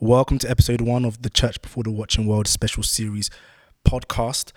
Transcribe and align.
Welcome 0.00 0.38
to 0.38 0.48
episode 0.48 0.80
one 0.80 1.04
of 1.04 1.22
the 1.22 1.28
Church 1.28 1.60
Before 1.60 1.82
the 1.82 1.90
Watching 1.90 2.24
World 2.24 2.46
special 2.46 2.84
series 2.84 3.30
podcast 3.84 4.52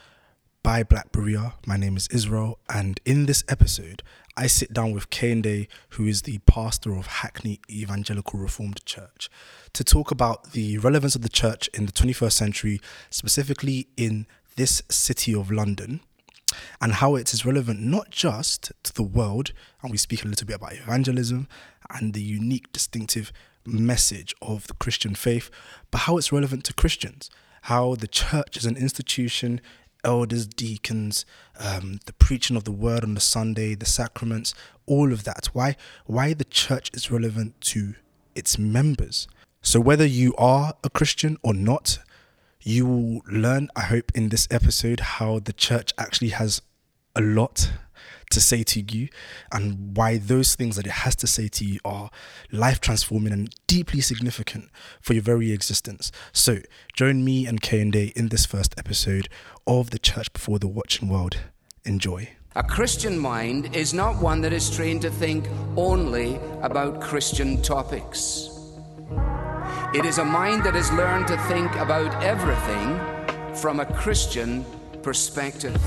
by 0.61 0.83
Black 0.83 1.11
Berea. 1.11 1.55
My 1.65 1.77
name 1.77 1.97
is 1.97 2.07
Israel, 2.09 2.59
and 2.69 2.99
in 3.05 3.25
this 3.25 3.43
episode, 3.49 4.03
I 4.37 4.45
sit 4.45 4.71
down 4.71 4.91
with 4.91 5.09
Kehinde, 5.09 5.67
who 5.89 6.05
is 6.05 6.21
the 6.21 6.37
pastor 6.45 6.93
of 6.95 7.07
Hackney 7.07 7.59
Evangelical 7.67 8.39
Reformed 8.39 8.85
Church, 8.85 9.31
to 9.73 9.83
talk 9.83 10.11
about 10.11 10.51
the 10.51 10.77
relevance 10.77 11.15
of 11.15 11.23
the 11.23 11.27
church 11.27 11.67
in 11.69 11.87
the 11.87 11.91
21st 11.91 12.33
century, 12.33 12.79
specifically 13.09 13.87
in 13.97 14.27
this 14.57 14.83
city 14.89 15.33
of 15.33 15.49
London, 15.49 16.01
and 16.79 16.93
how 16.93 17.15
it 17.15 17.33
is 17.33 17.47
relevant 17.47 17.79
not 17.81 18.11
just 18.11 18.71
to 18.83 18.93
the 18.93 19.01
world, 19.01 19.53
and 19.81 19.91
we 19.91 19.97
speak 19.97 20.23
a 20.23 20.27
little 20.27 20.45
bit 20.45 20.57
about 20.57 20.73
evangelism 20.73 21.47
and 21.89 22.13
the 22.13 22.21
unique, 22.21 22.71
distinctive 22.71 23.33
message 23.65 24.33
of 24.41 24.67
the 24.67 24.73
Christian 24.75 25.15
faith, 25.15 25.49
but 25.89 25.99
how 25.99 26.17
it's 26.17 26.31
relevant 26.31 26.63
to 26.65 26.73
Christians, 26.73 27.29
how 27.63 27.95
the 27.95 28.07
church 28.07 28.57
is 28.57 28.65
an 28.65 28.77
institution, 28.77 29.61
elders, 30.03 30.47
deacons, 30.47 31.25
um, 31.59 31.99
the 32.05 32.13
preaching 32.13 32.57
of 32.57 32.63
the 32.63 32.71
word 32.71 33.03
on 33.03 33.13
the 33.13 33.21
Sunday, 33.21 33.75
the 33.75 33.85
sacraments, 33.85 34.53
all 34.85 35.13
of 35.13 35.23
that. 35.25 35.49
Why 35.53 35.75
why 36.05 36.33
the 36.33 36.45
church 36.45 36.89
is 36.93 37.11
relevant 37.11 37.59
to 37.61 37.95
its 38.35 38.57
members. 38.57 39.27
So 39.61 39.79
whether 39.79 40.05
you 40.05 40.33
are 40.37 40.73
a 40.83 40.89
Christian 40.89 41.37
or 41.43 41.53
not, 41.53 41.99
you 42.61 42.85
will 42.85 43.21
learn, 43.31 43.69
I 43.75 43.81
hope, 43.81 44.11
in 44.15 44.29
this 44.29 44.47
episode 44.51 44.99
how 44.99 45.39
the 45.39 45.53
church 45.53 45.93
actually 45.97 46.29
has 46.29 46.61
a 47.15 47.21
lot 47.21 47.71
to 48.31 48.41
say 48.41 48.63
to 48.63 48.81
you 48.81 49.09
and 49.51 49.95
why 49.95 50.17
those 50.17 50.55
things 50.55 50.75
that 50.75 50.85
it 50.85 50.91
has 50.91 51.15
to 51.17 51.27
say 51.27 51.47
to 51.49 51.65
you 51.65 51.79
are 51.83 52.09
life 52.51 52.79
transforming 52.79 53.33
and 53.33 53.53
deeply 53.67 54.01
significant 54.01 54.69
for 55.01 55.13
your 55.13 55.23
very 55.23 55.51
existence. 55.51 56.11
So, 56.31 56.59
join 56.93 57.23
me 57.23 57.45
and 57.45 57.61
Kehinde 57.61 58.11
in 58.13 58.29
this 58.29 58.45
first 58.45 58.73
episode 58.77 59.29
of 59.67 59.91
The 59.91 59.99
Church 59.99 60.31
Before 60.33 60.59
the 60.59 60.67
Watching 60.67 61.09
World. 61.09 61.37
Enjoy. 61.83 62.29
A 62.55 62.63
Christian 62.63 63.17
mind 63.17 63.75
is 63.75 63.93
not 63.93 64.21
one 64.21 64.41
that 64.41 64.51
is 64.51 64.69
trained 64.69 65.01
to 65.03 65.09
think 65.09 65.47
only 65.77 66.35
about 66.61 66.99
Christian 66.99 67.61
topics. 67.61 68.49
It 69.93 70.05
is 70.05 70.17
a 70.17 70.25
mind 70.25 70.63
that 70.65 70.75
has 70.75 70.91
learned 70.91 71.27
to 71.27 71.37
think 71.47 71.73
about 71.75 72.23
everything 72.23 72.99
from 73.55 73.79
a 73.79 73.85
Christian 73.85 74.65
perspective. 75.03 75.79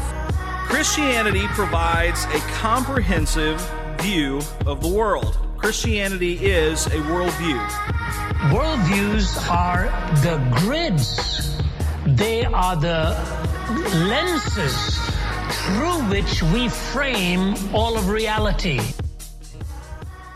Christianity 0.67 1.47
provides 1.49 2.25
a 2.25 2.39
comprehensive 2.53 3.61
view 4.01 4.41
of 4.67 4.81
the 4.81 4.89
world. 4.89 5.39
Christianity 5.57 6.35
is 6.45 6.87
a 6.87 6.99
worldview. 7.11 7.59
Worldviews 8.51 9.51
are 9.51 9.87
the 10.23 10.37
grids, 10.61 11.57
they 12.07 12.45
are 12.45 12.77
the 12.77 13.17
lenses 14.07 14.99
through 15.65 16.03
which 16.11 16.43
we 16.53 16.69
frame 16.69 17.55
all 17.73 17.97
of 17.97 18.09
reality. 18.09 18.81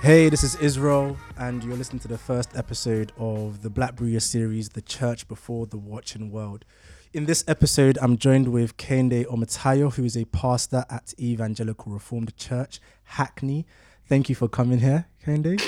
Hey, 0.01 0.29
this 0.29 0.45
is 0.45 0.55
Israel, 0.57 1.17
and 1.37 1.63
you're 1.63 1.77
listening 1.77 2.01
to 2.01 2.09
the 2.09 2.17
first 2.17 2.57
episode 2.57 3.13
of 3.19 3.63
the 3.63 3.69
Black 3.69 3.97
Berea 3.97 4.21
series, 4.21 4.71
The 4.71 4.81
Church 4.81 5.27
Before 5.27 5.67
the 5.67 5.77
Watching 5.77 6.31
World. 6.31 6.65
In 7.15 7.25
this 7.25 7.43
episode, 7.49 7.97
I'm 8.03 8.19
joined 8.19 8.49
with 8.49 8.77
Kehinde 8.77 9.25
Omotayo, 9.29 9.91
who 9.95 10.05
is 10.05 10.15
a 10.15 10.27
pastor 10.27 10.85
at 10.91 11.15
Evangelical 11.19 11.91
Reformed 11.91 12.37
Church, 12.37 12.81
Hackney. 13.05 13.65
Thank 14.07 14.29
you 14.29 14.35
for 14.35 14.47
coming 14.47 14.81
here, 14.81 15.07
Kehinde. 15.25 15.59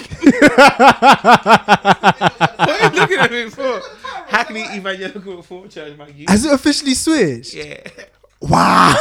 What 2.59 2.69
are 2.69 2.83
you 2.83 2.91
looking 3.01 3.19
at 3.19 3.33
me 3.33 3.49
for? 3.49 3.81
Hackney 4.27 4.67
Evangelical 4.75 5.37
Reformed 5.39 5.71
Church, 5.71 5.97
my 5.97 6.09
you. 6.09 6.27
Has 6.29 6.45
it 6.45 6.53
officially 6.53 6.93
switched? 6.93 7.55
Yeah. 7.55 7.89
Wow. 8.43 8.93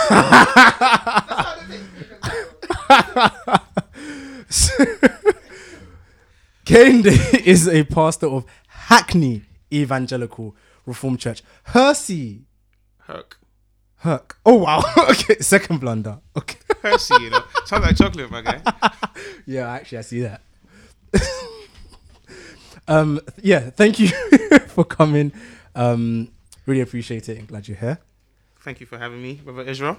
Kehinde 6.65 7.39
is 7.45 7.67
a 7.67 7.83
pastor 7.83 8.27
of 8.27 8.45
Hackney 8.67 9.41
Evangelical 9.73 10.55
Reformed 10.85 11.19
Church. 11.19 11.43
Hersey. 11.63 12.45
Herc. 12.99 13.37
Herc. 13.97 14.37
Oh, 14.45 14.55
wow. 14.55 14.81
okay, 15.09 15.37
second 15.39 15.79
blunder. 15.79 16.19
Okay. 16.37 16.57
Hershey, 16.81 17.15
you 17.21 17.29
know. 17.31 17.43
Sounds 17.65 17.83
like 17.85 17.97
chocolate, 17.97 18.29
my 18.31 18.41
guy. 18.41 18.61
Yeah, 19.45 19.69
actually, 19.71 19.97
I 19.97 20.01
see 20.01 20.21
that. 20.21 20.41
um, 22.87 23.19
yeah, 23.41 23.69
thank 23.71 23.99
you 23.99 24.07
for 24.67 24.83
coming. 24.83 25.31
Um, 25.75 26.29
really 26.65 26.81
appreciate 26.81 27.29
it 27.29 27.37
and 27.37 27.47
glad 27.47 27.67
you're 27.67 27.77
here. 27.77 27.99
Thank 28.61 28.79
you 28.79 28.85
for 28.85 28.97
having 28.97 29.21
me, 29.21 29.35
Brother 29.43 29.63
Israel. 29.63 29.97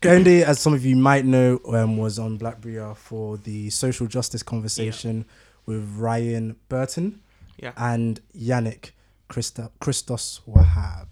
Kehinde, 0.00 0.42
as 0.42 0.60
some 0.60 0.74
of 0.74 0.84
you 0.84 0.96
might 0.96 1.24
know, 1.24 1.60
um, 1.68 1.96
was 1.96 2.18
on 2.18 2.36
Black 2.36 2.60
Berea 2.60 2.94
for 2.94 3.36
the 3.36 3.70
social 3.70 4.06
justice 4.06 4.42
conversation 4.42 5.24
with 5.66 5.86
Ryan 5.96 6.56
Burton 6.68 7.20
Yeah. 7.58 7.72
and 7.76 8.20
Yannick 8.36 8.90
Christa- 9.28 9.70
Christos 9.80 10.40
Wahab 10.48 11.08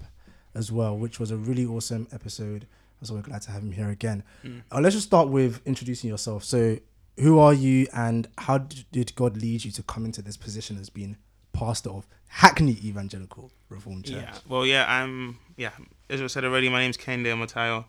as 0.55 0.73
well, 0.73 0.97
which 0.97 1.21
was 1.21 1.31
a 1.31 1.37
really 1.37 1.67
awesome 1.67 2.09
episode. 2.13 2.67
So 3.03 3.15
we're 3.15 3.21
glad 3.21 3.43
to 3.43 3.51
have 3.51 3.63
him 3.63 3.73
here 3.73 3.91
again. 3.91 4.25
Uh, 4.73 4.81
let's 4.81 4.95
just 4.95 5.07
start 5.07 5.29
with 5.29 5.61
introducing 5.67 6.09
yourself. 6.09 6.43
So, 6.43 6.79
who 7.19 7.39
are 7.39 7.53
you, 7.55 7.87
and 7.95 8.27
how 8.39 8.59
did 8.59 9.15
God 9.15 9.37
lead 9.37 9.65
you 9.65 9.71
to 9.73 9.83
come 9.83 10.05
into 10.05 10.23
this 10.23 10.37
position 10.37 10.79
as 10.79 10.89
being 10.91 11.17
pastor 11.53 11.91
of 11.91 12.07
Hackney 12.29 12.79
Evangelical 12.83 13.53
Reformed 13.69 14.07
Church? 14.07 14.17
Yeah. 14.23 14.39
Well, 14.49 14.67
yeah, 14.67 14.87
I'm, 14.89 15.39
yeah, 15.57 15.71
Israel 16.09 16.29
said 16.29 16.45
already, 16.45 16.69
my 16.69 16.81
name's 16.81 16.97
Kehinde 16.97 17.27
Matayo. 17.27 17.85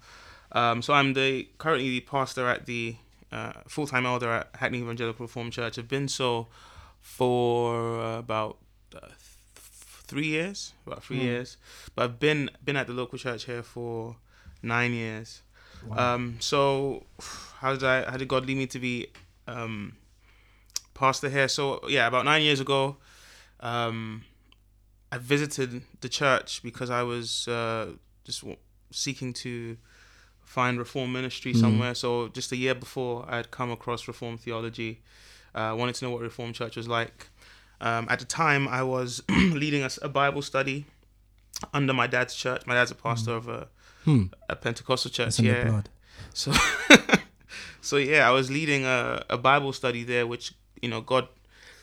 Um, 0.51 0.81
so 0.81 0.93
I'm 0.93 1.13
the 1.13 1.47
currently 1.57 1.89
the 1.89 2.01
pastor 2.01 2.47
at 2.47 2.65
the 2.65 2.95
uh, 3.31 3.53
full-time 3.67 4.05
elder 4.05 4.29
at 4.29 4.49
Hackney 4.55 4.79
Evangelical 4.79 5.25
Reformed 5.25 5.53
Church. 5.53 5.79
I've 5.79 5.87
been 5.87 6.07
so 6.07 6.47
for 7.01 8.17
about 8.17 8.57
uh, 8.95 9.07
three 10.07 10.27
years, 10.27 10.73
about 10.85 11.03
three 11.03 11.17
years. 11.19 11.57
But 11.95 12.03
I've 12.03 12.19
been 12.19 12.49
been 12.63 12.75
at 12.77 12.87
the 12.87 12.93
local 12.93 13.17
church 13.17 13.45
here 13.45 13.63
for 13.63 14.15
nine 14.61 14.93
years. 14.93 15.41
Um, 15.95 16.37
so 16.39 17.03
how 17.59 17.73
did 17.73 17.83
I 17.83 18.09
how 18.09 18.17
did 18.17 18.27
God 18.27 18.45
lead 18.45 18.57
me 18.57 18.67
to 18.67 18.79
be 18.79 19.07
um, 19.47 19.93
pastor 20.93 21.29
here? 21.29 21.47
So 21.47 21.81
yeah, 21.87 22.07
about 22.07 22.25
nine 22.25 22.41
years 22.41 22.59
ago, 22.59 22.97
um, 23.59 24.23
I 25.11 25.17
visited 25.17 25.83
the 26.01 26.09
church 26.09 26.61
because 26.63 26.89
I 26.89 27.03
was 27.03 27.47
uh, 27.47 27.91
just 28.23 28.43
seeking 28.91 29.33
to 29.33 29.77
find 30.43 30.79
reform 30.79 31.13
ministry 31.13 31.53
somewhere. 31.53 31.93
So 31.93 32.29
just 32.29 32.51
a 32.51 32.55
year 32.55 32.73
before, 32.73 33.25
I 33.27 33.37
had 33.37 33.51
come 33.51 33.71
across 33.71 34.07
reform 34.07 34.37
theology. 34.37 35.01
Uh, 35.53 35.75
wanted 35.77 35.95
to 35.95 36.05
know 36.05 36.11
what 36.11 36.21
reform 36.21 36.53
church 36.53 36.75
was 36.77 36.87
like. 36.87 37.29
Um, 37.79 38.07
at 38.09 38.19
the 38.19 38.25
time, 38.25 38.67
I 38.67 38.83
was 38.83 39.21
leading 39.29 39.87
a 40.01 40.09
Bible 40.09 40.41
study 40.41 40.85
under 41.73 41.93
my 41.93 42.07
dad's 42.07 42.35
church. 42.35 42.65
My 42.65 42.73
dad's 42.73 42.91
a 42.91 42.95
pastor 42.95 43.31
of 43.31 43.47
a, 43.47 43.67
a 44.49 44.55
Pentecostal 44.55 45.11
church. 45.11 45.39
Yeah. 45.39 45.81
So, 46.33 46.53
so 47.81 47.97
yeah, 47.97 48.27
I 48.27 48.31
was 48.31 48.49
leading 48.49 48.85
a, 48.85 49.23
a 49.29 49.37
Bible 49.37 49.73
study 49.73 50.03
there, 50.03 50.25
which 50.25 50.53
you 50.81 50.89
know, 50.89 51.01
God, 51.01 51.27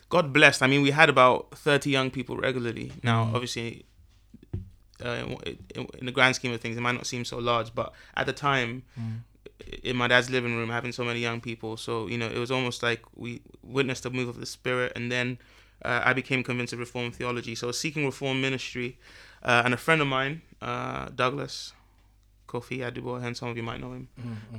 God 0.09 0.33
blessed. 0.33 0.61
I 0.61 0.67
mean, 0.67 0.81
we 0.81 0.91
had 0.91 1.09
about 1.09 1.51
thirty 1.57 1.89
young 1.89 2.11
people 2.11 2.37
regularly. 2.37 2.91
Now, 3.03 3.31
obviously, 3.33 3.85
uh, 5.03 5.25
in, 5.75 5.87
in 5.99 6.05
the 6.05 6.11
grand 6.11 6.35
scheme 6.35 6.53
of 6.53 6.61
things, 6.61 6.77
it 6.77 6.81
might 6.81 6.93
not 6.93 7.07
seem 7.07 7.25
so 7.25 7.37
large, 7.37 7.73
but 7.73 7.93
at 8.15 8.25
the 8.25 8.33
time, 8.33 8.83
in 9.83 9.95
my 9.95 10.07
dad's 10.07 10.29
living 10.29 10.55
room, 10.55 10.69
having 10.69 10.91
so 10.91 11.03
many 11.03 11.19
young 11.19 11.41
people, 11.41 11.77
so 11.77 12.07
you 12.07 12.17
know, 12.17 12.27
it 12.27 12.37
was 12.37 12.51
almost 12.51 12.83
like 12.83 13.01
we 13.15 13.41
witnessed 13.63 14.03
the 14.03 14.09
move 14.09 14.29
of 14.29 14.39
the 14.39 14.45
Spirit, 14.45 14.91
and 14.95 15.11
then 15.11 15.37
uh, 15.83 16.01
I 16.03 16.13
became 16.13 16.43
convinced 16.43 16.73
of 16.73 16.79
Reformed 16.79 17.15
theology. 17.15 17.55
So, 17.55 17.67
I 17.67 17.69
was 17.69 17.79
seeking 17.79 18.05
Reformed 18.05 18.41
ministry, 18.41 18.97
uh, 19.43 19.61
and 19.65 19.73
a 19.73 19.77
friend 19.77 20.01
of 20.01 20.07
mine, 20.07 20.41
uh, 20.61 21.09
Douglas. 21.15 21.73
Kofi 22.47 22.79
Adibo, 22.79 23.21
and 23.21 23.35
some 23.35 23.49
of 23.49 23.57
you 23.57 23.63
might 23.63 23.81
know 23.81 23.93
him. 23.93 24.07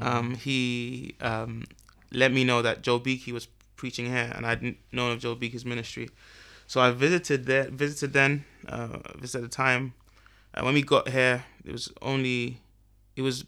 Um, 0.03 0.35
he 0.35 1.15
um, 1.21 1.65
let 2.13 2.33
me 2.33 2.45
know 2.45 2.61
that 2.61 2.83
Joel 2.83 2.99
Beeke 2.99 3.33
was 3.33 3.49
preaching 3.77 4.07
here, 4.07 4.33
and 4.35 4.45
I'd 4.45 4.77
known 4.93 5.13
of 5.13 5.21
Joel 5.21 5.37
Beeke's 5.37 5.65
ministry. 5.65 6.11
So 6.67 6.81
I 6.81 6.91
visited 6.91 7.47
there, 7.47 7.65
visited 7.71 8.13
then, 8.13 8.45
uh, 8.69 8.99
visited 9.15 9.45
at 9.45 9.51
the 9.51 9.57
time. 9.57 9.95
And 10.55 10.65
when 10.65 10.75
we 10.75 10.83
got 10.83 11.09
here, 11.09 11.45
it 11.65 11.73
was 11.73 11.93
only, 12.03 12.61
it 13.15 13.23
was 13.23 13.45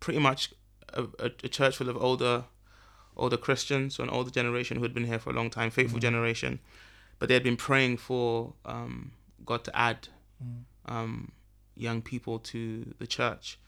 pretty 0.00 0.18
much 0.18 0.52
a, 0.94 1.02
a, 1.18 1.26
a 1.44 1.48
church 1.48 1.76
full 1.76 1.88
of 1.88 1.96
older, 1.96 2.44
older 3.16 3.36
Christians, 3.36 3.98
and 3.98 4.10
all 4.10 4.24
the 4.24 4.30
generation 4.30 4.76
who 4.76 4.82
had 4.82 4.94
been 4.94 5.04
here 5.04 5.18
for 5.18 5.30
a 5.30 5.32
long 5.32 5.50
time, 5.50 5.70
faithful 5.70 5.98
generation, 5.98 6.60
but 7.18 7.28
they 7.28 7.34
had 7.34 7.42
been 7.42 7.56
praying 7.56 7.96
for 7.96 8.52
um, 8.64 9.12
God 9.44 9.64
to 9.64 9.76
add 9.76 10.08
um, 10.86 11.32
young 11.74 12.02
people 12.02 12.38
to 12.40 12.94
the 12.98 13.06
church. 13.06 13.58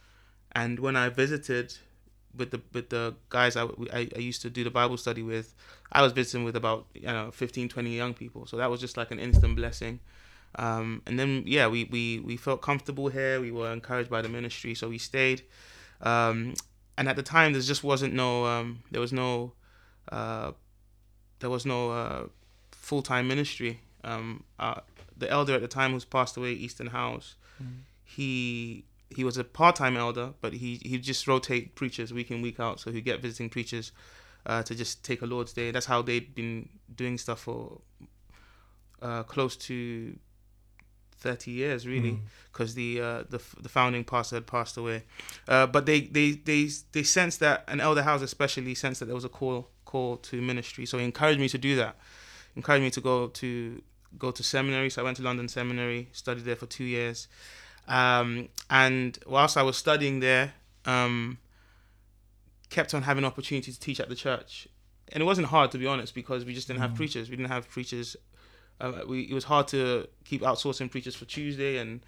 And 0.53 0.79
when 0.79 0.97
I 0.97 1.09
visited, 1.09 1.77
with 2.37 2.51
the 2.51 2.61
with 2.73 2.91
the 2.91 3.15
guys 3.29 3.57
I, 3.57 3.65
I, 3.93 4.09
I 4.15 4.19
used 4.19 4.43
to 4.43 4.51
do 4.51 4.65
the 4.65 4.71
Bible 4.71 4.97
study 4.97 5.23
with, 5.23 5.55
I 5.93 6.03
was 6.03 6.13
visiting 6.13 6.45
with 6.45 6.57
about 6.57 6.87
you 6.95 7.03
know 7.03 7.31
15, 7.31 7.69
20 7.69 7.91
young 7.97 8.15
people. 8.15 8.47
So 8.47 8.57
that 8.57 8.71
was 8.71 8.81
just 8.81 8.97
like 8.97 9.11
an 9.11 9.19
instant 9.19 9.57
blessing. 9.57 10.01
Um, 10.55 11.03
and 11.07 11.19
then 11.19 11.45
yeah, 11.47 11.67
we, 11.67 11.85
we 11.85 12.21
we 12.21 12.37
felt 12.37 12.63
comfortable 12.63 13.09
here. 13.09 13.41
We 13.41 13.51
were 13.51 13.73
encouraged 13.73 14.11
by 14.11 14.23
the 14.23 14.29
ministry, 14.29 14.75
so 14.75 14.89
we 14.89 14.99
stayed. 14.99 15.43
Um, 16.01 16.55
and 16.99 17.09
at 17.09 17.15
the 17.15 17.23
time, 17.23 17.53
there 17.53 17.63
just 17.63 17.85
wasn't 17.85 18.13
no 18.13 18.45
um, 18.45 18.81
there 18.91 19.01
was 19.01 19.13
no 19.13 19.53
uh, 20.11 20.51
there 21.39 21.49
was 21.49 21.65
no 21.65 21.93
uh, 21.93 22.27
full 22.73 23.03
time 23.03 23.29
ministry. 23.29 23.81
Um, 24.03 24.43
uh, 24.59 24.81
the 25.17 25.31
elder 25.31 25.55
at 25.55 25.61
the 25.61 25.69
time, 25.69 25.93
who's 25.93 26.05
passed 26.05 26.37
away, 26.37 26.53
Easton 26.53 26.89
House, 26.89 27.37
mm. 27.63 27.83
he 28.05 28.85
he 29.11 29.23
was 29.23 29.39
a 29.39 29.45
part 29.45 29.77
time 29.77 29.97
elder, 29.97 30.35
but 30.41 30.55
he 30.55 30.81
he 30.85 30.99
just 30.99 31.29
rotate 31.29 31.77
preachers 31.77 32.13
week 32.13 32.33
in 32.33 32.43
week 32.43 32.59
out, 32.59 32.81
so 32.81 32.91
he'd 32.91 33.05
get 33.05 33.23
visiting 33.23 33.49
preachers 33.49 33.93
uh, 34.47 34.65
to 34.65 34.75
just 34.75 35.05
take 35.05 35.23
a 35.23 35.27
Lord's 35.27 35.53
Day. 35.53 35.71
That's 35.71 35.87
how 35.87 36.03
they'd 36.03 36.35
been 36.35 36.69
doing 36.93 37.17
stuff 37.17 37.43
for 37.43 37.81
uh, 39.01 39.23
close 39.23 39.57
to 39.57 40.19
30 41.19 41.51
years 41.51 41.87
really 41.87 42.19
because 42.53 42.73
mm. 42.73 42.77
the 42.77 43.01
uh, 43.01 43.23
the 43.29 43.41
the 43.61 43.69
founding 43.69 44.05
pastor 44.05 44.37
had 44.37 44.47
passed 44.47 44.77
away. 44.77 45.03
Uh, 45.47 45.67
but 45.67 45.87
they 45.87 46.03
they 46.03 46.33
they 46.33 46.69
they 46.93 47.03
sensed 47.03 47.41
that 47.41 47.65
an 47.69 47.81
elder 47.81 48.03
house 48.03 48.23
especially 48.23 48.75
sensed 48.75 49.01
that 49.01 49.07
there 49.07 49.15
was 49.15 49.25
a 49.25 49.29
call 49.29 49.69
call 49.85 50.17
to 50.19 50.41
ministry. 50.41 50.87
So 50.87 50.99
he 50.99 51.05
encouraged 51.05 51.41
me 51.41 51.49
to 51.49 51.59
do 51.59 51.77
that. 51.77 51.97
Encouraged 52.57 52.83
me 52.83 52.91
to 52.91 53.01
go 53.01 53.29
to 53.29 53.83
go 54.19 54.31
to 54.31 54.43
seminary. 54.43 54.91
So 54.91 55.03
I 55.03 55.05
went 55.05 55.17
to 55.19 55.23
London 55.23 55.49
Seminary 55.49 56.09
studied 56.13 56.45
there 56.45 56.57
for 56.57 56.67
two 56.67 56.85
years. 56.85 57.29
Um, 57.87 58.49
and 58.69 59.19
whilst 59.27 59.57
I 59.57 59.63
was 59.63 59.77
studying 59.77 60.21
there 60.21 60.53
um, 60.85 61.39
kept 62.71 62.95
on 62.95 63.03
having 63.03 63.25
opportunities 63.25 63.77
to 63.77 63.81
teach 63.81 64.01
at 64.01 64.09
the 64.09 64.15
church. 64.15 64.69
And 65.11 65.23
it 65.23 65.27
wasn't 65.27 65.49
hard 65.49 65.71
to 65.73 65.79
be 65.79 65.87
honest 65.87 66.15
because 66.15 66.45
we 66.45 66.55
just 66.55 66.69
didn't 66.69 66.81
have 66.81 66.93
mm. 66.93 66.97
preachers. 66.97 67.31
We 67.31 67.37
didn't 67.37 67.51
have 67.51 67.69
preachers 67.69 68.17
uh, 68.81 68.93
we, 69.07 69.23
it 69.23 69.35
was 69.35 69.45
hard 69.45 69.69
to 69.69 70.09
keep 70.25 70.43
outsourcing 70.43 70.91
preachers 70.91 71.15
for 71.15 71.25
Tuesday, 71.25 71.79
and 71.79 72.01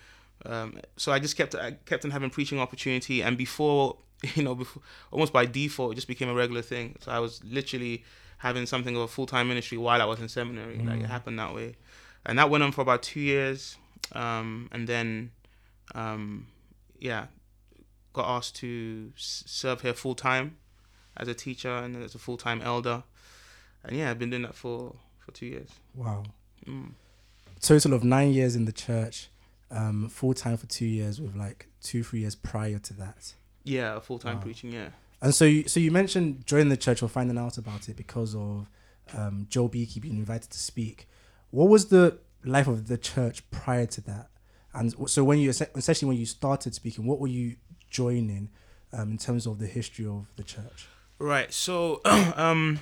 um, 0.47 0.81
so 0.97 1.13
I 1.13 1.19
just 1.19 1.37
kept 1.37 1.55
I 1.55 1.73
kept 1.85 2.05
on 2.05 2.11
having 2.11 2.31
preaching 2.31 2.61
opportunity. 2.61 3.23
And 3.23 3.37
before 3.37 3.97
you 4.35 4.43
know, 4.43 4.55
before 4.55 4.83
almost 5.11 5.33
by 5.33 5.47
default, 5.47 5.93
it 5.93 5.95
just 5.97 6.09
became 6.09 6.29
a 6.29 6.35
regular 6.35 6.63
thing. 6.63 6.97
So 7.01 7.11
I 7.11 7.19
was 7.19 7.43
literally 7.45 8.05
having 8.39 8.67
something 8.67 8.97
of 8.97 9.03
a 9.03 9.09
full 9.09 9.27
time 9.27 9.49
ministry 9.49 9.79
while 9.79 10.01
I 10.01 10.05
was 10.05 10.21
in 10.21 10.29
seminary. 10.29 10.79
Mm. 10.79 10.89
Like 10.89 11.01
it 11.01 11.07
happened 11.07 11.39
that 11.39 11.55
way, 11.55 11.77
and 12.25 12.39
that 12.39 12.51
went 12.51 12.63
on 12.63 12.73
for 12.73 12.83
about 12.83 13.03
two 13.03 13.21
years, 13.21 13.77
um, 14.13 14.69
and 14.73 14.87
then, 14.87 15.31
um, 15.95 16.47
yeah, 16.99 17.27
got 18.13 18.29
asked 18.29 18.57
to 18.57 19.13
serve 19.17 19.81
here 19.81 19.95
full 19.95 20.15
time 20.15 20.57
as 21.17 21.29
a 21.29 21.35
teacher 21.35 21.71
and 21.71 22.03
as 22.03 22.15
a 22.15 22.19
full 22.19 22.37
time 22.37 22.61
elder, 22.63 23.03
and 23.85 23.97
yeah, 23.97 24.11
I've 24.11 24.19
been 24.19 24.31
doing 24.31 24.43
that 24.43 24.55
for 24.55 24.95
for 25.19 25.33
two 25.33 25.47
years. 25.47 25.71
Wow. 25.95 26.25
Mm. 26.67 26.93
Total 27.61 27.93
of 27.93 28.05
nine 28.05 28.33
years 28.33 28.57
in 28.57 28.65
the 28.65 28.73
church, 28.73 29.29
um, 29.71 30.09
full 30.09 30.35
time 30.35 30.57
for 30.57 30.67
two 30.67 30.87
years, 30.87 31.21
with 31.21 31.37
like 31.37 31.69
two 31.83 32.03
three 32.03 32.21
years 32.21 32.35
prior 32.35 32.79
to 32.79 32.95
that. 32.95 33.35
Yeah, 33.65 33.99
full 34.01 34.19
time 34.19 34.37
wow. 34.37 34.43
preaching. 34.43 34.73
Yeah. 34.73 34.89
And 35.23 35.35
so, 35.35 35.45
you, 35.45 35.69
so 35.69 35.81
you 35.81 35.91
mentioned 35.91 36.47
joining 36.47 36.71
the 36.71 36.77
church 36.77 37.03
or 37.03 37.09
finding 37.09 37.37
out 37.37 37.59
about 37.59 37.89
it 37.89 37.97
because 37.97 38.35
of 38.35 38.71
um, 39.15 39.47
Joel 39.51 39.69
Beeke 39.69 40.01
being 40.01 40.17
invited 40.17 40.51
to 40.51 40.59
speak. 40.59 41.09
What 41.51 41.69
was 41.69 41.89
the 41.89 42.19
life 42.45 42.69
of 42.69 42.89
the 42.89 42.97
church 42.97 43.49
prior 43.51 43.87
to 43.87 44.01
that? 44.03 44.29
And 44.73 45.11
so, 45.11 45.25
when 45.25 45.39
you 45.39 45.51
essentially 45.51 46.09
when 46.09 46.17
you 46.17 46.27
started 46.27 46.75
speaking, 46.75 47.05
what 47.05 47.19
were 47.19 47.29
you 47.29 47.57
joining 47.91 48.51
um, 48.93 49.11
in 49.11 49.19
terms 49.19 49.47
of 49.47 49.59
the 49.59 49.67
history 49.67 50.07
of 50.07 50.27
the 50.37 50.45
church? 50.45 50.87
Right. 51.19 51.53
So, 51.53 52.01
um, 52.05 52.79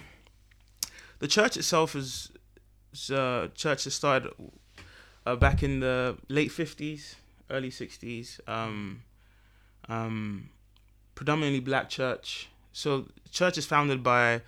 the 1.19 1.26
church 1.26 1.56
itself 1.56 1.96
is 1.96 2.30
uh, 3.11 3.49
church 3.55 3.85
that 3.85 3.91
started 3.91 4.33
uh, 5.27 5.37
back 5.37 5.62
in 5.62 5.81
the 5.81 6.17
late 6.29 6.50
50s, 6.50 7.15
early 7.50 7.71
60s. 7.71 8.41
Um, 8.49 9.03
um, 9.89 10.50
predominantly 11.15 11.61
black 11.61 11.89
church. 11.89 12.49
So 12.73 13.09
church 13.31 13.59
is 13.59 13.67
founded 13.67 14.03
by 14.03 14.43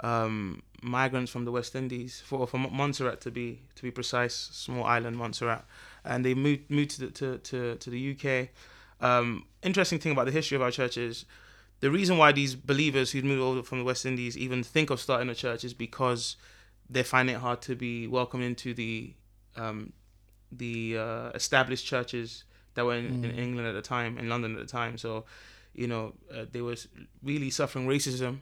um, 0.00 0.62
migrants 0.82 1.30
from 1.30 1.44
the 1.44 1.52
West 1.52 1.74
Indies, 1.74 2.22
for 2.24 2.46
from 2.46 2.68
Montserrat 2.72 3.20
to 3.22 3.30
be 3.30 3.60
to 3.74 3.82
be 3.82 3.90
precise, 3.90 4.34
small 4.34 4.84
island 4.84 5.16
Montserrat, 5.16 5.64
and 6.04 6.24
they 6.24 6.34
moved 6.34 6.70
moved 6.70 6.90
to 6.92 7.00
the, 7.00 7.10
to, 7.10 7.38
to, 7.38 7.76
to 7.76 7.90
the 7.90 8.16
UK. 8.16 8.48
Um, 9.00 9.44
interesting 9.62 9.98
thing 9.98 10.12
about 10.12 10.26
the 10.26 10.32
history 10.32 10.56
of 10.56 10.62
our 10.62 10.70
church 10.70 10.96
is 10.96 11.26
the 11.80 11.90
reason 11.90 12.16
why 12.16 12.32
these 12.32 12.54
believers 12.54 13.10
who'd 13.10 13.24
moved 13.24 13.42
over 13.42 13.62
from 13.62 13.78
the 13.80 13.84
West 13.84 14.06
Indies 14.06 14.38
even 14.38 14.62
think 14.62 14.88
of 14.90 15.00
starting 15.00 15.28
a 15.28 15.34
church 15.34 15.64
is 15.64 15.74
because 15.74 16.36
they 16.88 17.02
find 17.02 17.30
it 17.30 17.36
hard 17.36 17.62
to 17.62 17.74
be 17.74 18.06
welcomed 18.06 18.44
into 18.44 18.74
the 18.74 19.14
um, 19.56 19.92
the 20.52 20.98
uh, 20.98 21.30
established 21.30 21.86
churches 21.86 22.44
that 22.74 22.84
were 22.84 22.94
in, 22.94 23.22
mm. 23.22 23.24
in, 23.24 23.38
England 23.38 23.68
at 23.68 23.74
the 23.74 23.82
time, 23.82 24.18
in 24.18 24.28
London 24.28 24.54
at 24.54 24.60
the 24.60 24.66
time. 24.70 24.98
So, 24.98 25.24
you 25.74 25.86
know, 25.86 26.12
uh, 26.32 26.46
they 26.50 26.60
were 26.60 26.76
really 27.22 27.50
suffering 27.50 27.86
racism 27.86 28.38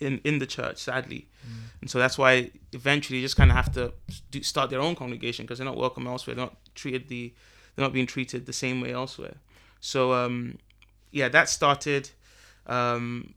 in 0.00 0.20
in 0.24 0.38
the 0.38 0.46
church, 0.46 0.78
sadly, 0.78 1.28
mm. 1.46 1.80
and 1.80 1.90
so 1.90 1.98
that's 1.98 2.18
why 2.18 2.50
eventually 2.72 3.18
you 3.18 3.24
just 3.24 3.36
kind 3.36 3.50
of 3.50 3.56
have 3.56 3.72
to 3.74 3.92
do, 4.30 4.42
start 4.42 4.70
their 4.70 4.80
own 4.80 4.96
congregation 4.96 5.44
because 5.44 5.58
they're 5.58 5.66
not 5.66 5.76
welcome 5.76 6.06
elsewhere. 6.06 6.34
They're 6.34 6.46
not 6.46 6.56
treated 6.74 7.08
the 7.08 7.32
they're 7.74 7.84
not 7.84 7.92
being 7.92 8.06
treated 8.06 8.46
the 8.46 8.52
same 8.52 8.80
way 8.80 8.92
elsewhere. 8.92 9.36
So, 9.80 10.12
um, 10.12 10.58
yeah, 11.12 11.28
that 11.28 11.48
started, 11.48 12.10
um, 12.66 13.34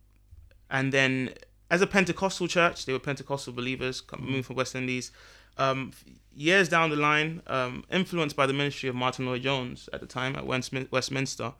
and 0.71 0.91
then 0.91 1.33
as 1.69 1.81
a 1.81 1.87
Pentecostal 1.87 2.47
church, 2.47 2.85
they 2.85 2.93
were 2.93 2.99
Pentecostal 2.99 3.53
believers, 3.53 4.01
moved 4.17 4.47
from 4.47 4.55
West 4.55 4.75
Indies. 4.75 5.11
Um, 5.57 5.91
years 6.35 6.69
down 6.69 6.89
the 6.89 6.95
line, 6.95 7.41
um, 7.47 7.83
influenced 7.91 8.35
by 8.35 8.45
the 8.45 8.53
ministry 8.53 8.89
of 8.89 8.95
Martyn 8.95 9.25
Lloyd-Jones 9.25 9.89
at 9.93 9.99
the 9.99 10.07
time 10.07 10.35
at 10.35 10.45
Westminster, 10.45 11.53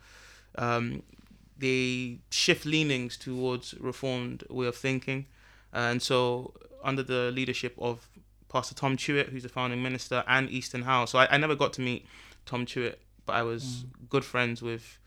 um, 0.58 1.04
they 1.58 2.20
shift 2.32 2.66
leanings 2.66 3.18
towards 3.18 3.76
reformed 3.76 4.44
way 4.50 4.68
of 4.68 4.76
thinking, 4.76 5.26
and 5.74 6.02
so 6.02 6.54
under 6.84 7.04
the 7.04 7.30
leadership 7.32 7.76
of 7.78 8.08
Pastor 8.48 8.74
Tom 8.74 8.96
Tuitt, 8.96 9.30
who's 9.30 9.44
the 9.44 9.50
founding 9.50 9.84
minister, 9.84 10.24
and 10.28 10.50
Easton 10.50 10.84
House. 10.84 11.12
So 11.12 11.20
I, 11.20 11.28
I 11.36 11.38
never 11.38 11.56
got 11.56 11.74
to 11.74 11.82
meet 11.82 12.06
Tom 12.46 12.66
Tuitt, 12.66 12.96
but 13.26 13.34
I 13.34 13.44
was 13.44 13.84
mm. 13.84 14.10
good 14.10 14.24
friends 14.24 14.62
with 14.62 14.98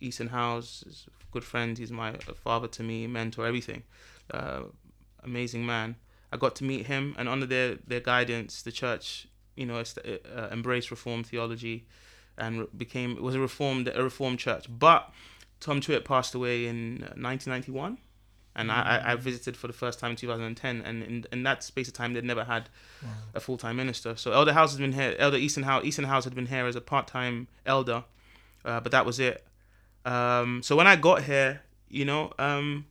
Easton 0.00 0.28
House. 0.28 1.06
Good 1.30 1.44
friend. 1.44 1.76
He's 1.76 1.92
my 1.92 2.14
father 2.42 2.68
to 2.68 2.82
me, 2.82 3.06
mentor, 3.06 3.46
everything 3.46 3.84
uh, 4.32 4.62
amazing 5.22 5.64
man. 5.64 5.96
I 6.32 6.36
got 6.36 6.56
to 6.56 6.64
meet 6.64 6.86
him, 6.86 7.14
and 7.18 7.28
under 7.28 7.46
their 7.46 7.76
their 7.86 8.00
guidance, 8.00 8.62
the 8.62 8.72
church, 8.72 9.28
you 9.54 9.66
know, 9.66 9.78
uh, 9.78 10.48
embraced 10.50 10.90
Reformed 10.90 11.26
theology, 11.26 11.86
and 12.38 12.66
became 12.76 13.12
it 13.12 13.22
was 13.22 13.34
a 13.34 13.40
reformed 13.40 13.88
a 13.88 14.02
reformed 14.02 14.38
church. 14.38 14.66
But 14.68 15.12
Tom 15.60 15.80
Tuitt 15.80 16.04
passed 16.04 16.34
away 16.34 16.66
in 16.66 17.00
1991, 17.16 17.92
uh, 17.92 17.96
and 18.56 18.70
mm-hmm. 18.70 18.78
I, 18.78 19.12
I 19.12 19.16
visited 19.16 19.56
for 19.56 19.66
the 19.66 19.72
first 19.72 19.98
time 19.98 20.12
in 20.12 20.16
2010, 20.16 20.82
and 20.82 21.02
in, 21.02 21.26
in 21.30 21.42
that 21.42 21.62
space 21.62 21.88
of 21.88 21.94
time, 21.94 22.14
they'd 22.14 22.24
never 22.24 22.44
had 22.44 22.68
wow. 23.02 23.08
a 23.34 23.40
full 23.40 23.58
time 23.58 23.76
minister. 23.76 24.16
So 24.16 24.32
Elder 24.32 24.52
House 24.54 24.72
has 24.72 24.80
been 24.80 24.92
here. 24.92 25.14
Elder 25.18 25.36
Easton 25.36 25.64
House 25.64 25.84
Easton 25.84 26.04
House 26.04 26.24
had 26.24 26.34
been 26.34 26.46
here 26.46 26.66
as 26.66 26.76
a 26.76 26.80
part 26.80 27.06
time 27.06 27.48
elder, 27.66 28.04
uh, 28.64 28.80
but 28.80 28.92
that 28.92 29.04
was 29.04 29.20
it. 29.20 29.46
Um, 30.04 30.62
so 30.62 30.76
when 30.76 30.86
I 30.86 30.96
got 30.96 31.22
here, 31.22 31.62
you 31.88 32.04
know, 32.04 32.32
um, 32.38 32.86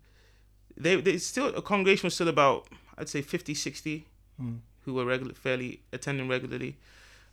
they 0.78 0.96
they 1.00 1.18
still 1.18 1.48
a 1.56 1.62
congregation 1.62 2.08
was 2.08 2.14
still 2.14 2.28
about 2.28 2.68
I'd 2.98 3.10
say 3.10 3.22
50, 3.22 3.54
60 3.54 4.06
mm. 4.42 4.60
who 4.86 4.94
were 4.94 5.06
regular, 5.06 5.34
fairly 5.34 5.82
attending 5.92 6.28
regularly, 6.28 6.78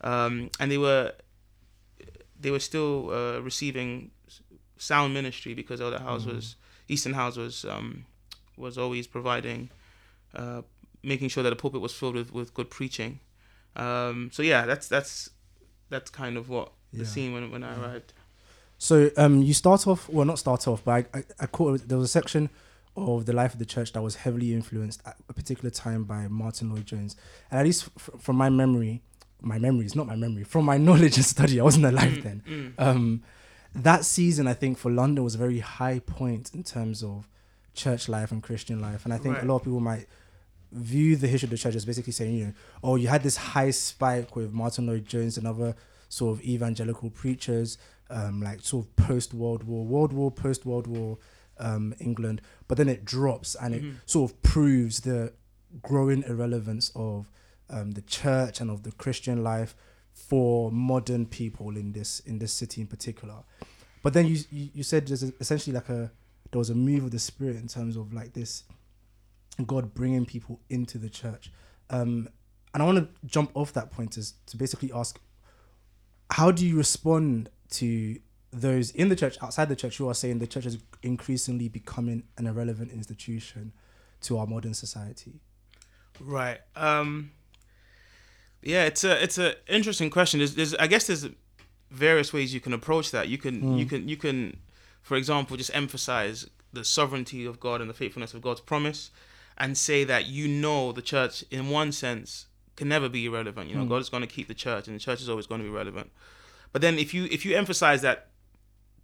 um, 0.00 0.50
and 0.58 0.70
they 0.70 0.78
were 0.78 1.12
they 2.40 2.50
were 2.50 2.60
still 2.60 3.10
uh, 3.10 3.40
receiving 3.40 4.10
sound 4.76 5.12
ministry 5.12 5.54
because 5.54 5.80
Elder 5.80 5.98
House 5.98 6.24
mm. 6.24 6.34
was 6.34 6.56
Easton 6.88 7.14
House 7.14 7.36
was 7.36 7.64
um, 7.64 8.06
was 8.56 8.78
always 8.78 9.06
providing, 9.06 9.70
uh, 10.34 10.62
making 11.02 11.28
sure 11.28 11.42
that 11.42 11.50
the 11.50 11.56
pulpit 11.56 11.80
was 11.80 11.92
filled 11.92 12.14
with, 12.14 12.32
with 12.32 12.54
good 12.54 12.70
preaching. 12.70 13.20
Um, 13.76 14.30
so 14.32 14.42
yeah, 14.42 14.66
that's 14.66 14.88
that's 14.88 15.30
that's 15.90 16.10
kind 16.10 16.36
of 16.36 16.48
what 16.48 16.72
yeah. 16.92 17.00
the 17.00 17.06
scene 17.06 17.32
when 17.32 17.50
when 17.50 17.62
I 17.62 17.74
yeah. 17.74 17.82
arrived. 17.82 18.12
So 18.78 19.10
um, 19.16 19.42
you 19.42 19.54
start 19.54 19.88
off, 19.88 20.08
well, 20.08 20.24
not 20.24 20.38
start 20.38 20.68
off, 20.68 20.84
but 20.84 20.92
I, 20.92 21.18
I, 21.18 21.24
I 21.40 21.46
caught 21.46 21.88
there 21.88 21.98
was 21.98 22.04
a 22.04 22.12
section 22.12 22.48
of 22.96 23.26
the 23.26 23.32
life 23.32 23.52
of 23.52 23.58
the 23.58 23.64
church 23.64 23.92
that 23.92 24.02
was 24.02 24.16
heavily 24.16 24.52
influenced 24.52 25.02
at 25.06 25.16
a 25.28 25.32
particular 25.32 25.70
time 25.70 26.04
by 26.04 26.26
Martyn 26.28 26.70
Lloyd-Jones. 26.70 27.16
And 27.50 27.60
at 27.60 27.66
least 27.66 27.88
f- 27.96 28.10
from 28.18 28.36
my 28.36 28.50
memory, 28.50 29.02
my 29.40 29.58
memory 29.58 29.86
is 29.86 29.94
not 29.94 30.06
my 30.06 30.16
memory, 30.16 30.44
from 30.44 30.64
my 30.64 30.76
knowledge 30.86 31.16
and 31.16 31.24
study, 31.24 31.60
I 31.60 31.64
wasn't 31.64 31.86
alive 31.86 32.12
mm, 32.12 32.22
then. 32.22 32.42
Mm. 32.48 32.72
Um, 32.78 33.22
that 33.74 34.04
season, 34.04 34.46
I 34.46 34.54
think, 34.54 34.78
for 34.78 34.90
London 34.90 35.22
was 35.22 35.34
a 35.34 35.38
very 35.38 35.60
high 35.60 36.00
point 36.00 36.54
in 36.54 36.64
terms 36.64 37.02
of 37.02 37.28
church 37.74 38.08
life 38.08 38.32
and 38.32 38.42
Christian 38.42 38.80
life. 38.80 39.04
And 39.04 39.14
I 39.14 39.18
think 39.18 39.36
right. 39.36 39.44
a 39.44 39.46
lot 39.46 39.56
of 39.56 39.62
people 39.64 39.80
might 39.80 40.06
view 40.72 41.16
the 41.16 41.28
history 41.28 41.46
of 41.46 41.50
the 41.50 41.58
church 41.58 41.74
as 41.74 41.84
basically 41.84 42.12
saying, 42.12 42.34
you 42.34 42.44
know, 42.46 42.52
oh, 42.82 42.96
you 42.96 43.08
had 43.08 43.22
this 43.22 43.36
high 43.36 43.70
spike 43.70 44.34
with 44.36 44.52
Martyn 44.52 44.86
Lloyd-Jones 44.86 45.38
and 45.38 45.46
other 45.46 45.74
sort 46.08 46.36
of 46.38 46.44
evangelical 46.44 47.10
preachers, 47.10 47.78
um, 48.10 48.42
like 48.42 48.60
sort 48.60 48.86
of 48.86 48.96
post 48.96 49.34
World 49.34 49.64
War, 49.64 49.84
World 49.84 50.12
War, 50.12 50.30
post 50.30 50.66
World 50.66 50.86
War 50.86 51.18
um, 51.58 51.94
England, 52.00 52.40
but 52.66 52.76
then 52.78 52.88
it 52.88 53.04
drops 53.04 53.54
and 53.54 53.74
Mm-hmm. 53.74 53.88
it 53.90 53.94
sort 54.06 54.30
of 54.30 54.42
proves 54.42 55.00
the 55.00 55.32
growing 55.82 56.22
irrelevance 56.24 56.90
of 56.94 57.30
um, 57.70 57.92
the 57.92 58.02
church 58.02 58.60
and 58.60 58.70
of 58.70 58.82
the 58.82 58.92
Christian 58.92 59.42
life 59.42 59.74
for 60.12 60.72
modern 60.72 61.26
people 61.26 61.76
in 61.76 61.92
this 61.92 62.20
in 62.20 62.38
this 62.38 62.52
city 62.52 62.80
in 62.80 62.86
particular. 62.86 63.44
But 64.02 64.12
then 64.14 64.26
you 64.26 64.38
you, 64.50 64.70
you 64.74 64.82
said 64.82 65.06
there's 65.06 65.22
essentially 65.22 65.74
like 65.74 65.88
a 65.88 66.10
there 66.50 66.58
was 66.58 66.70
a 66.70 66.74
move 66.74 67.04
of 67.04 67.10
the 67.10 67.18
spirit 67.18 67.56
in 67.56 67.68
terms 67.68 67.96
of 67.96 68.12
like 68.12 68.32
this 68.32 68.64
God 69.66 69.92
bringing 69.94 70.24
people 70.24 70.60
into 70.70 70.98
the 70.98 71.10
church. 71.10 71.52
Um, 71.90 72.28
and 72.72 72.82
I 72.82 72.86
want 72.86 72.98
to 72.98 73.08
jump 73.26 73.50
off 73.54 73.72
that 73.74 73.90
point 73.90 74.16
is 74.16 74.34
to 74.46 74.56
basically 74.56 74.90
ask, 74.94 75.18
how 76.30 76.50
do 76.50 76.66
you 76.66 76.76
respond 76.76 77.50
to 77.70 78.18
those 78.52 78.90
in 78.90 79.08
the 79.08 79.16
church, 79.16 79.36
outside 79.42 79.68
the 79.68 79.76
church, 79.76 79.98
who 79.98 80.08
are 80.08 80.14
saying 80.14 80.38
the 80.38 80.46
church 80.46 80.66
is 80.66 80.78
increasingly 81.02 81.68
becoming 81.68 82.24
an 82.36 82.46
irrelevant 82.46 82.92
institution 82.92 83.72
to 84.22 84.38
our 84.38 84.46
modern 84.46 84.74
society? 84.74 85.40
Right. 86.20 86.60
Um 86.76 87.32
yeah, 88.62 88.84
it's 88.86 89.04
a 89.04 89.22
it's 89.22 89.38
a 89.38 89.54
interesting 89.72 90.10
question. 90.10 90.38
There's, 90.38 90.54
there's 90.54 90.74
I 90.74 90.86
guess 90.86 91.06
there's 91.06 91.26
various 91.90 92.32
ways 92.32 92.52
you 92.52 92.60
can 92.60 92.72
approach 92.72 93.10
that. 93.12 93.28
You 93.28 93.38
can 93.38 93.78
you 93.78 93.86
can 93.86 94.08
you 94.08 94.16
can 94.16 94.58
for 95.02 95.16
example 95.16 95.56
just 95.56 95.74
emphasize 95.74 96.48
the 96.72 96.84
sovereignty 96.84 97.46
of 97.46 97.60
God 97.60 97.80
and 97.80 97.88
the 97.88 97.94
faithfulness 97.94 98.34
of 98.34 98.42
God's 98.42 98.60
promise 98.60 99.10
and 99.56 99.76
say 99.76 100.04
that 100.04 100.26
you 100.26 100.48
know 100.48 100.92
the 100.92 101.02
church 101.02 101.44
in 101.50 101.70
one 101.70 101.92
sense 101.92 102.46
can 102.76 102.88
never 102.88 103.08
be 103.08 103.26
irrelevant. 103.26 103.68
You 103.68 103.76
know, 103.76 103.84
God 103.86 104.00
is 104.00 104.08
going 104.08 104.20
to 104.20 104.28
keep 104.28 104.46
the 104.46 104.54
church 104.54 104.86
and 104.86 104.94
the 104.94 105.00
church 105.00 105.20
is 105.20 105.28
always 105.28 105.48
going 105.48 105.60
to 105.60 105.64
be 105.66 105.70
relevant. 105.70 106.10
But 106.72 106.80
then 106.80 106.98
if 106.98 107.12
you 107.12 107.24
if 107.30 107.44
you 107.44 107.56
emphasize 107.56 108.02
that 108.02 108.28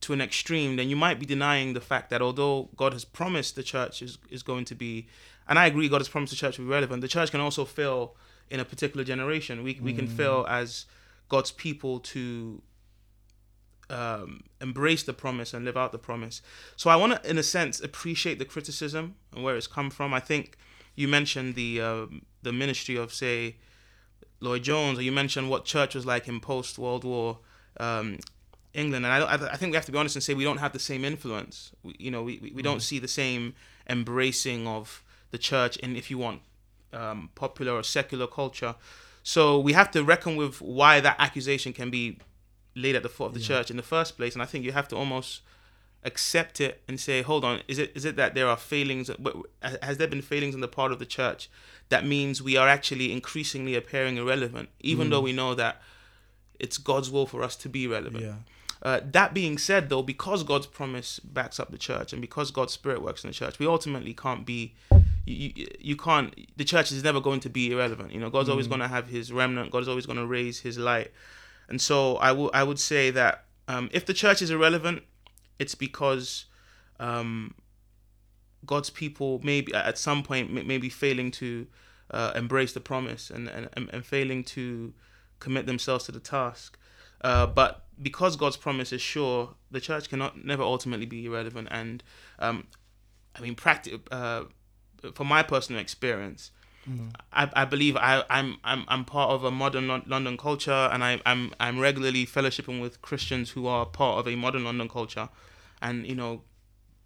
to 0.04 0.12
an 0.12 0.20
extreme, 0.20 0.76
then 0.76 0.88
you 0.88 0.96
might 0.96 1.18
be 1.18 1.26
denying 1.26 1.74
the 1.74 1.80
fact 1.80 2.10
that 2.10 2.22
although 2.22 2.70
God 2.76 2.92
has 2.92 3.04
promised 3.04 3.56
the 3.56 3.62
church 3.62 4.02
is, 4.02 4.18
is 4.30 4.42
going 4.42 4.64
to 4.66 4.74
be, 4.74 5.08
and 5.48 5.58
I 5.58 5.66
agree, 5.66 5.88
God 5.88 6.00
has 6.00 6.08
promised 6.08 6.32
the 6.32 6.36
church 6.36 6.56
to 6.56 6.62
be 6.62 6.68
relevant, 6.68 7.00
the 7.00 7.08
church 7.08 7.30
can 7.30 7.40
also 7.40 7.64
fail 7.64 8.16
in 8.50 8.60
a 8.60 8.64
particular 8.64 9.04
generation. 9.04 9.62
We, 9.62 9.78
we 9.82 9.92
can 9.92 10.06
fail 10.06 10.46
as 10.48 10.86
God's 11.28 11.50
people 11.50 12.00
to 12.00 12.62
um, 13.90 14.44
embrace 14.60 15.02
the 15.02 15.12
promise 15.12 15.54
and 15.54 15.64
live 15.64 15.76
out 15.76 15.92
the 15.92 15.98
promise. 15.98 16.42
So 16.76 16.90
I 16.90 16.96
want 16.96 17.22
to, 17.22 17.30
in 17.30 17.38
a 17.38 17.42
sense, 17.42 17.80
appreciate 17.80 18.38
the 18.38 18.44
criticism 18.44 19.16
and 19.34 19.42
where 19.44 19.56
it's 19.56 19.66
come 19.66 19.90
from. 19.90 20.12
I 20.14 20.20
think 20.20 20.56
you 20.94 21.08
mentioned 21.08 21.54
the 21.54 21.80
um, 21.80 22.22
the 22.42 22.52
ministry 22.52 22.96
of, 22.96 23.12
say, 23.12 23.56
Lloyd 24.40 24.62
Jones, 24.62 24.98
or 24.98 25.02
you 25.02 25.12
mentioned 25.12 25.48
what 25.48 25.64
church 25.64 25.94
was 25.94 26.04
like 26.04 26.28
in 26.28 26.40
post 26.40 26.78
World 26.78 27.04
War 27.04 27.38
um, 27.80 28.18
England, 28.74 29.06
and 29.06 29.14
I, 29.14 29.52
I, 29.52 29.56
think 29.56 29.70
we 29.70 29.76
have 29.76 29.86
to 29.86 29.92
be 29.92 29.98
honest 29.98 30.16
and 30.16 30.22
say 30.22 30.34
we 30.34 30.44
don't 30.44 30.58
have 30.58 30.72
the 30.72 30.78
same 30.78 31.04
influence. 31.04 31.72
We, 31.82 31.94
you 31.98 32.10
know, 32.10 32.22
we, 32.22 32.38
we, 32.42 32.50
we 32.50 32.62
don't 32.62 32.82
see 32.82 32.98
the 32.98 33.08
same 33.08 33.54
embracing 33.88 34.66
of 34.66 35.02
the 35.30 35.38
church 35.38 35.76
in, 35.78 35.96
if 35.96 36.10
you 36.10 36.18
want, 36.18 36.42
um, 36.92 37.30
popular 37.34 37.72
or 37.72 37.82
secular 37.82 38.26
culture. 38.26 38.74
So 39.22 39.58
we 39.58 39.72
have 39.72 39.90
to 39.92 40.02
reckon 40.02 40.36
with 40.36 40.60
why 40.60 41.00
that 41.00 41.16
accusation 41.18 41.72
can 41.72 41.90
be 41.90 42.18
laid 42.74 42.96
at 42.96 43.02
the 43.02 43.08
foot 43.08 43.26
of 43.26 43.34
the 43.34 43.40
church 43.40 43.70
in 43.70 43.76
the 43.76 43.82
first 43.82 44.16
place, 44.16 44.34
and 44.34 44.42
I 44.42 44.46
think 44.46 44.64
you 44.64 44.72
have 44.72 44.88
to 44.88 44.96
almost 44.96 45.42
accept 46.02 46.60
it 46.60 46.82
and 46.86 47.00
say, 47.00 47.22
hold 47.22 47.44
on, 47.44 47.62
is 47.66 47.78
it 47.78 47.92
is 47.94 48.04
it 48.04 48.16
that 48.16 48.34
there 48.34 48.48
are 48.48 48.56
failings? 48.56 49.10
Has 49.82 49.98
there 49.98 50.08
been 50.08 50.20
failings 50.20 50.54
on 50.54 50.60
the 50.60 50.68
part 50.68 50.92
of 50.92 50.98
the 50.98 51.06
church 51.06 51.48
that 51.88 52.04
means 52.04 52.42
we 52.42 52.56
are 52.56 52.68
actually 52.68 53.12
increasingly 53.12 53.74
appearing 53.74 54.16
irrelevant, 54.16 54.68
even 54.80 55.10
though 55.10 55.20
we 55.20 55.32
know 55.32 55.54
that 55.54 55.80
it's 56.58 56.78
God's 56.78 57.10
will 57.10 57.26
for 57.26 57.42
us 57.42 57.56
to 57.56 57.68
be 57.68 57.86
relevant. 57.86 58.24
Yeah. 58.24 58.34
Uh, 58.84 59.00
that 59.02 59.32
being 59.32 59.56
said, 59.56 59.88
though, 59.88 60.02
because 60.02 60.42
God's 60.42 60.66
promise 60.66 61.18
backs 61.18 61.58
up 61.58 61.70
the 61.70 61.78
church 61.78 62.12
and 62.12 62.20
because 62.20 62.50
God's 62.50 62.74
spirit 62.74 63.00
works 63.02 63.24
in 63.24 63.30
the 63.30 63.34
church, 63.34 63.58
we 63.58 63.66
ultimately 63.66 64.12
can't 64.12 64.44
be. 64.44 64.74
You, 65.24 65.52
you, 65.56 65.66
you 65.80 65.96
can't. 65.96 66.34
The 66.58 66.64
church 66.64 66.92
is 66.92 67.02
never 67.02 67.20
going 67.20 67.40
to 67.40 67.48
be 67.48 67.72
irrelevant. 67.72 68.12
You 68.12 68.20
know, 68.20 68.28
God's 68.28 68.50
always 68.50 68.68
going 68.68 68.80
to 68.80 68.88
have 68.88 69.08
His 69.08 69.32
remnant. 69.32 69.70
God 69.70 69.78
is 69.82 69.88
always 69.88 70.04
going 70.04 70.18
to 70.18 70.26
raise 70.26 70.60
His 70.60 70.76
light. 70.76 71.12
And 71.68 71.80
so 71.80 72.16
I 72.16 72.62
would 72.62 72.78
say 72.78 73.10
that 73.10 73.44
um, 73.68 73.88
if 73.90 74.04
the 74.04 74.12
church 74.12 74.42
is 74.42 74.50
irrelevant, 74.50 75.02
it's 75.58 75.74
because 75.74 76.44
um, 77.00 77.54
God's 78.66 78.90
people 78.90 79.40
maybe 79.42 79.72
at 79.72 79.96
some 79.96 80.22
point 80.22 80.52
maybe 80.66 80.90
failing 80.90 81.30
to 81.32 81.66
uh, 82.10 82.32
embrace 82.34 82.72
the 82.72 82.80
promise 82.80 83.30
and, 83.30 83.48
and, 83.48 83.68
and 83.72 83.88
and 83.92 84.04
failing 84.04 84.44
to 84.44 84.92
commit 85.40 85.66
themselves 85.66 86.04
to 86.04 86.12
the 86.12 86.20
task. 86.20 86.78
Uh, 87.22 87.46
but 87.46 87.83
because 88.02 88.36
God's 88.36 88.56
promise 88.56 88.92
is 88.92 89.00
sure, 89.00 89.54
the 89.70 89.80
church 89.80 90.08
cannot 90.08 90.44
never 90.44 90.62
ultimately 90.62 91.06
be 91.06 91.26
irrelevant. 91.26 91.68
And 91.70 92.02
um, 92.38 92.66
I 93.36 93.40
mean, 93.40 93.54
practi- 93.54 94.00
uh, 94.10 94.44
from 95.14 95.26
my 95.28 95.42
personal 95.42 95.80
experience, 95.80 96.50
I, 97.32 97.50
I 97.54 97.64
believe 97.64 97.96
I, 97.96 98.24
I'm 98.28 98.58
I'm 98.62 98.84
I'm 98.88 99.04
part 99.06 99.30
of 99.30 99.42
a 99.44 99.50
modern 99.50 99.88
London 100.06 100.36
culture, 100.36 100.88
and 100.92 101.02
I, 101.02 101.20
I'm 101.24 101.52
I'm 101.58 101.78
regularly 101.80 102.26
fellowshipping 102.26 102.80
with 102.80 103.00
Christians 103.00 103.50
who 103.50 103.66
are 103.66 103.86
part 103.86 104.18
of 104.18 104.28
a 104.28 104.36
modern 104.36 104.64
London 104.64 104.88
culture, 104.88 105.30
and 105.80 106.06
you 106.06 106.14
know, 106.14 106.42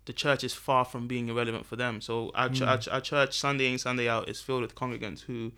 the 0.06 0.12
church 0.12 0.42
is 0.42 0.52
far 0.52 0.84
from 0.84 1.06
being 1.06 1.28
irrelevant 1.28 1.64
for 1.64 1.76
them. 1.76 2.00
So 2.00 2.32
our, 2.34 2.48
ch- 2.48 2.62
our, 2.62 2.78
ch- 2.78 2.88
our 2.88 3.00
church 3.00 3.38
Sunday 3.38 3.70
in 3.72 3.78
Sunday 3.78 4.08
out 4.08 4.28
is 4.28 4.40
filled 4.40 4.62
with 4.62 4.74
congregants 4.74 5.20
who, 5.20 5.52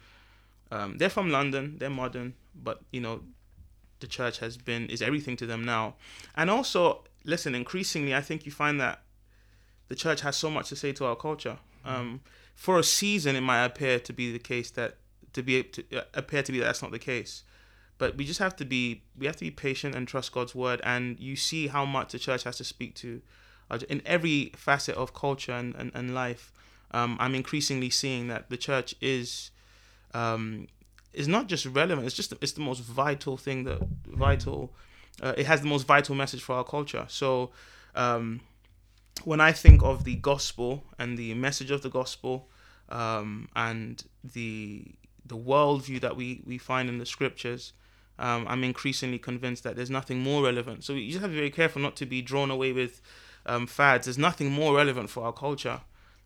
um, 0.71 0.99
they're 0.99 1.09
from 1.09 1.31
London, 1.31 1.77
they're 1.79 1.89
modern, 1.89 2.35
but 2.55 2.83
you 2.93 3.01
know, 3.01 3.23
the 4.01 4.07
church 4.07 4.39
has 4.39 4.57
been 4.57 4.89
is 4.89 5.03
everything 5.03 5.37
to 5.37 5.47
them 5.47 5.65
now, 5.65 5.95
and 6.37 6.51
also 6.51 7.05
listen, 7.25 7.55
increasingly 7.55 8.15
I 8.15 8.21
think 8.21 8.47
you 8.47 8.53
find 8.53 8.81
that 8.81 9.03
the 9.89 9.95
church 9.95 10.21
has 10.23 10.37
so 10.37 10.51
much 10.51 10.69
to 10.69 10.77
say 10.77 10.93
to 10.93 11.05
our 11.05 11.17
culture. 11.17 11.59
Um, 11.85 12.21
for 12.55 12.79
a 12.79 12.85
season, 12.85 13.37
it 13.37 13.41
might 13.41 13.65
appear 13.65 13.99
to 13.99 14.13
be 14.13 14.33
the 14.33 14.39
case 14.39 14.71
that 14.73 14.97
to 15.33 15.43
be 15.43 15.63
to 15.63 15.85
uh, 15.99 16.03
appear 16.15 16.43
to 16.43 16.53
be 16.53 16.59
that 16.59 16.67
that's 16.67 16.83
not 16.83 16.91
the 16.91 16.99
case, 16.99 17.43
but 17.99 18.17
we 18.17 18.25
just 18.25 18.39
have 18.39 18.57
to 18.57 18.65
be 18.65 19.03
we 19.19 19.27
have 19.27 19.37
to 19.37 19.45
be 19.45 19.51
patient 19.51 19.95
and 19.95 20.07
trust 20.07 20.33
God's 20.33 20.55
word. 20.55 20.81
And 20.85 21.19
you 21.19 21.37
see 21.37 21.69
how 21.69 21.85
much 21.85 22.13
the 22.13 22.19
church 22.19 22.45
has 22.45 22.57
to 22.59 22.65
speak 22.65 22.95
to 22.97 23.23
uh, 23.71 23.79
in 23.89 24.03
every 24.05 24.53
facet 24.57 24.95
of 24.97 25.15
culture 25.15 25.53
and 25.53 25.75
and, 25.75 25.91
and 25.95 26.15
life. 26.15 26.53
Um, 26.93 27.17
I'm 27.21 27.35
increasingly 27.35 27.91
seeing 27.91 28.27
that 28.29 28.51
the 28.51 28.57
church 28.57 28.95
is 29.01 29.53
um, 30.13 30.67
is 31.13 31.29
not 31.29 31.47
just 31.47 31.67
relevant. 31.67 32.07
It's 32.07 32.17
just 32.17 32.33
it's 32.41 32.53
the 32.53 32.61
most 32.61 32.81
vital 32.81 33.37
thing 33.37 33.65
that 33.65 33.81
vital. 34.07 34.73
Uh, 35.23 35.35
it 35.37 35.47
has 35.47 35.61
the 35.61 35.67
most 35.67 35.87
vital 35.87 36.15
message 36.15 36.43
for 36.43 36.55
our 36.55 36.65
culture. 36.65 37.07
So. 37.09 37.51
Um, 37.95 38.41
when 39.25 39.41
I 39.41 39.53
think 39.53 39.83
of 39.83 40.05
the 40.05 40.17
gospel 40.17 40.85
and 40.99 41.19
the 41.19 41.35
message 41.35 41.71
of 41.71 41.83
the 41.83 41.91
gospel, 41.91 42.49
um, 42.91 43.49
and 43.55 44.03
the 44.25 44.85
the 45.25 45.37
worldview 45.37 46.01
that 46.01 46.17
we 46.17 46.43
we 46.45 46.59
find 46.59 46.89
in 46.89 46.99
the 46.99 47.07
scriptures, 47.07 47.73
um, 48.19 48.47
I'm 48.49 48.65
increasingly 48.65 49.19
convinced 49.19 49.63
that 49.65 49.77
there's 49.77 49.91
nothing 49.91 50.21
more 50.21 50.43
relevant. 50.43 50.85
So 50.85 50.95
you 50.95 51.11
just 51.11 51.21
have 51.21 51.31
to 51.31 51.35
be 51.35 51.39
very 51.39 51.51
careful 51.51 51.81
not 51.81 51.97
to 51.97 52.07
be 52.07 52.23
drawn 52.23 52.51
away 52.51 52.73
with 52.73 53.01
um, 53.47 53.67
fads. 53.67 54.07
There's 54.07 54.19
nothing 54.19 54.51
more 54.51 54.75
relevant 54.75 55.11
for 55.11 55.25
our 55.25 55.33
culture 55.33 55.81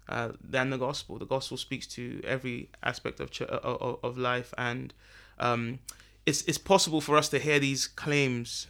uh, 0.08 0.30
than 0.42 0.70
the 0.70 0.78
gospel. 0.78 1.18
The 1.18 1.26
gospel 1.26 1.56
speaks 1.56 1.86
to 1.88 2.20
every 2.24 2.68
aspect 2.82 3.20
of 3.20 3.30
ch- 3.30 3.42
of, 3.42 3.98
of 4.02 4.18
life, 4.18 4.52
and 4.58 4.92
um, 5.38 5.78
it's 6.26 6.42
it's 6.42 6.58
possible 6.58 7.00
for 7.00 7.16
us 7.16 7.28
to 7.30 7.38
hear 7.38 7.58
these 7.58 7.86
claims 7.86 8.66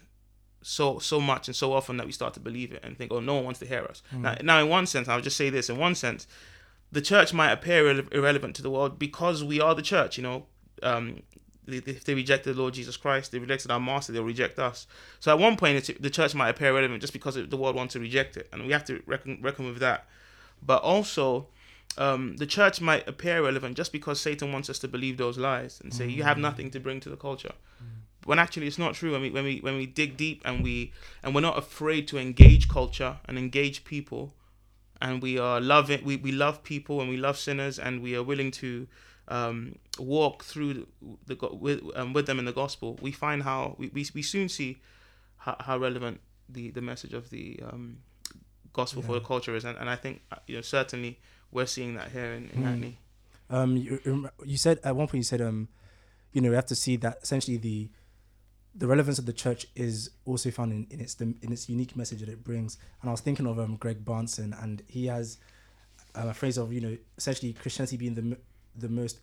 so 0.63 0.99
so 0.99 1.21
much 1.21 1.49
and 1.49 1.55
so 1.55 1.73
often 1.73 1.97
that 1.99 2.07
we 2.07 2.13
start 2.13 2.35
to 2.35 2.41
believe 2.41 2.73
it 2.73 2.83
and 2.83 2.97
think, 2.97 3.13
oh, 3.13 3.21
no 3.21 3.35
one 3.35 3.45
wants 3.45 3.61
to 3.61 3.67
hear 3.67 3.85
us. 3.85 4.03
Now, 4.13 4.37
now, 4.43 4.61
in 4.61 4.69
one 4.69 4.87
sense, 4.87 5.09
I'll 5.09 5.21
just 5.21 5.37
say 5.37 5.51
this: 5.51 5.69
in 5.69 5.77
one 5.77 5.95
sense, 5.95 6.27
the 6.91 7.03
church 7.03 7.35
might 7.35 7.53
appear 7.53 7.85
irre- 7.85 8.13
irrelevant 8.13 8.57
to 8.57 8.63
the 8.63 8.71
world 8.71 8.99
because 8.99 9.45
we 9.45 9.61
are 9.61 9.75
the 9.75 9.83
church. 9.83 10.17
You 10.17 10.23
know, 10.23 10.47
um, 10.83 11.23
if 11.67 12.05
they 12.05 12.15
rejected 12.15 12.55
the 12.55 12.61
Lord 12.61 12.75
Jesus 12.75 12.97
Christ, 12.97 13.33
they 13.33 13.39
rejected 13.39 13.71
our 13.71 13.81
Master, 13.81 14.13
they'll 14.13 14.25
reject 14.25 14.59
us. 14.59 14.87
So 15.21 15.33
at 15.33 15.39
one 15.39 15.57
point, 15.57 15.77
it's, 15.77 15.91
the 16.01 16.11
church 16.11 16.35
might 16.35 16.51
appear 16.51 16.71
irrelevant 16.71 17.01
just 17.01 17.13
because 17.13 17.35
the 17.35 17.57
world 17.57 17.75
wants 17.77 17.93
to 17.95 18.01
reject 18.01 18.37
it, 18.37 18.49
and 18.53 18.67
we 18.67 18.73
have 18.73 18.85
to 18.87 19.03
reckon 19.07 19.39
reckon 19.43 19.67
with 19.67 19.79
that. 19.79 20.07
But 20.67 20.83
also, 20.83 21.49
um, 21.99 22.37
the 22.37 22.47
church 22.47 22.81
might 22.81 23.07
appear 23.07 23.39
irrelevant 23.39 23.77
just 23.77 23.93
because 23.93 24.21
Satan 24.21 24.53
wants 24.53 24.69
us 24.71 24.79
to 24.81 24.89
believe 24.89 25.17
those 25.17 25.39
lies 25.39 25.81
and 25.83 25.93
say 25.93 26.09
you 26.09 26.23
have 26.23 26.39
nothing 26.39 26.71
to 26.73 26.81
bring 26.81 27.01
to 27.01 27.09
the 27.11 27.17
culture. 27.17 27.53
When 28.25 28.39
actually 28.39 28.67
it's 28.67 28.79
not 28.79 28.95
true. 28.95 29.13
When 29.13 29.21
we 29.21 29.31
when 29.31 29.45
we 29.45 29.59
when 29.61 29.77
we 29.77 29.85
dig 29.87 30.17
deep 30.17 30.41
and 30.47 30.65
we 30.65 30.93
and 31.23 31.35
we're 31.35 31.43
not 31.43 31.59
afraid 31.59 32.09
to 32.09 32.19
engage 32.19 32.69
culture 32.69 33.19
and 33.27 33.37
engage 33.39 33.85
people 33.85 34.33
and 35.01 35.21
we 35.21 35.39
are 35.39 35.61
loving 35.61 36.03
we, 36.05 36.17
we 36.17 36.33
love 36.33 36.63
people 36.63 37.01
and 37.01 37.11
we 37.11 37.19
love 37.19 37.37
sinners 37.37 37.79
and 37.79 38.03
we 38.03 38.17
are 38.17 38.23
willing 38.23 38.51
to 38.51 38.87
um, 39.29 39.77
walk 39.99 40.45
through 40.45 40.87
the 41.27 41.35
go- 41.35 41.59
with 41.61 41.83
um, 41.95 42.15
with 42.15 42.27
them 42.27 42.39
in 42.39 42.47
the 42.47 42.53
gospel 42.53 42.99
we 43.03 43.13
find 43.13 43.43
how 43.43 43.75
we, 43.79 43.89
we, 43.89 44.07
we 44.15 44.23
soon 44.23 44.49
see 44.49 44.79
how, 45.39 45.57
how 45.61 45.77
relevant 45.77 46.21
the 46.49 46.71
the 46.71 46.81
message 46.81 47.13
of 47.13 47.29
the 47.31 47.61
um, 47.71 47.99
gospel 48.75 49.01
for 49.03 49.15
the 49.15 49.21
culture 49.21 49.55
is 49.57 49.65
and, 49.65 49.79
and 49.79 49.89
I 49.89 49.97
think 49.97 50.21
uh, 50.31 50.37
you 50.47 50.57
know 50.57 50.63
certainly 50.63 51.19
we're 51.51 51.67
seeing 51.77 51.95
that 51.95 52.11
here 52.11 52.33
in, 52.39 52.51
in 52.51 52.63
Hackney 52.63 52.99
Um, 53.51 53.77
you, 53.77 54.31
you 54.45 54.59
said 54.59 54.79
at 54.85 54.95
one 54.97 55.07
point 55.07 55.21
you 55.25 55.31
said 55.35 55.41
um, 55.41 55.69
you 56.35 56.41
know, 56.41 56.51
we 56.51 56.57
have 56.57 56.67
to 56.67 56.75
see 56.75 56.97
that 56.97 57.19
essentially 57.23 57.57
the 57.57 57.89
the 58.77 58.89
relevance 58.89 59.21
of 59.21 59.27
the 59.27 59.33
church 59.33 59.67
is 59.77 60.11
also 60.27 60.51
found 60.51 60.73
in, 60.73 60.87
in 60.91 61.01
its 61.01 61.15
in 61.21 61.53
its 61.53 61.69
unique 61.69 61.97
message 61.97 62.21
that 62.21 62.29
it 62.29 62.43
brings. 62.43 62.77
And 63.01 63.09
I 63.09 63.13
was 63.13 63.21
thinking 63.21 63.47
of 63.47 63.59
um, 63.59 63.77
Greg 63.77 64.05
Bahnsen, 64.05 64.51
and 64.63 64.83
he 64.89 65.07
has 65.07 65.39
um, 66.17 66.29
a 66.29 66.35
phrase 66.35 66.59
of 66.59 66.73
you 66.73 66.81
know 66.81 66.97
essentially 67.17 67.53
Christianity 67.53 67.97
being 67.97 68.15
the 68.15 68.37
the 68.77 68.89
most 68.89 69.21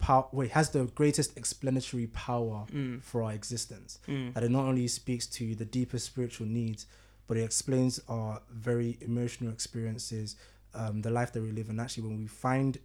power. 0.00 0.26
Wait, 0.32 0.50
has 0.50 0.70
the 0.70 0.86
greatest 0.86 1.36
explanatory 1.38 2.08
power 2.08 2.66
for 3.02 3.22
our 3.22 3.32
existence. 3.32 3.98
That 4.34 4.42
it 4.42 4.50
not 4.50 4.64
only 4.64 4.88
speaks 4.88 5.26
to 5.38 5.54
the 5.54 5.64
deeper 5.64 5.98
spiritual 5.98 6.48
needs, 6.48 6.86
but 7.26 7.36
it 7.36 7.42
explains 7.42 8.00
our 8.08 8.40
very 8.50 8.98
emotional 9.00 9.52
experiences, 9.52 10.36
um, 10.74 11.02
the 11.02 11.10
life 11.10 11.32
that 11.32 11.42
we 11.42 11.50
live, 11.52 11.68
and 11.68 11.80
actually 11.80 12.04
when 12.04 12.18
we 12.18 12.26
find 12.26 12.78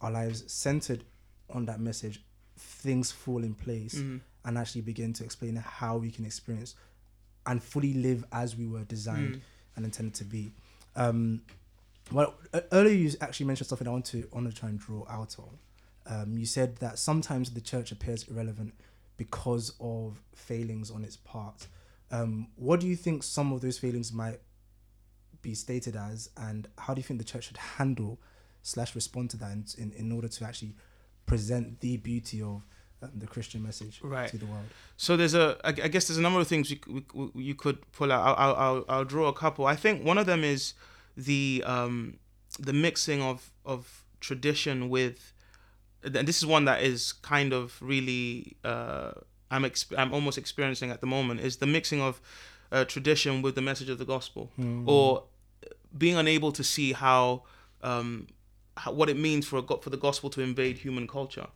our 0.00 0.10
lives 0.10 0.50
centered 0.52 1.04
on 1.50 1.66
that 1.66 1.80
message, 1.80 2.22
things 2.56 3.10
fall 3.10 3.42
in 3.42 3.54
place 3.54 3.94
and 4.44 4.58
actually 4.58 4.80
begin 4.82 5.12
to 5.14 5.24
explain 5.24 5.56
how 5.56 5.96
we 5.96 6.10
can 6.10 6.24
experience 6.24 6.74
and 7.46 7.62
fully 7.62 7.94
live 7.94 8.24
as 8.32 8.56
we 8.56 8.66
were 8.66 8.84
designed 8.84 9.40
and 9.76 9.84
intended 9.84 10.14
to 10.14 10.24
be. 10.24 10.52
Um, 10.96 11.42
well, 12.12 12.34
earlier 12.72 12.94
you 12.94 13.10
actually 13.20 13.46
mentioned 13.46 13.68
something 13.68 13.86
I 13.86 13.90
want 13.90 14.04
to 14.06 14.26
I 14.32 14.34
want 14.34 14.50
to 14.50 14.54
try 14.54 14.68
and 14.68 14.78
draw 14.78 15.06
out 15.08 15.36
on. 15.38 15.58
Um, 16.06 16.36
you 16.38 16.46
said 16.46 16.76
that 16.76 16.98
sometimes 16.98 17.50
the 17.50 17.60
church 17.60 17.92
appears 17.92 18.26
irrelevant 18.28 18.74
because 19.16 19.74
of 19.80 20.20
failings 20.34 20.90
on 20.90 21.04
its 21.04 21.16
part. 21.16 21.66
Um, 22.10 22.48
what 22.56 22.80
do 22.80 22.86
you 22.88 22.96
think 22.96 23.22
some 23.22 23.52
of 23.52 23.60
those 23.60 23.78
failings 23.78 24.12
might 24.12 24.40
be 25.42 25.54
stated 25.54 25.96
as, 25.96 26.28
and 26.36 26.68
how 26.78 26.92
do 26.94 26.98
you 26.98 27.04
think 27.04 27.18
the 27.18 27.24
church 27.24 27.44
should 27.44 27.56
handle 27.56 28.20
slash 28.62 28.94
respond 28.94 29.30
to 29.30 29.36
that 29.38 29.52
in, 29.52 29.64
in, 29.78 29.92
in 29.92 30.12
order 30.12 30.28
to 30.28 30.44
actually 30.44 30.74
present 31.26 31.80
the 31.80 31.96
beauty 31.98 32.42
of 32.42 32.62
um, 33.02 33.10
the 33.16 33.26
Christian 33.26 33.62
message 33.62 34.00
Right. 34.02 34.28
to 34.28 34.36
the 34.38 34.46
world? 34.46 34.66
So 34.96 35.16
there's 35.16 35.34
a, 35.34 35.56
I 35.64 35.68
I 35.68 35.72
guess 35.88 36.08
there's 36.08 36.18
a 36.18 36.22
number 36.22 36.40
of 36.40 36.46
things 36.48 36.70
you, 36.70 36.76
c- 36.84 36.92
we- 37.14 37.30
we- 37.32 37.42
you 37.44 37.54
could 37.54 37.78
pull 37.92 38.12
out. 38.12 38.22
I'll, 38.22 38.34
I'll, 38.36 38.56
I'll, 38.56 38.84
I'll 38.88 39.04
draw 39.04 39.28
a 39.28 39.32
couple. 39.32 39.64
I 39.66 39.76
think 39.76 40.04
one 40.04 40.18
of 40.18 40.26
them 40.26 40.44
is 40.44 40.74
the 41.16 41.62
um, 41.66 42.18
the 42.58 42.72
mixing 42.72 43.22
of 43.22 43.50
of 43.64 44.04
tradition 44.20 44.90
with, 44.90 45.32
and 46.02 46.28
this 46.28 46.38
is 46.38 46.44
one 46.46 46.66
that 46.66 46.82
is 46.82 47.12
kind 47.12 47.54
of 47.54 47.80
really 47.80 48.56
uh, 48.64 49.12
I'm 49.50 49.62
exp- 49.64 49.96
I'm 49.98 50.12
almost 50.12 50.38
experiencing 50.38 50.90
at 50.90 51.00
the 51.00 51.06
moment 51.06 51.40
is 51.40 51.56
the 51.56 51.66
mixing 51.66 52.00
of 52.00 52.20
uh, 52.72 52.84
tradition 52.84 53.42
with 53.42 53.54
the 53.54 53.62
message 53.62 53.88
of 53.88 53.98
the 53.98 54.04
gospel, 54.04 54.50
or 54.86 55.24
being 55.96 56.16
unable 56.16 56.52
to 56.52 56.62
see 56.62 56.92
how, 56.92 57.42
um, 57.82 58.28
how 58.76 58.92
what 58.92 59.08
it 59.10 59.16
means 59.16 59.46
for 59.46 59.58
a, 59.58 59.62
go- 59.62 59.78
for 59.78 59.90
the 59.90 59.96
gospel 59.96 60.30
to 60.30 60.40
invade 60.40 60.78
human 60.78 61.06
culture, 61.08 61.48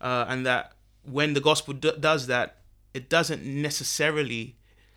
uh, 0.00 0.26
and 0.28 0.44
that 0.44 0.72
when 1.04 1.32
the 1.32 1.40
gospel 1.40 1.72
d- 1.74 1.92
does 1.98 2.26
that, 2.26 2.58
it 2.92 3.08
doesn't 3.08 3.42
necessarily. 3.44 4.56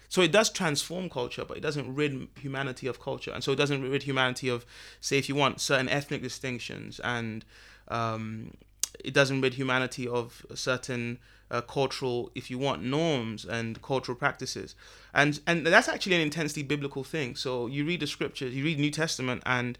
So 0.10 0.22
it 0.22 0.34
does 0.34 0.50
transform 0.50 1.10
culture, 1.10 1.46
but 1.46 1.56
it 1.56 1.62
doesn't 1.62 1.96
rid 1.96 2.28
humanity 2.38 2.86
of 2.88 3.00
culture, 3.00 3.32
and 3.32 3.42
so 3.42 3.54
it 3.54 3.56
doesn't 3.56 3.82
rid 3.90 4.04
humanity 4.04 4.50
of, 4.50 4.66
say, 5.00 5.18
if 5.18 5.30
you 5.30 5.36
want 5.36 5.62
certain 5.62 5.88
ethnic 5.88 6.22
distinctions, 6.22 7.00
and 7.00 7.46
um, 7.88 8.52
it 9.06 9.14
doesn't 9.14 9.40
rid 9.40 9.54
humanity 9.54 10.06
of 10.10 10.46
certain 10.54 11.18
uh, 11.52 11.62
cultural, 11.62 12.32
if 12.34 12.50
you 12.50 12.58
want, 12.58 12.82
norms 12.82 13.46
and 13.46 13.82
cultural 13.82 14.18
practices, 14.18 14.74
and 15.14 15.40
and 15.46 15.68
that's 15.68 15.90
actually 15.90 16.16
an 16.16 16.22
intensely 16.22 16.64
biblical 16.64 17.04
thing. 17.04 17.36
So 17.36 17.68
you 17.68 17.86
read 17.86 18.00
the 18.00 18.08
scriptures, 18.08 18.56
you 18.56 18.64
read 18.64 18.80
New 18.80 18.92
Testament, 18.92 19.44
and 19.46 19.78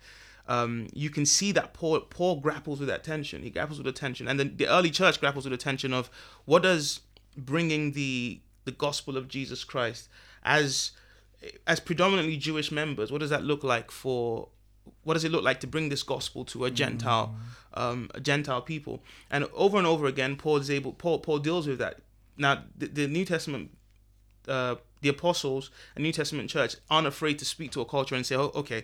um, 0.48 0.88
you 0.94 1.10
can 1.10 1.26
see 1.26 1.52
that 1.54 1.74
Paul 1.74 2.02
Paul 2.02 2.42
grapples 2.42 2.80
with 2.80 2.90
that 2.90 3.04
tension. 3.04 3.42
He 3.42 3.50
grapples 3.50 3.78
with 3.78 3.86
the 3.86 3.94
tension, 3.94 4.28
and 4.28 4.40
then 4.40 4.58
the 4.58 4.68
early 4.68 4.92
church 4.92 5.20
grapples 5.20 5.46
with 5.46 5.52
the 5.52 5.58
tension 5.58 5.94
of 5.94 6.10
what 6.46 6.64
does 6.64 7.00
bringing 7.38 7.94
the 7.94 8.42
the 8.66 8.72
gospel 8.72 9.18
of 9.18 9.28
Jesus 9.28 9.64
Christ 9.64 10.10
as 10.44 10.92
as 11.66 11.80
predominantly 11.80 12.38
Jewish 12.38 12.72
members. 12.72 13.12
What 13.12 13.20
does 13.20 13.30
that 13.30 13.44
look 13.44 13.64
like 13.64 13.92
for? 13.92 14.50
What 15.04 15.14
does 15.14 15.24
it 15.24 15.32
look 15.32 15.44
like 15.44 15.60
to 15.62 15.68
bring 15.68 15.90
this 15.90 16.04
gospel 16.04 16.44
to 16.46 16.66
a 16.66 16.72
Gentile, 16.72 17.36
um, 17.74 18.10
Gentile 18.22 18.62
people? 18.62 19.04
And 19.30 19.48
over 19.54 19.78
and 19.78 19.88
over 19.88 20.06
again, 20.06 20.36
Paul 20.36 20.58
is 20.58 20.70
able. 20.70 20.94
Paul 20.94 21.20
Paul 21.20 21.40
deals 21.40 21.68
with 21.68 21.80
that. 21.80 22.00
Now, 22.38 22.64
the, 22.78 22.88
the 22.88 23.08
New 23.08 23.26
Testament 23.26 23.72
uh, 24.48 24.76
the 25.02 25.10
apostles 25.10 25.72
and 25.96 26.04
New 26.04 26.12
Testament 26.12 26.50
church 26.50 26.76
aren't 26.90 27.08
afraid 27.08 27.40
to 27.40 27.46
speak 27.46 27.72
to 27.72 27.82
a 27.82 27.86
culture 27.86 28.16
and 28.16 28.26
say, 28.26 28.36
"Oh, 28.36 28.52
okay, 28.56 28.84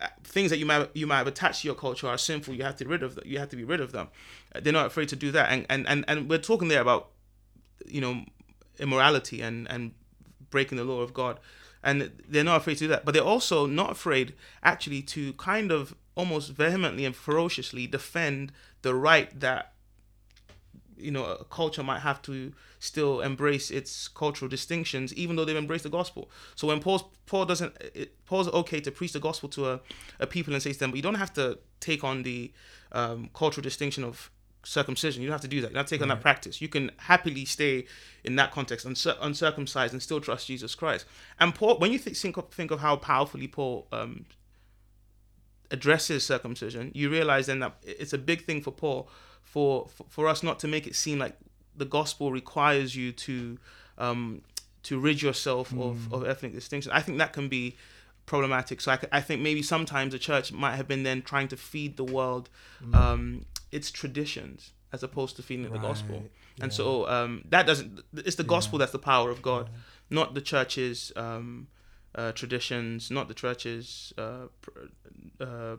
uh, 0.00 0.08
things 0.24 0.50
that 0.50 0.58
you 0.58 0.66
might 0.66 0.88
you 0.94 1.06
might 1.06 1.18
have 1.18 1.26
attached 1.26 1.62
to 1.62 1.68
your 1.68 1.74
culture 1.74 2.06
are 2.08 2.18
sinful. 2.18 2.54
You 2.54 2.62
have 2.64 2.76
to 2.76 2.88
rid 2.88 3.02
of 3.02 3.14
them. 3.16 3.24
You 3.26 3.38
have 3.38 3.48
to 3.50 3.56
be 3.56 3.64
rid 3.64 3.80
of 3.80 3.92
them." 3.92 4.08
Uh, 4.54 4.60
They're 4.60 4.72
not 4.72 4.86
afraid 4.86 5.08
to 5.10 5.16
do 5.16 5.30
that, 5.32 5.50
and 5.50 5.66
and 5.68 5.88
and, 5.88 6.04
and 6.08 6.28
we're 6.28 6.38
talking 6.38 6.68
there 6.68 6.80
about 6.80 7.10
you 7.86 8.00
know 8.00 8.24
immorality 8.78 9.42
and 9.42 9.68
and 9.70 9.92
breaking 10.50 10.78
the 10.78 10.84
law 10.84 11.00
of 11.00 11.14
God, 11.14 11.38
and 11.82 12.10
they're 12.28 12.44
not 12.44 12.58
afraid 12.58 12.74
to 12.74 12.84
do 12.84 12.88
that. 12.88 13.04
But 13.04 13.14
they're 13.14 13.22
also 13.22 13.66
not 13.66 13.90
afraid 13.90 14.34
actually 14.62 15.02
to 15.02 15.32
kind 15.34 15.72
of 15.72 15.94
almost 16.14 16.50
vehemently 16.50 17.04
and 17.04 17.14
ferociously 17.14 17.86
defend 17.86 18.52
the 18.82 18.94
right 18.94 19.38
that 19.40 19.72
you 20.96 21.10
know 21.10 21.24
a 21.24 21.44
culture 21.44 21.82
might 21.82 22.00
have 22.00 22.20
to 22.22 22.52
still 22.78 23.20
embrace 23.20 23.70
its 23.70 24.08
cultural 24.08 24.48
distinctions 24.48 25.14
even 25.14 25.36
though 25.36 25.44
they've 25.44 25.56
embraced 25.56 25.84
the 25.84 25.90
gospel. 25.90 26.30
So 26.54 26.68
when 26.68 26.80
paul's 26.80 27.04
paul 27.26 27.44
doesn't 27.46 27.74
it, 27.94 28.24
paul's 28.26 28.48
okay 28.48 28.80
to 28.80 28.90
preach 28.90 29.12
the 29.12 29.20
gospel 29.20 29.48
to 29.50 29.70
a, 29.70 29.80
a 30.18 30.26
people 30.26 30.52
and 30.52 30.62
say 30.62 30.72
to 30.72 30.78
them 30.78 30.90
but 30.90 30.96
you 30.96 31.02
don't 31.02 31.14
have 31.14 31.32
to 31.34 31.58
take 31.80 32.04
on 32.04 32.22
the 32.22 32.52
um, 32.92 33.30
cultural 33.32 33.62
distinction 33.62 34.04
of 34.04 34.30
circumcision. 34.64 35.22
You 35.22 35.28
don't 35.28 35.34
have 35.34 35.40
to 35.42 35.48
do 35.48 35.60
that. 35.62 35.68
You 35.68 35.74
don't 35.74 35.80
have 35.80 35.86
to 35.86 35.94
take 35.94 36.02
on 36.02 36.08
that 36.08 36.20
practice. 36.20 36.60
You 36.60 36.68
can 36.68 36.90
happily 36.98 37.44
stay 37.44 37.86
in 38.24 38.36
that 38.36 38.52
context 38.52 38.86
uncir- 38.86 39.16
uncircumcised 39.20 39.92
and 39.92 40.02
still 40.02 40.20
trust 40.20 40.46
jesus 40.46 40.74
christ. 40.74 41.06
And 41.38 41.54
paul 41.54 41.78
when 41.78 41.92
you 41.92 41.98
th- 41.98 42.16
think, 42.16 42.36
of, 42.36 42.50
think 42.50 42.70
of 42.70 42.80
how 42.80 42.96
powerfully 42.96 43.48
paul 43.48 43.86
um, 43.92 44.26
addresses 45.70 46.24
circumcision, 46.24 46.90
you 46.94 47.10
realize 47.10 47.46
then 47.46 47.60
that 47.60 47.76
it's 47.82 48.12
a 48.12 48.18
big 48.18 48.44
thing 48.44 48.60
for 48.60 48.70
Paul 48.70 49.08
for 49.42 49.86
for, 49.88 50.06
for 50.08 50.28
us 50.28 50.42
not 50.42 50.58
to 50.60 50.68
make 50.68 50.86
it 50.86 50.94
seem 50.94 51.18
like 51.18 51.36
the 51.76 51.84
gospel 51.84 52.30
requires 52.32 52.94
you 52.94 53.12
to 53.12 53.58
um, 53.98 54.42
to 54.82 54.98
rid 54.98 55.20
yourself 55.20 55.72
of, 55.72 56.12
of 56.12 56.26
ethnic 56.26 56.52
distinction. 56.54 56.90
I 56.92 57.00
think 57.02 57.18
that 57.18 57.32
can 57.32 57.48
be 57.48 57.76
problematic. 58.26 58.80
So 58.80 58.96
I 59.12 59.20
think 59.20 59.42
maybe 59.42 59.62
sometimes 59.62 60.12
the 60.12 60.18
church 60.18 60.52
might 60.52 60.76
have 60.76 60.88
been 60.88 61.02
then 61.02 61.20
trying 61.20 61.48
to 61.48 61.56
feed 61.56 61.96
the 61.96 62.04
world 62.04 62.48
um, 62.94 63.44
its 63.72 63.90
traditions 63.90 64.72
as 64.92 65.02
opposed 65.02 65.36
to 65.36 65.42
feeding 65.42 65.66
it 65.66 65.72
the 65.72 65.78
gospel. 65.78 66.16
Right, 66.16 66.30
And 66.62 66.72
so 66.72 67.08
um, 67.08 67.42
that 67.48 67.66
doesn't. 67.66 68.00
It's 68.14 68.36
the 68.36 68.44
gospel 68.44 68.78
that's 68.78 68.92
the 68.92 68.98
power 68.98 69.30
of 69.30 69.42
God, 69.42 69.68
not 70.08 70.34
the 70.34 70.40
church's 70.40 71.12
um, 71.16 71.68
uh, 72.14 72.32
traditions, 72.32 73.10
not 73.10 73.28
the 73.28 73.34
churches, 73.34 74.12
uh, 74.18 74.46
pr- 74.60 74.70
uh, 75.40 75.76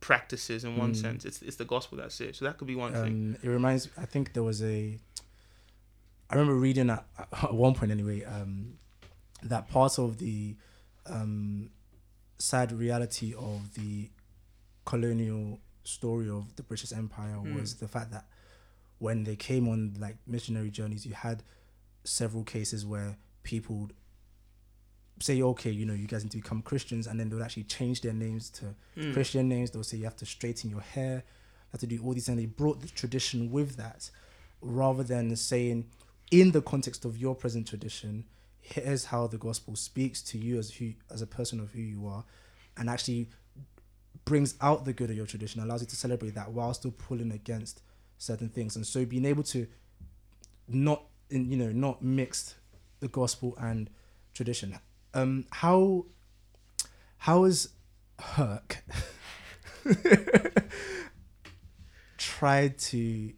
practices. 0.00 0.64
In 0.64 0.76
one 0.76 0.94
sense, 0.94 1.24
it's 1.24 1.42
it's 1.42 1.56
the 1.56 1.64
gospel 1.64 1.98
that's 1.98 2.20
it. 2.20 2.36
So 2.36 2.44
that 2.44 2.58
could 2.58 2.68
be 2.68 2.76
one 2.76 2.92
thing. 2.92 3.02
Um, 3.02 3.36
it 3.42 3.48
reminds. 3.48 3.88
I 3.96 4.06
think 4.06 4.32
there 4.32 4.42
was 4.42 4.62
a. 4.62 4.98
I 6.30 6.34
remember 6.34 6.54
reading 6.54 6.90
at, 6.90 7.04
at 7.42 7.52
one 7.52 7.74
point 7.74 7.90
anyway 7.90 8.22
um, 8.24 8.74
that 9.42 9.68
part 9.68 9.98
of 9.98 10.18
the 10.18 10.54
um, 11.06 11.70
sad 12.38 12.70
reality 12.70 13.34
of 13.34 13.74
the 13.74 14.10
colonial 14.84 15.58
story 15.82 16.28
of 16.30 16.54
the 16.56 16.62
British 16.62 16.92
Empire 16.92 17.40
was 17.40 17.74
the 17.76 17.88
fact 17.88 18.12
that 18.12 18.26
when 18.98 19.24
they 19.24 19.34
came 19.34 19.66
on 19.68 19.94
like 19.98 20.16
missionary 20.26 20.70
journeys, 20.70 21.04
you 21.04 21.14
had 21.14 21.42
several 22.04 22.44
cases 22.44 22.86
where 22.86 23.16
people 23.42 23.88
say, 25.20 25.42
okay, 25.42 25.70
you 25.70 25.84
know, 25.84 25.94
you 25.94 26.06
guys 26.06 26.24
need 26.24 26.32
to 26.32 26.38
become 26.38 26.62
Christians, 26.62 27.06
and 27.06 27.20
then 27.20 27.28
they 27.28 27.36
would 27.36 27.44
actually 27.44 27.64
change 27.64 28.00
their 28.00 28.12
names 28.12 28.50
to 28.50 28.74
hmm. 28.94 29.12
Christian 29.12 29.48
names. 29.48 29.70
They'll 29.70 29.84
say 29.84 29.98
you 29.98 30.04
have 30.04 30.16
to 30.16 30.26
straighten 30.26 30.70
your 30.70 30.80
hair, 30.80 31.16
you 31.16 31.72
have 31.72 31.80
to 31.80 31.86
do 31.86 32.00
all 32.02 32.14
these, 32.14 32.28
and 32.28 32.38
they 32.38 32.46
brought 32.46 32.80
the 32.80 32.88
tradition 32.88 33.50
with 33.50 33.76
that, 33.76 34.10
rather 34.60 35.02
than 35.02 35.34
saying, 35.36 35.86
in 36.30 36.52
the 36.52 36.62
context 36.62 37.04
of 37.04 37.16
your 37.16 37.34
present 37.34 37.68
tradition, 37.68 38.24
here's 38.60 39.06
how 39.06 39.26
the 39.26 39.38
gospel 39.38 39.76
speaks 39.76 40.22
to 40.22 40.38
you 40.38 40.58
as 40.58 40.70
who, 40.70 40.92
as 41.10 41.22
a 41.22 41.26
person 41.26 41.60
of 41.60 41.70
who 41.72 41.80
you 41.80 42.06
are, 42.06 42.24
and 42.76 42.88
actually 42.88 43.28
brings 44.24 44.54
out 44.60 44.84
the 44.84 44.92
good 44.92 45.10
of 45.10 45.16
your 45.16 45.26
tradition, 45.26 45.60
allows 45.60 45.80
you 45.80 45.86
to 45.86 45.96
celebrate 45.96 46.34
that 46.34 46.52
while 46.52 46.72
still 46.72 46.92
pulling 46.92 47.32
against 47.32 47.82
certain 48.18 48.48
things, 48.48 48.76
and 48.76 48.86
so 48.86 49.04
being 49.04 49.24
able 49.24 49.42
to 49.42 49.66
not, 50.68 51.04
in, 51.30 51.50
you 51.50 51.56
know, 51.56 51.72
not 51.72 52.02
mix 52.02 52.54
the 53.00 53.08
gospel 53.08 53.56
and 53.60 53.90
tradition. 54.34 54.78
Um, 55.14 55.46
how 55.50 56.06
has 57.18 57.68
Herc 58.18 58.78
tried 62.18 62.78
to 62.78 63.32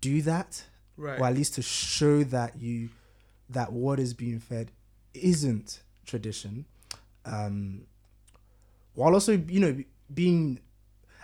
do 0.00 0.22
that, 0.22 0.64
Right. 0.96 1.20
or 1.20 1.26
at 1.26 1.34
least 1.34 1.54
to 1.54 1.62
show 1.62 2.24
that 2.24 2.58
you 2.60 2.88
that 3.50 3.72
what 3.72 4.00
is 4.00 4.14
being 4.14 4.40
fed 4.40 4.70
isn't 5.14 5.80
tradition, 6.04 6.64
um, 7.24 7.82
while 8.94 9.12
also 9.14 9.32
you 9.32 9.60
know 9.60 9.84
being, 10.12 10.58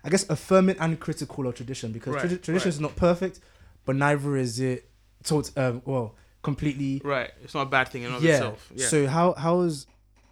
I 0.05 0.11
guess, 0.11 0.29
affirming 0.29 0.77
and 0.79 0.99
critical 1.01 1.47
of 1.47 1.55
tradition 1.55 1.93
because 1.93 2.15
Right, 2.15 2.25
tradi- 2.27 2.43
tradition 2.43 2.69
is 2.69 2.81
not 2.81 2.95
perfect, 2.97 3.41
but 3.85 3.97
neither 3.97 4.37
is 4.37 4.61
it. 4.61 4.88
Taught, 5.25 5.57
um, 5.57 5.83
well, 5.85 6.17
completely 6.43 7.01
Right. 7.05 7.31
It's 7.43 7.55
not 7.55 7.63
a 7.63 7.71
bad 7.71 7.89
thing 7.89 8.03
in 8.03 8.09
and 8.09 8.17
of 8.17 8.23
yeah. 8.25 8.33
itself. 8.35 8.73
Yeah. 8.75 8.87
So 8.87 9.07
how 9.07 9.33
how 9.35 9.63
has 9.63 9.87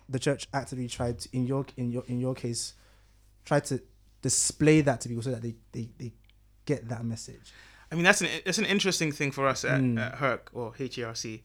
the 0.08 0.18
church 0.18 0.48
actively 0.52 0.88
tried 0.88 1.20
to, 1.20 1.28
in 1.32 1.46
your 1.46 1.64
in 1.76 1.90
your 1.90 2.04
in 2.06 2.20
your 2.20 2.34
case, 2.34 2.74
try 3.44 3.60
to 3.60 3.80
display 4.22 4.80
that 4.82 5.00
to 5.02 5.08
people 5.08 5.22
so 5.22 5.30
that 5.30 5.42
they 5.42 5.54
they, 5.72 5.88
they 5.98 6.12
get 6.66 6.88
that 6.88 7.04
message? 7.04 7.52
I 7.92 7.94
mean, 7.96 8.04
that's 8.04 8.20
an 8.20 8.28
it's 8.44 8.58
an 8.58 8.66
interesting 8.66 9.12
thing 9.12 9.30
for 9.32 9.46
us 9.46 9.64
at, 9.64 9.80
Mm. 9.80 9.98
at 10.00 10.16
HERC 10.18 10.40
or 10.52 10.72
HERC. 10.72 11.42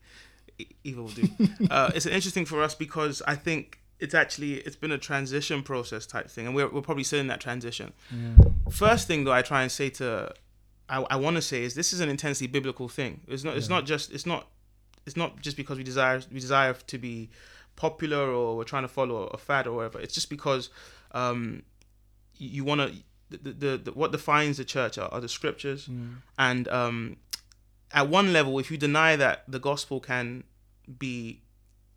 E- 0.57 0.65
Either 0.83 1.01
will 1.01 1.09
do. 1.09 1.27
uh, 1.69 1.91
it's 1.95 2.05
an 2.05 2.11
interesting 2.13 2.45
for 2.45 2.61
us 2.63 2.75
because 2.75 3.21
I 3.27 3.35
think 3.35 3.79
it's 3.99 4.13
actually 4.13 4.55
it's 4.55 4.75
been 4.75 4.91
a 4.91 4.97
transition 4.97 5.63
process 5.63 6.05
type 6.05 6.29
thing, 6.29 6.45
and 6.47 6.55
we're 6.55 6.69
we're 6.69 6.81
probably 6.81 7.03
still 7.03 7.19
in 7.19 7.27
that 7.27 7.41
transition. 7.41 7.93
First 8.71 9.07
thing 9.07 9.23
though, 9.25 9.31
I 9.33 9.41
try 9.41 9.61
and 9.63 9.71
say 9.71 9.89
to, 9.91 10.33
I, 10.89 11.01
I 11.09 11.15
want 11.17 11.35
to 11.35 11.41
say 11.41 11.63
is 11.63 11.75
this 11.75 11.93
is 11.93 11.99
an 11.99 12.09
intensely 12.09 12.47
biblical 12.47 12.87
thing. 12.89 13.21
It's 13.27 13.43
not 13.43 13.57
it's 13.57 13.69
not 13.69 13.85
just 13.85 14.11
it's 14.11 14.25
not 14.25 14.47
it's 15.05 15.15
not 15.15 15.41
just 15.41 15.57
because 15.57 15.77
we 15.77 15.83
desire 15.83 16.21
we 16.31 16.39
desire 16.39 16.73
to 16.73 16.97
be 16.97 17.29
popular 17.75 18.29
or 18.31 18.55
we're 18.57 18.63
trying 18.63 18.83
to 18.83 18.87
follow 18.87 19.27
a 19.27 19.37
fad 19.37 19.67
or 19.67 19.73
whatever. 19.73 19.99
It's 19.99 20.13
just 20.13 20.29
because 20.29 20.69
um, 21.11 21.63
you, 22.37 22.49
you 22.49 22.63
want 22.63 22.81
to 22.81 23.37
the, 23.37 23.51
the, 23.51 23.77
the 23.77 23.91
what 23.91 24.11
defines 24.11 24.57
the 24.57 24.65
church 24.65 24.97
are, 24.97 25.09
are 25.11 25.21
the 25.21 25.29
scriptures. 25.29 25.87
And 26.37 26.67
um, 26.67 27.17
at 27.93 28.09
one 28.09 28.33
level 28.33 28.59
if 28.59 28.69
you 28.71 28.77
deny 28.77 29.15
that 29.15 29.43
the 29.47 29.59
gospel 29.59 29.99
can 29.99 30.43
be 30.99 31.41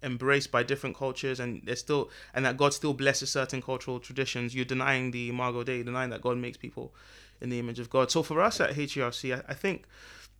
embraced 0.02 0.52
by 0.52 0.62
different 0.62 0.96
cultures 0.96 1.40
and 1.40 1.60
there's 1.64 1.80
still 1.80 2.08
and 2.32 2.44
that 2.44 2.56
god 2.56 2.72
still 2.72 2.94
blesses 2.94 3.30
certain 3.30 3.60
cultural 3.60 3.98
traditions 3.98 4.54
you're 4.54 4.64
denying 4.64 5.10
the 5.10 5.28
imago 5.28 5.64
dei 5.64 5.82
denying 5.82 6.08
that 6.08 6.22
god 6.22 6.38
makes 6.38 6.56
people 6.56 6.94
in 7.40 7.50
the 7.50 7.58
image 7.58 7.80
of 7.80 7.90
god. 7.90 8.08
So 8.10 8.22
for 8.22 8.40
us 8.40 8.60
at 8.60 8.70
hrc 8.70 9.34
i, 9.36 9.42
I 9.48 9.54
think 9.54 9.86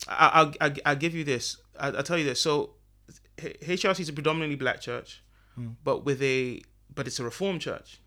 I, 0.07 0.53
I'll 0.85 0.95
give 0.95 1.13
you 1.13 1.25
this 1.25 1.57
I, 1.79 1.87
i'll 1.89 2.03
tell 2.03 2.17
you 2.17 2.25
this 2.25 2.41
so 2.41 2.71
hrc 3.37 3.99
is 3.99 4.09
a 4.09 4.13
predominantly 4.13 4.55
black 4.55 4.79
church 4.81 5.23
but 5.83 6.05
with 6.05 6.21
a 6.21 6.61
but 6.93 7.05
it's 7.07 7.19
a 7.19 7.23
reformed 7.23 7.61
church. 7.61 7.99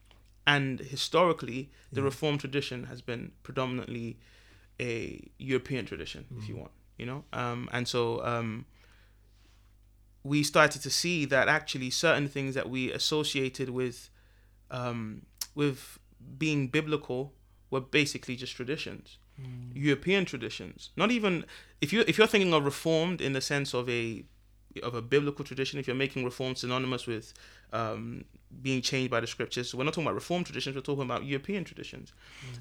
And 0.47 0.81
historically 0.81 1.71
the 1.93 2.03
reformed 2.03 2.41
tradition 2.41 2.85
has 2.85 3.01
been 3.03 3.33
predominantly 3.43 4.19
a 4.81 5.31
european 5.39 5.85
tradition 5.87 6.25
if 6.39 6.49
you 6.49 6.57
want 6.57 6.73
you 6.99 7.07
know? 7.07 7.25
Um 7.33 7.69
and 7.73 7.87
so 7.87 8.25
um 8.25 8.67
we 10.25 10.43
started 10.43 10.83
to 10.83 10.91
see 10.91 11.25
that 11.27 11.49
actually 11.49 11.91
certain 11.91 12.29
things 12.29 12.55
that 12.55 12.69
we 12.71 12.93
associated 12.93 13.69
with 13.71 14.09
um 14.71 15.23
with 15.55 15.99
being 16.39 16.69
biblical 16.69 17.35
were 17.71 17.81
basically 17.81 18.37
just 18.37 18.55
traditions 18.55 19.19
european 19.75 20.25
traditions. 20.25 20.91
Not 20.97 21.11
even 21.11 21.45
if 21.81 21.93
you 21.93 22.05
if 22.07 22.19
you're 22.19 22.27
thinking 22.27 22.53
of 22.55 22.65
reformed 22.65 23.21
in 23.21 23.33
the 23.33 23.41
sense 23.41 23.75
of 23.75 23.89
a 23.89 24.25
of 24.83 24.95
a 24.95 25.03
biblical 25.03 25.45
tradition 25.45 25.79
if 25.79 25.87
you're 25.87 25.97
making 25.97 26.25
reform 26.25 26.55
synonymous 26.55 27.07
with 27.07 27.35
um, 27.75 28.25
being 28.63 28.81
changed 28.81 29.11
by 29.11 29.21
the 29.21 29.27
scriptures 29.27 29.69
so 29.69 29.77
we're 29.77 29.85
not 29.85 29.93
talking 29.93 30.07
about 30.07 30.15
reformed 30.15 30.47
traditions 30.47 30.75
we're 30.75 30.83
talking 30.83 31.05
about 31.05 31.25
european 31.25 31.65
traditions. 31.65 32.13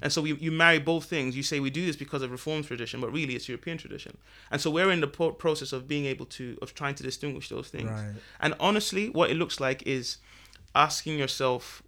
And 0.02 0.12
so 0.12 0.22
we, 0.22 0.34
you 0.34 0.52
marry 0.52 0.78
both 0.78 1.04
things. 1.06 1.36
You 1.36 1.42
say 1.42 1.60
we 1.60 1.70
do 1.70 1.86
this 1.86 1.96
because 1.96 2.22
of 2.22 2.30
reformed 2.30 2.66
tradition 2.66 3.00
but 3.00 3.12
really 3.12 3.34
it's 3.34 3.48
european 3.48 3.78
tradition. 3.78 4.16
And 4.50 4.60
so 4.60 4.70
we're 4.70 4.90
in 4.90 5.00
the 5.00 5.06
po- 5.06 5.32
process 5.32 5.72
of 5.72 5.88
being 5.88 6.04
able 6.06 6.26
to 6.26 6.58
of 6.60 6.74
trying 6.74 6.94
to 6.96 7.02
distinguish 7.02 7.48
those 7.48 7.68
things. 7.68 7.90
Right. 7.90 8.14
and 8.40 8.54
honestly 8.60 9.08
what 9.08 9.30
it 9.30 9.36
looks 9.36 9.60
like 9.60 9.82
is 9.86 10.18
asking 10.74 11.18
yourself 11.18 11.82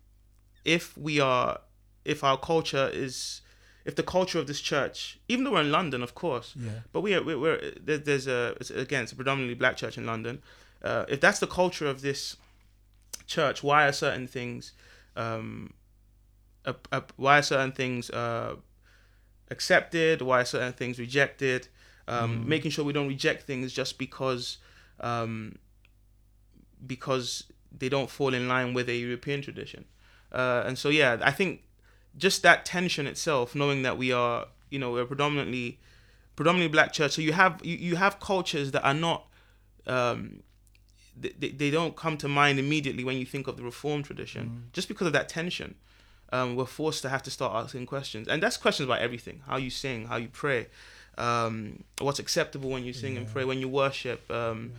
if 0.64 0.96
we 0.96 1.20
are 1.20 1.61
if 2.04 2.22
our 2.24 2.38
culture 2.38 2.90
is 2.92 3.42
if 3.85 3.94
the 3.97 4.03
culture 4.03 4.38
of 4.38 4.47
this 4.47 4.61
church 4.61 5.18
even 5.29 5.44
though 5.44 5.53
we're 5.53 5.61
in 5.61 5.70
london 5.73 6.03
of 6.03 6.14
course 6.14 6.55
Yeah. 6.57 6.70
but 6.92 7.01
we 7.03 7.14
are 7.14 7.23
we're, 7.23 7.38
we're 7.38 7.73
there, 7.81 7.99
there's 7.99 8.27
a 8.27 8.57
it's, 8.61 8.70
again 8.70 9.03
it's 9.05 9.12
a 9.12 9.16
predominantly 9.16 9.55
black 9.55 9.77
church 9.77 9.97
in 9.99 10.07
london 10.07 10.42
uh, 10.83 11.05
if 11.09 11.20
that's 11.20 11.38
the 11.38 11.47
culture 11.47 11.87
of 11.87 12.01
this 12.03 12.37
church 13.27 13.62
why 13.62 13.87
are 13.87 13.92
certain 13.92 14.27
things 14.27 14.73
um 15.16 15.73
up, 16.66 16.88
up, 16.92 17.12
why 17.16 17.38
are 17.38 17.42
certain 17.42 17.73
things 17.73 18.11
uh 18.11 18.57
accepted 19.51 20.23
why 20.23 20.40
are 20.40 20.44
certain 20.44 20.73
things 20.73 20.99
rejected 20.99 21.68
um 22.09 22.49
making 22.49 22.70
sure 22.70 22.85
we 22.85 22.92
don't 22.92 23.09
reject 23.09 23.42
things 23.44 23.73
just 23.73 23.99
because 23.99 24.59
um 25.01 25.57
because 26.87 27.44
they 27.77 27.88
don't 27.88 28.11
fall 28.11 28.35
in 28.35 28.47
line 28.49 28.75
with 28.75 28.88
a 28.88 28.94
European 28.94 29.42
tradition. 29.42 29.85
Uh, 30.31 30.62
and 30.66 30.79
so, 30.79 30.88
yeah, 30.90 31.18
I 31.23 31.31
think 31.31 31.62
just 32.16 32.42
that 32.42 32.64
tension 32.64 33.07
itself, 33.07 33.55
knowing 33.55 33.83
that 33.83 33.98
we 33.98 34.12
are, 34.12 34.46
you 34.70 34.79
know, 34.79 34.92
we're 34.92 35.05
predominantly, 35.05 35.79
predominantly 36.37 36.72
black 36.72 36.92
church. 36.92 37.12
So 37.12 37.22
you 37.22 37.33
have 37.33 37.61
you, 37.64 37.77
you 37.77 37.96
have 37.96 38.20
cultures 38.20 38.70
that 38.72 38.85
are 38.85 38.94
not, 38.94 39.27
um, 39.87 40.42
they, 41.18 41.50
they- 41.50 41.70
don't 41.70 41.96
come 41.96 42.16
to 42.18 42.29
mind 42.29 42.59
immediately 42.59 43.05
when 43.05 43.16
you 43.16 43.27
think 43.27 43.46
of 43.46 43.57
the 43.57 43.62
reform 43.62 44.03
tradition, 44.03 44.64
just 44.72 44.88
because 44.88 45.07
of 45.07 45.12
that 45.12 45.29
tension. 45.29 45.74
Um, 46.33 46.57
we're 46.57 46.64
forced 46.66 47.03
to 47.03 47.09
have 47.11 47.22
to 47.24 47.31
start 47.31 47.55
asking 47.55 47.87
questions, 47.87 48.27
and 48.27 48.42
that's 48.42 48.57
questions 48.57 48.87
about 48.88 49.00
everything: 49.00 49.42
how 49.46 49.57
you 49.57 49.70
sing, 49.70 50.07
how 50.07 50.16
you 50.16 50.29
pray, 50.29 50.66
um, 51.18 51.85
what's 52.00 52.18
acceptable 52.18 52.70
when 52.70 52.83
you 52.85 52.92
sing 52.92 53.16
and 53.16 53.29
pray, 53.33 53.44
when 53.44 53.59
you 53.61 53.68
worship. 53.68 54.29
Um, 54.31 54.72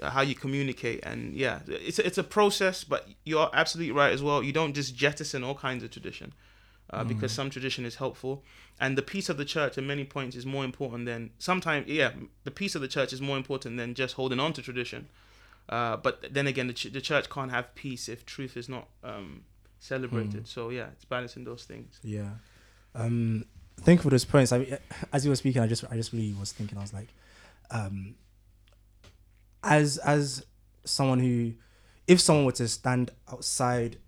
uh, 0.00 0.10
how 0.10 0.20
you 0.20 0.32
communicate 0.32 1.00
and 1.04 1.34
yeah 1.34 1.58
it's 1.66 1.98
a, 1.98 2.06
it's 2.06 2.18
a 2.18 2.22
process 2.22 2.84
but 2.84 3.08
you're 3.24 3.50
absolutely 3.52 3.90
right 3.90 4.12
as 4.12 4.22
well 4.22 4.44
you 4.44 4.52
don't 4.52 4.72
just 4.72 4.94
jettison 4.94 5.42
all 5.42 5.56
kinds 5.56 5.82
of 5.82 5.90
tradition 5.90 6.32
uh, 6.90 7.04
because 7.04 7.32
some 7.32 7.50
tradition 7.50 7.84
is 7.84 7.96
helpful 7.96 8.42
and 8.80 8.96
the 8.96 9.02
peace 9.02 9.28
of 9.28 9.36
the 9.36 9.44
church 9.44 9.76
at 9.76 9.84
many 9.84 10.04
points 10.04 10.34
is 10.36 10.46
more 10.46 10.64
important 10.64 11.04
than 11.06 11.30
sometimes 11.38 11.86
yeah 11.88 12.10
the 12.44 12.50
peace 12.50 12.74
of 12.74 12.80
the 12.80 12.88
church 12.88 13.12
is 13.12 13.20
more 13.20 13.36
important 13.36 13.76
than 13.76 13.94
just 13.94 14.14
holding 14.14 14.40
on 14.40 14.52
to 14.52 14.62
tradition 14.62 15.08
uh, 15.68 15.96
but 15.96 16.32
then 16.32 16.46
again 16.46 16.66
the, 16.66 16.72
ch- 16.72 16.92
the 16.92 17.00
church 17.00 17.28
can't 17.28 17.50
have 17.50 17.74
peace 17.74 18.08
if 18.08 18.24
truth 18.24 18.56
is 18.56 18.68
not 18.68 18.88
um, 19.04 19.42
celebrated 19.78 20.46
so 20.48 20.70
yeah 20.70 20.86
it's 20.92 21.04
balancing 21.04 21.44
those 21.44 21.64
things 21.64 21.98
Yeah. 22.02 22.30
Um, 22.94 23.44
thank 23.82 23.98
you 23.98 24.02
for 24.02 24.10
those 24.10 24.24
points. 24.24 24.50
I 24.50 24.58
mean, 24.58 24.76
as 25.12 25.24
you 25.24 25.30
were 25.30 25.36
speaking, 25.36 25.62
I 25.62 25.66
just 25.66 25.84
I 25.90 25.94
just 25.94 26.12
really 26.12 26.34
was 26.40 26.50
thinking. 26.52 26.78
I 26.78 26.80
was 26.80 26.92
like, 26.92 27.08
um, 27.70 28.14
as 29.62 29.98
as 29.98 30.44
someone 30.84 31.20
who, 31.20 31.52
if 32.06 32.18
someone 32.20 32.44
were 32.46 32.52
to 32.52 32.66
stand 32.66 33.10
outside, 33.30 33.98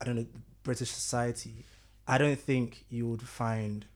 I 0.00 0.04
don't 0.04 0.16
know, 0.16 0.26
British 0.66 0.90
society, 0.90 1.64
I 2.08 2.18
don't 2.18 2.40
think 2.40 2.86
you 2.90 3.08
would 3.08 3.22
find 3.22 3.86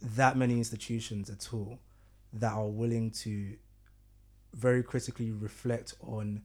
that 0.00 0.34
many 0.34 0.54
institutions 0.56 1.28
at 1.28 1.52
all 1.52 1.78
that 2.32 2.52
are 2.54 2.68
willing 2.68 3.10
to 3.10 3.56
very 4.54 4.82
critically 4.82 5.30
reflect 5.30 5.94
on 6.00 6.40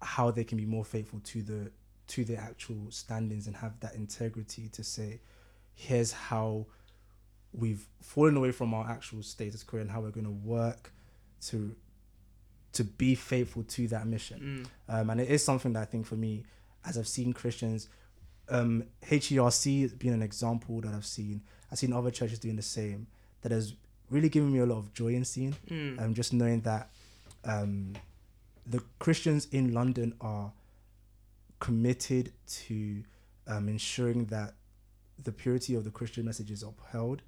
how 0.00 0.30
they 0.30 0.44
can 0.44 0.56
be 0.56 0.64
more 0.64 0.84
faithful 0.84 1.18
to 1.24 1.42
the 1.42 1.72
to 2.06 2.24
their 2.24 2.38
actual 2.40 2.90
standings 2.90 3.48
and 3.48 3.56
have 3.56 3.78
that 3.80 3.96
integrity 3.96 4.68
to 4.68 4.84
say 4.84 5.20
here's 5.74 6.12
how 6.12 6.66
we've 7.52 7.86
fallen 8.00 8.36
away 8.36 8.52
from 8.52 8.72
our 8.72 8.88
actual 8.88 9.22
status 9.22 9.64
quo 9.64 9.80
and 9.80 9.90
how 9.90 10.00
we're 10.00 10.10
going 10.10 10.24
to 10.24 10.30
work 10.30 10.92
to 11.40 11.74
to 12.72 12.84
be 12.84 13.16
faithful 13.16 13.64
to 13.64 13.88
that 13.88 14.06
mission. 14.06 14.38
Um, 14.88 15.10
and 15.10 15.20
it 15.20 15.28
is 15.28 15.44
something 15.44 15.72
that 15.72 15.80
i 15.80 15.84
think 15.84 16.06
for 16.06 16.14
me 16.14 16.44
as 16.86 16.98
i've 16.98 17.08
seen 17.08 17.32
christians 17.32 17.88
um, 18.48 18.84
herc 19.08 19.24
has 19.24 19.92
been 19.92 20.12
an 20.12 20.22
example 20.22 20.80
that 20.80 20.92
i've 20.92 21.06
seen. 21.06 21.42
I've 21.70 21.78
seen 21.78 21.92
other 21.94 22.10
churches 22.10 22.38
doing 22.38 22.56
the 22.56 22.62
same. 22.62 23.06
That 23.40 23.50
has 23.50 23.72
really 24.10 24.28
given 24.28 24.52
me 24.52 24.58
a 24.58 24.66
lot 24.66 24.76
of 24.76 24.92
joy 24.92 25.14
in 25.14 25.24
seeing 25.24 25.56
um, 25.98 26.12
just 26.12 26.34
knowing 26.34 26.60
that 26.60 26.90
um, 27.44 27.94
the 28.66 28.82
Christians 28.98 29.48
in 29.52 29.72
London 29.72 30.14
are 30.20 30.52
committed 31.60 32.32
to 32.46 33.02
um, 33.46 33.68
ensuring 33.68 34.26
that 34.26 34.52
the 35.22 35.32
purity 35.32 35.74
of 35.74 35.84
the 35.84 35.90
Christian 35.90 36.26
message 36.26 36.50
is 36.50 36.62
upheld 36.62 37.22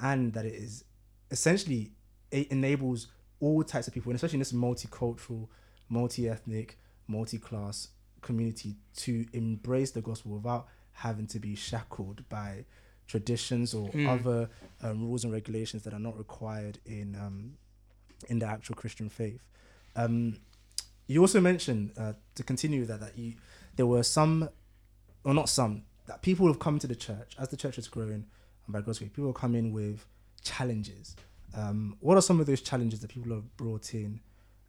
and 0.00 0.32
that 0.34 0.44
it 0.44 0.54
is 0.54 0.84
essentially 1.30 1.92
it 2.30 2.48
enables 2.48 3.06
all 3.40 3.62
types 3.64 3.88
of 3.88 3.94
people, 3.94 4.10
and 4.10 4.16
especially 4.16 4.36
in 4.36 4.40
this 4.40 4.52
multicultural, 4.52 5.48
multi-ethnic, 5.88 6.78
multi-class 7.06 7.88
community 8.22 8.76
to 8.96 9.26
embrace 9.32 9.90
the 9.90 10.00
gospel 10.00 10.32
without 10.32 10.66
having 10.92 11.26
to 11.28 11.38
be 11.38 11.54
shackled 11.54 12.28
by 12.28 12.64
traditions 13.06 13.72
or 13.74 13.90
other 14.06 14.50
um, 14.82 15.02
rules 15.02 15.24
and 15.24 15.32
regulations 15.32 15.82
that 15.82 15.94
are 15.94 15.98
not 15.98 16.16
required 16.18 16.78
in 16.84 17.16
um, 17.16 17.54
in 18.28 18.38
the 18.38 18.46
actual 18.46 18.74
Christian 18.74 19.08
faith. 19.08 19.42
Um, 19.96 20.38
you 21.06 21.20
also 21.20 21.40
mentioned 21.40 21.92
uh, 21.96 22.12
to 22.34 22.42
continue 22.42 22.84
that 22.84 23.00
that 23.00 23.18
you 23.18 23.34
there 23.76 23.86
were 23.86 24.02
some, 24.02 24.50
or 25.24 25.32
not 25.32 25.48
some, 25.48 25.84
that 26.06 26.20
people 26.20 26.48
have 26.48 26.58
come 26.58 26.78
to 26.80 26.86
the 26.86 26.96
church 26.96 27.36
as 27.38 27.48
the 27.48 27.56
church 27.56 27.76
has 27.76 27.86
grown, 27.86 28.26
and 28.66 28.72
by 28.72 28.80
God's 28.80 28.98
grace, 28.98 29.10
people 29.14 29.32
come 29.32 29.54
in 29.54 29.72
with 29.72 30.04
challenges. 30.42 31.16
Um, 31.56 31.96
what 32.00 32.18
are 32.18 32.20
some 32.20 32.40
of 32.40 32.46
those 32.46 32.60
challenges 32.60 33.00
that 33.00 33.08
people 33.08 33.32
have 33.32 33.56
brought 33.56 33.94
in, 33.94 34.20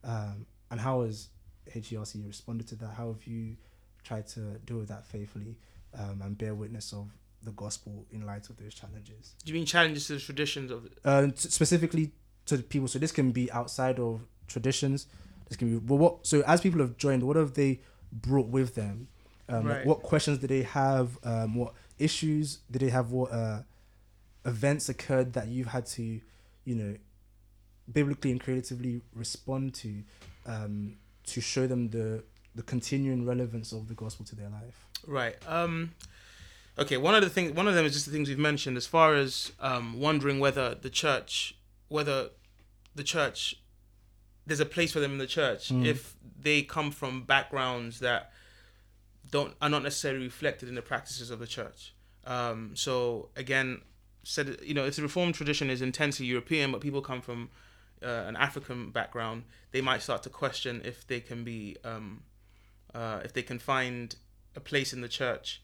um, 0.03 0.45
and 0.71 0.79
how 0.79 1.01
has 1.01 1.29
HERC 1.73 2.25
responded 2.25 2.67
to 2.67 2.75
that? 2.75 2.93
How 2.97 3.07
have 3.07 3.25
you 3.25 3.55
tried 4.03 4.27
to 4.29 4.39
deal 4.65 4.77
with 4.77 4.87
that 4.89 5.05
faithfully 5.05 5.57
um, 5.97 6.21
and 6.23 6.37
bear 6.37 6.55
witness 6.55 6.93
of 6.93 7.07
the 7.43 7.51
gospel 7.51 8.05
in 8.11 8.25
light 8.25 8.49
of 8.49 8.57
those 8.57 8.73
challenges? 8.73 9.35
do 9.43 9.51
you 9.51 9.57
mean 9.57 9.65
challenges 9.65 10.07
to 10.07 10.13
the 10.13 10.19
traditions 10.19 10.71
of 10.71 10.89
Uh, 11.05 11.27
t- 11.27 11.49
specifically 11.49 12.11
to 12.49 12.57
the 12.57 12.63
people. 12.63 12.87
So 12.87 12.99
this 12.99 13.11
can 13.11 13.31
be 13.31 13.51
outside 13.51 13.99
of 13.99 14.21
traditions. 14.47 15.07
This 15.47 15.57
can 15.57 15.69
be. 15.69 15.79
But 15.79 15.95
what? 15.95 16.27
So 16.27 16.41
as 16.45 16.61
people 16.61 16.81
have 16.81 16.97
joined, 16.97 17.23
what 17.23 17.37
have 17.37 17.53
they 17.53 17.81
brought 18.11 18.47
with 18.47 18.75
them? 18.75 19.07
Um, 19.47 19.67
like 19.67 19.85
what 19.85 20.03
questions 20.03 20.39
did 20.39 20.49
they 20.49 20.63
have? 20.63 21.17
Um, 21.23 21.55
what 21.55 21.73
issues 21.97 22.59
did 22.69 22.81
they 22.81 22.89
have? 22.89 23.11
What 23.11 23.31
uh, 23.31 23.61
events 24.45 24.89
occurred 24.89 25.33
that 25.33 25.47
you've 25.47 25.67
had 25.67 25.85
to, 25.87 26.21
you 26.65 26.75
know, 26.75 26.95
biblically 27.91 28.31
and 28.31 28.39
creatively 28.41 29.01
respond 29.13 29.73
to, 29.75 30.03
um, 30.45 30.97
to 31.33 31.41
show 31.41 31.67
them 31.67 31.89
the 31.89 32.23
the 32.55 32.63
continuing 32.63 33.25
relevance 33.25 33.71
of 33.71 33.87
the 33.87 33.93
gospel 33.93 34.25
to 34.25 34.35
their 34.35 34.49
life. 34.49 34.85
Right. 35.07 35.35
Um, 35.47 35.91
okay. 36.77 36.97
One 36.97 37.15
of 37.15 37.21
the 37.21 37.29
things, 37.29 37.53
one 37.53 37.67
of 37.67 37.75
them 37.75 37.85
is 37.85 37.93
just 37.93 38.05
the 38.05 38.11
things 38.11 38.27
we've 38.27 38.39
mentioned, 38.39 38.75
as 38.75 38.87
far 38.87 39.15
as 39.15 39.51
um, 39.59 39.99
wondering 39.99 40.39
whether 40.39 40.75
the 40.75 40.89
church, 40.89 41.55
whether 41.87 42.29
the 42.95 43.03
church, 43.03 43.55
there's 44.45 44.59
a 44.59 44.65
place 44.65 44.91
for 44.91 44.99
them 44.99 45.13
in 45.13 45.17
the 45.19 45.27
church 45.27 45.71
if 45.71 46.15
they 46.41 46.63
come 46.63 46.91
from 46.91 47.23
backgrounds 47.23 47.99
that 47.99 48.31
don't 49.31 49.53
are 49.61 49.69
not 49.69 49.83
necessarily 49.83 50.25
reflected 50.25 50.67
in 50.67 50.75
the 50.75 50.81
practices 50.81 51.29
of 51.29 51.39
the 51.39 51.47
church. 51.47 51.93
Um, 52.25 52.71
so 52.73 53.29
again, 53.35 53.81
said 54.23 54.57
you 54.63 54.73
know, 54.73 54.85
if 54.85 54.95
the 54.95 55.01
Reformed 55.03 55.35
tradition 55.35 55.69
is 55.69 55.81
intensely 55.81 56.25
European, 56.25 56.71
but 56.71 56.81
people 56.81 57.01
come 57.01 57.21
from 57.21 57.49
uh, 58.03 58.23
an 58.27 58.35
African 58.35 58.91
background, 58.91 59.43
they 59.71 59.81
might 59.81 60.01
start 60.01 60.23
to 60.23 60.29
question 60.29 60.81
if 60.85 61.05
they 61.07 61.19
can 61.19 61.43
be 61.43 61.77
um, 61.83 62.23
uh, 62.93 63.19
if 63.23 63.33
they 63.33 63.43
can 63.43 63.59
find 63.59 64.15
a 64.55 64.59
place 64.59 64.93
in 64.93 65.01
the 65.01 65.07
church 65.07 65.61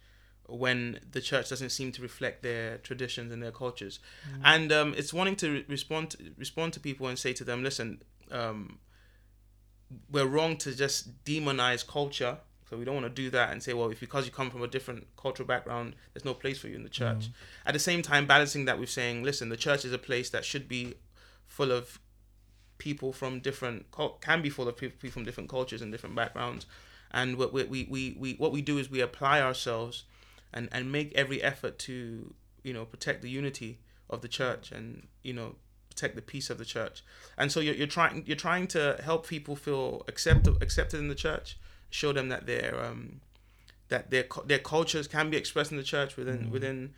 when 0.47 0.99
the 1.11 1.21
church 1.21 1.49
doesn't 1.49 1.71
seem 1.71 1.91
to 1.91 2.01
reflect 2.03 2.43
their 2.43 2.77
traditions 2.77 3.31
and 3.31 3.41
their 3.41 3.51
cultures, 3.51 3.99
and 4.43 4.71
um, 4.71 4.93
it's 4.95 5.13
wanting 5.13 5.35
to 5.35 5.49
re- 5.49 5.65
respond 5.67 6.11
to, 6.11 6.17
respond 6.37 6.71
to 6.73 6.79
people 6.79 7.07
and 7.07 7.17
say 7.17 7.33
to 7.33 7.43
them, 7.43 7.63
listen, 7.63 8.01
um, 8.31 8.77
we're 10.11 10.25
wrong 10.27 10.55
to 10.57 10.75
just 10.75 11.23
demonize 11.23 11.85
culture. 11.85 12.37
So 12.69 12.77
we 12.77 12.83
don't 12.83 12.95
want 12.95 13.05
to 13.05 13.21
do 13.23 13.29
that 13.29 13.51
and 13.51 13.61
say, 13.61 13.73
well, 13.73 13.89
if 13.91 13.99
because 13.99 14.25
you 14.25 14.31
come 14.31 14.49
from 14.49 14.63
a 14.63 14.67
different 14.67 15.05
cultural 15.17 15.45
background, 15.47 15.95
there's 16.13 16.25
no 16.25 16.33
place 16.33 16.57
for 16.57 16.67
you 16.67 16.75
in 16.75 16.81
the 16.83 16.89
church. 16.89 17.29
At 17.65 17.73
the 17.73 17.79
same 17.79 18.01
time, 18.01 18.25
balancing 18.25 18.65
that 18.65 18.79
with 18.79 18.89
saying, 18.89 19.23
listen, 19.23 19.49
the 19.49 19.57
church 19.57 19.85
is 19.85 19.93
a 19.93 19.99
place 19.99 20.31
that 20.31 20.43
should 20.43 20.67
be 20.67 20.95
full 21.45 21.71
of 21.71 21.99
people 22.77 23.13
from 23.13 23.39
different 23.39 23.85
can 24.21 24.41
be 24.41 24.49
full 24.49 24.67
of 24.67 24.77
people 24.77 25.09
from 25.09 25.23
different 25.23 25.49
cultures 25.49 25.81
and 25.81 25.91
different 25.91 26.15
backgrounds. 26.15 26.65
And 27.11 27.37
what 27.37 27.53
we, 27.53 27.63
we, 27.63 27.87
we, 27.89 28.17
we 28.19 28.33
what 28.33 28.51
we 28.51 28.61
do 28.61 28.77
is 28.77 28.89
we 28.89 29.01
apply 29.01 29.41
ourselves 29.41 30.03
and 30.53 30.69
and 30.71 30.91
make 30.91 31.13
every 31.13 31.41
effort 31.41 31.79
to 31.79 32.33
you 32.63 32.73
know 32.73 32.85
protect 32.85 33.21
the 33.21 33.29
unity 33.29 33.79
of 34.09 34.21
the 34.21 34.27
church 34.27 34.71
and 34.71 35.07
you 35.23 35.33
know 35.33 35.55
protect 35.89 36.15
the 36.15 36.21
peace 36.21 36.49
of 36.49 36.57
the 36.57 36.65
church. 36.65 37.03
And 37.37 37.51
so 37.51 37.59
you're, 37.59 37.75
you're 37.75 37.87
trying 37.87 38.23
you're 38.25 38.35
trying 38.35 38.67
to 38.67 38.99
help 39.03 39.27
people 39.27 39.55
feel 39.55 40.03
accepted 40.07 40.61
accepted 40.61 40.99
in 40.99 41.07
the 41.07 41.15
church 41.15 41.57
show 41.89 42.11
them 42.11 42.27
that 42.29 42.45
they're 42.45 42.77
um 42.83 43.21
that 43.87 44.09
their 44.09 44.25
their 44.45 44.59
cultures 44.59 45.07
can 45.07 45.29
be 45.29 45.37
expressed 45.37 45.71
in 45.71 45.77
the 45.77 45.83
church 45.83 46.17
within 46.17 46.51
within 46.51 46.93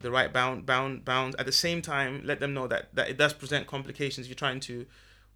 the 0.00 0.10
right 0.10 0.32
bound 0.32 0.66
bound 0.66 1.04
bounds. 1.04 1.36
At 1.38 1.46
the 1.46 1.52
same 1.52 1.80
time 1.80 2.22
let 2.24 2.40
them 2.40 2.52
know 2.52 2.66
that 2.66 2.94
that 2.94 3.08
it 3.08 3.16
does 3.16 3.32
present 3.32 3.66
complications. 3.66 4.28
You're 4.28 4.34
trying 4.34 4.60
to 4.60 4.86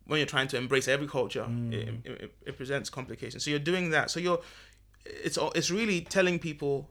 when 0.06 0.18
you're 0.18 0.26
trying 0.26 0.48
to 0.48 0.56
embrace 0.56 0.88
every 0.88 1.08
culture 1.08 1.46
it, 1.72 1.88
it, 2.04 2.34
it 2.46 2.56
presents 2.56 2.88
complications. 2.90 3.44
So 3.44 3.50
you're 3.50 3.58
doing 3.58 3.90
that. 3.90 4.10
So 4.10 4.20
you're 4.20 4.40
it's 5.04 5.38
all 5.38 5.52
it's 5.54 5.70
really 5.70 6.00
telling 6.00 6.38
people 6.38 6.88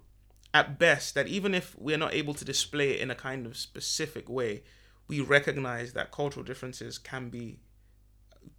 at 0.53 0.79
best 0.79 1.15
that 1.15 1.27
even 1.27 1.53
if 1.53 1.75
we're 1.77 1.97
not 1.97 2.13
able 2.13 2.33
to 2.33 2.45
display 2.45 2.91
it 2.91 2.99
in 3.01 3.11
a 3.11 3.15
kind 3.15 3.45
of 3.45 3.57
specific 3.57 4.29
way 4.29 4.63
we 5.07 5.19
recognize 5.19 5.93
that 5.93 6.11
cultural 6.11 6.43
differences 6.43 6.97
can 6.97 7.29
be 7.29 7.59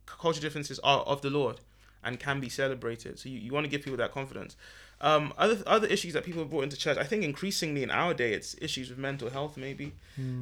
cultural 0.04 0.42
differences 0.42 0.78
are 0.80 1.00
of 1.00 1.22
the 1.22 1.30
lord 1.30 1.60
and 2.04 2.20
can 2.20 2.38
be 2.38 2.48
celebrated. 2.48 3.18
So 3.18 3.28
you, 3.28 3.38
you 3.38 3.52
want 3.52 3.64
to 3.64 3.70
give 3.70 3.82
people 3.82 3.96
that 3.96 4.12
confidence. 4.12 4.56
Um, 5.00 5.32
other 5.36 5.58
other 5.66 5.86
issues 5.88 6.12
that 6.12 6.24
people 6.24 6.40
have 6.42 6.50
brought 6.50 6.64
into 6.64 6.76
church 6.76 6.96
i 6.96 7.04
think 7.04 7.22
increasingly 7.22 7.82
in 7.82 7.90
our 7.90 8.14
day 8.14 8.32
it's 8.32 8.54
issues 8.62 8.88
with 8.88 8.96
mental 8.98 9.28
health 9.28 9.58
maybe 9.58 9.92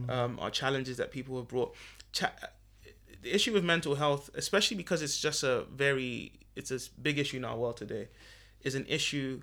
um, 0.08 0.38
or 0.40 0.48
challenges 0.50 0.96
that 0.98 1.10
people 1.10 1.36
have 1.36 1.48
brought. 1.48 1.74
Cha- 2.12 2.32
the 3.24 3.34
issue 3.34 3.52
with 3.52 3.64
mental 3.64 3.94
health, 3.96 4.30
especially 4.34 4.76
because 4.76 5.02
it's 5.02 5.18
just 5.18 5.42
a 5.42 5.64
very 5.74 6.32
it's 6.54 6.70
a 6.70 6.78
big 7.00 7.18
issue 7.18 7.38
in 7.38 7.44
our 7.44 7.56
world 7.56 7.76
today, 7.76 8.08
is 8.62 8.74
an 8.74 8.86
issue 8.86 9.40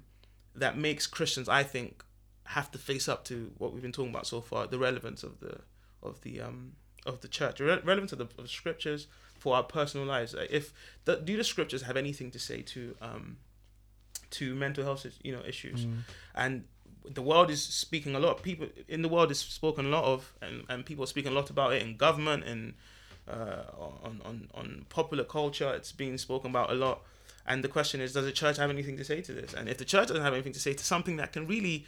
that 0.56 0.78
makes 0.78 1.08
Christians, 1.08 1.50
I 1.50 1.64
think, 1.64 2.04
have 2.46 2.72
to 2.72 2.78
face 2.78 3.10
up 3.10 3.26
to 3.26 3.52
what 3.58 3.74
we've 3.74 3.82
been 3.82 3.92
talking 3.92 4.12
about 4.12 4.28
so 4.28 4.40
far, 4.40 4.68
the 4.68 4.80
relevance 4.80 5.24
of 5.24 5.40
the 5.40 5.58
of 6.04 6.22
the 6.22 6.42
um 6.42 6.74
of 7.06 7.22
the 7.22 7.28
church, 7.28 7.60
re- 7.60 7.82
relevance 7.84 8.12
of 8.14 8.20
the 8.20 8.28
of 8.38 8.50
scriptures 8.50 9.08
for 9.40 9.56
our 9.56 9.64
personal 9.64 10.06
lives. 10.06 10.36
If 10.50 10.72
the, 11.06 11.16
do 11.16 11.36
the 11.36 11.44
scriptures 11.44 11.82
have 11.82 11.98
anything 11.98 12.30
to 12.32 12.40
say 12.40 12.62
to 12.62 12.96
um 13.02 13.38
to 14.32 14.56
mental 14.56 14.84
health 14.84 15.06
you 15.24 15.32
know 15.36 15.44
issues, 15.46 15.88
and 16.36 16.66
the 17.04 17.22
world 17.24 17.50
is 17.50 17.64
speaking 17.64 18.14
a 18.16 18.20
lot. 18.20 18.44
People 18.44 18.68
in 18.88 19.02
the 19.02 19.10
world 19.10 19.32
is 19.32 19.40
spoken 19.40 19.88
a 19.88 19.90
lot 19.90 20.04
of, 20.04 20.34
and, 20.40 20.66
and 20.70 20.86
people 20.86 21.04
are 21.04 21.08
speaking 21.08 21.32
a 21.32 21.36
lot 21.36 21.50
about 21.50 21.74
it 21.74 21.82
in 21.82 21.98
government 21.98 22.44
and 22.44 22.76
uh, 23.32 23.64
on, 24.04 24.22
on 24.26 24.48
on 24.54 24.86
popular 24.90 25.24
culture. 25.24 25.74
It's 25.74 25.92
being 25.92 26.18
spoken 26.18 26.52
about 26.52 26.72
a 26.72 26.74
lot. 26.76 27.02
And 27.46 27.64
the 27.64 27.68
question 27.68 28.02
is, 28.02 28.14
does 28.14 28.26
the 28.26 28.32
church 28.32 28.58
have 28.58 28.70
anything 28.70 28.98
to 28.98 29.04
say 29.04 29.22
to 29.22 29.34
this? 29.34 29.54
And 29.54 29.68
if 29.68 29.78
the 29.78 29.86
church 29.86 30.10
doesn't 30.10 30.24
have 30.24 30.34
anything 30.34 30.54
to 30.54 30.60
say 30.60 30.74
to 30.74 30.84
something 30.84 31.18
that 31.18 31.34
can 31.34 31.48
really, 31.48 31.86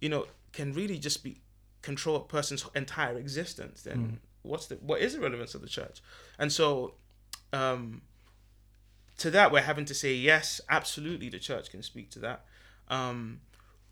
you 0.00 0.08
know, 0.08 0.26
can 0.52 0.72
really 0.72 0.98
just 0.98 1.22
be 1.22 1.40
control 1.82 2.16
a 2.16 2.20
person's 2.20 2.64
entire 2.74 3.18
existence, 3.18 3.82
then 3.82 4.20
what's 4.42 4.66
the 4.66 4.76
what 4.76 5.00
is 5.00 5.14
the 5.14 5.20
relevance 5.20 5.54
of 5.54 5.60
the 5.60 5.68
church? 5.68 6.00
And 6.38 6.52
so, 6.52 6.94
um, 7.52 8.02
to 9.18 9.30
that, 9.30 9.52
we're 9.52 9.62
having 9.62 9.84
to 9.86 9.94
say 9.94 10.14
yes, 10.14 10.60
absolutely, 10.68 11.28
the 11.28 11.38
church 11.38 11.70
can 11.70 11.82
speak 11.82 12.10
to 12.10 12.18
that. 12.20 12.44
Um, 12.88 13.40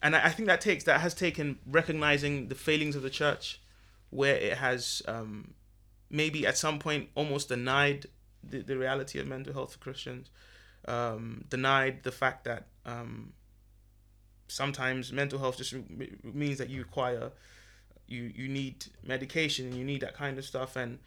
and 0.02 0.16
I, 0.16 0.26
I 0.26 0.30
think 0.30 0.48
that 0.48 0.60
takes 0.60 0.84
that 0.84 1.00
has 1.00 1.14
taken 1.14 1.58
recognizing 1.66 2.48
the 2.48 2.54
failings 2.54 2.96
of 2.96 3.02
the 3.02 3.10
church, 3.10 3.60
where 4.10 4.36
it 4.36 4.58
has 4.58 5.02
um, 5.06 5.54
maybe 6.10 6.46
at 6.46 6.56
some 6.56 6.78
point 6.78 7.08
almost 7.14 7.48
denied 7.48 8.06
the, 8.42 8.62
the 8.62 8.76
reality 8.76 9.18
of 9.18 9.26
mental 9.26 9.52
health 9.52 9.72
for 9.72 9.78
Christians, 9.78 10.30
um, 10.86 11.44
denied 11.48 12.02
the 12.02 12.12
fact 12.12 12.44
that 12.44 12.66
um, 12.84 13.32
sometimes 14.48 15.12
mental 15.12 15.38
health 15.38 15.56
just 15.58 15.72
re- 15.72 16.16
means 16.22 16.58
that 16.58 16.70
you 16.70 16.80
require 16.80 17.32
you 18.08 18.32
you 18.34 18.48
need 18.48 18.86
medication 19.02 19.66
and 19.66 19.74
you 19.74 19.84
need 19.84 20.00
that 20.00 20.14
kind 20.14 20.38
of 20.38 20.44
stuff. 20.44 20.76
And 20.76 20.98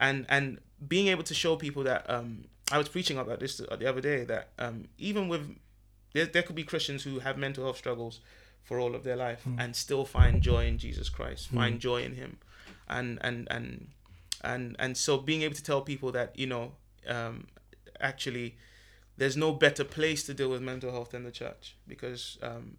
and 0.00 0.26
and 0.28 0.58
being 0.86 1.08
able 1.08 1.22
to 1.24 1.34
show 1.34 1.56
people 1.56 1.84
that 1.84 2.08
um, 2.08 2.44
I 2.70 2.78
was 2.78 2.88
preaching 2.88 3.18
about 3.18 3.40
this 3.40 3.58
the 3.58 3.88
other 3.88 4.00
day 4.00 4.24
that 4.24 4.48
um, 4.58 4.88
even 4.98 5.28
with 5.28 5.56
there, 6.12 6.26
there 6.26 6.42
could 6.42 6.56
be 6.56 6.64
Christians 6.64 7.02
who 7.02 7.18
have 7.20 7.36
mental 7.36 7.64
health 7.64 7.76
struggles 7.76 8.20
for 8.62 8.80
all 8.80 8.94
of 8.94 9.04
their 9.04 9.16
life 9.16 9.46
and 9.58 9.76
still 9.76 10.04
find 10.04 10.42
joy 10.42 10.66
in 10.66 10.78
Jesus 10.78 11.08
Christ, 11.08 11.48
find 11.48 11.78
joy 11.78 12.02
in 12.02 12.14
Him, 12.14 12.38
and 12.88 13.18
and 13.22 13.46
and 13.50 13.88
and 14.46 14.76
and 14.78 14.96
so 14.96 15.18
being 15.18 15.42
able 15.42 15.54
to 15.54 15.62
tell 15.62 15.82
people 15.82 16.12
that 16.12 16.38
you 16.38 16.46
know 16.46 16.72
um, 17.08 17.46
actually 18.00 18.56
there's 19.16 19.36
no 19.36 19.52
better 19.52 19.84
place 19.84 20.24
to 20.24 20.34
deal 20.34 20.50
with 20.50 20.62
mental 20.62 20.92
health 20.92 21.10
than 21.10 21.24
the 21.24 21.30
church 21.30 21.76
because 21.86 22.38
um, 22.42 22.76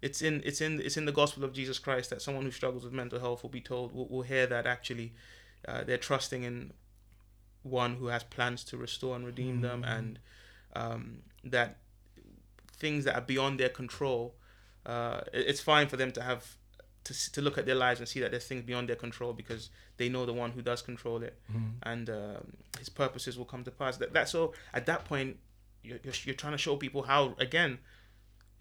it's 0.00 0.20
in 0.20 0.42
it's 0.44 0.60
in 0.60 0.80
it's 0.80 0.96
in 0.96 1.06
the 1.06 1.12
gospel 1.12 1.44
of 1.44 1.52
Jesus 1.52 1.78
Christ 1.78 2.10
that 2.10 2.20
someone 2.20 2.44
who 2.44 2.50
struggles 2.50 2.84
with 2.84 2.92
mental 2.92 3.20
health 3.20 3.42
will 3.42 3.50
be 3.50 3.60
told 3.60 3.94
will, 3.94 4.08
will 4.08 4.22
hear 4.22 4.46
that 4.46 4.66
actually 4.66 5.12
uh, 5.66 5.82
they're 5.84 5.96
trusting 5.96 6.42
in 6.42 6.72
one 7.62 7.96
who 7.96 8.08
has 8.08 8.24
plans 8.24 8.64
to 8.64 8.76
restore 8.76 9.16
and 9.16 9.24
redeem 9.24 9.60
them 9.60 9.84
and 9.84 10.18
um, 10.74 11.18
that 11.44 11.78
things 12.76 13.04
that 13.04 13.14
are 13.14 13.20
beyond 13.20 13.60
their 13.60 13.68
control 13.68 14.34
uh, 14.84 15.20
it's 15.32 15.60
fine 15.60 15.86
for 15.86 15.96
them 15.96 16.10
to 16.10 16.20
have 16.20 16.56
to, 17.04 17.32
to 17.32 17.40
look 17.42 17.58
at 17.58 17.66
their 17.66 17.74
lives 17.74 17.98
and 18.00 18.08
see 18.08 18.20
that 18.20 18.30
there's 18.30 18.46
things 18.46 18.62
beyond 18.62 18.88
their 18.88 18.96
control 18.96 19.32
because 19.32 19.70
they 19.96 20.08
know 20.08 20.24
the 20.26 20.32
one 20.32 20.50
who 20.52 20.62
does 20.62 20.82
control 20.82 21.22
it. 21.22 21.36
And 21.82 22.08
um, 22.10 22.52
his 22.78 22.88
purposes 22.88 23.36
will 23.38 23.44
come 23.44 23.64
to 23.64 23.70
pass. 23.70 23.96
That, 23.96 24.12
that's 24.12 24.30
so 24.32 24.52
at 24.72 24.86
that 24.86 25.04
point 25.04 25.36
you're, 25.82 25.98
you're, 26.04 26.14
you're 26.24 26.34
trying 26.36 26.52
to 26.52 26.58
show 26.58 26.76
people 26.76 27.02
how 27.02 27.34
again 27.38 27.78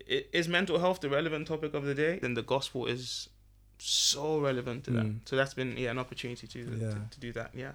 i- 0.09 0.25
is 0.33 0.47
mental 0.47 0.79
health 0.79 0.99
the 1.01 1.09
relevant 1.09 1.47
topic 1.47 1.73
of 1.73 1.83
the 1.85 1.93
day? 1.95 2.19
Then 2.19 2.33
the 2.33 2.41
gospel 2.43 2.87
is 2.87 3.29
so 3.77 4.39
relevant 4.39 4.83
to 4.85 4.91
that. 4.91 5.05
So 5.25 5.35
that's 5.35 5.53
been 5.53 5.75
yeah 5.77 5.91
an 5.91 5.99
opportunity 5.99 6.47
to, 6.47 6.59
Yeah. 6.59 6.89
to, 6.89 7.01
to 7.11 7.19
do 7.19 7.31
that 7.33 7.51
yeah. 7.53 7.71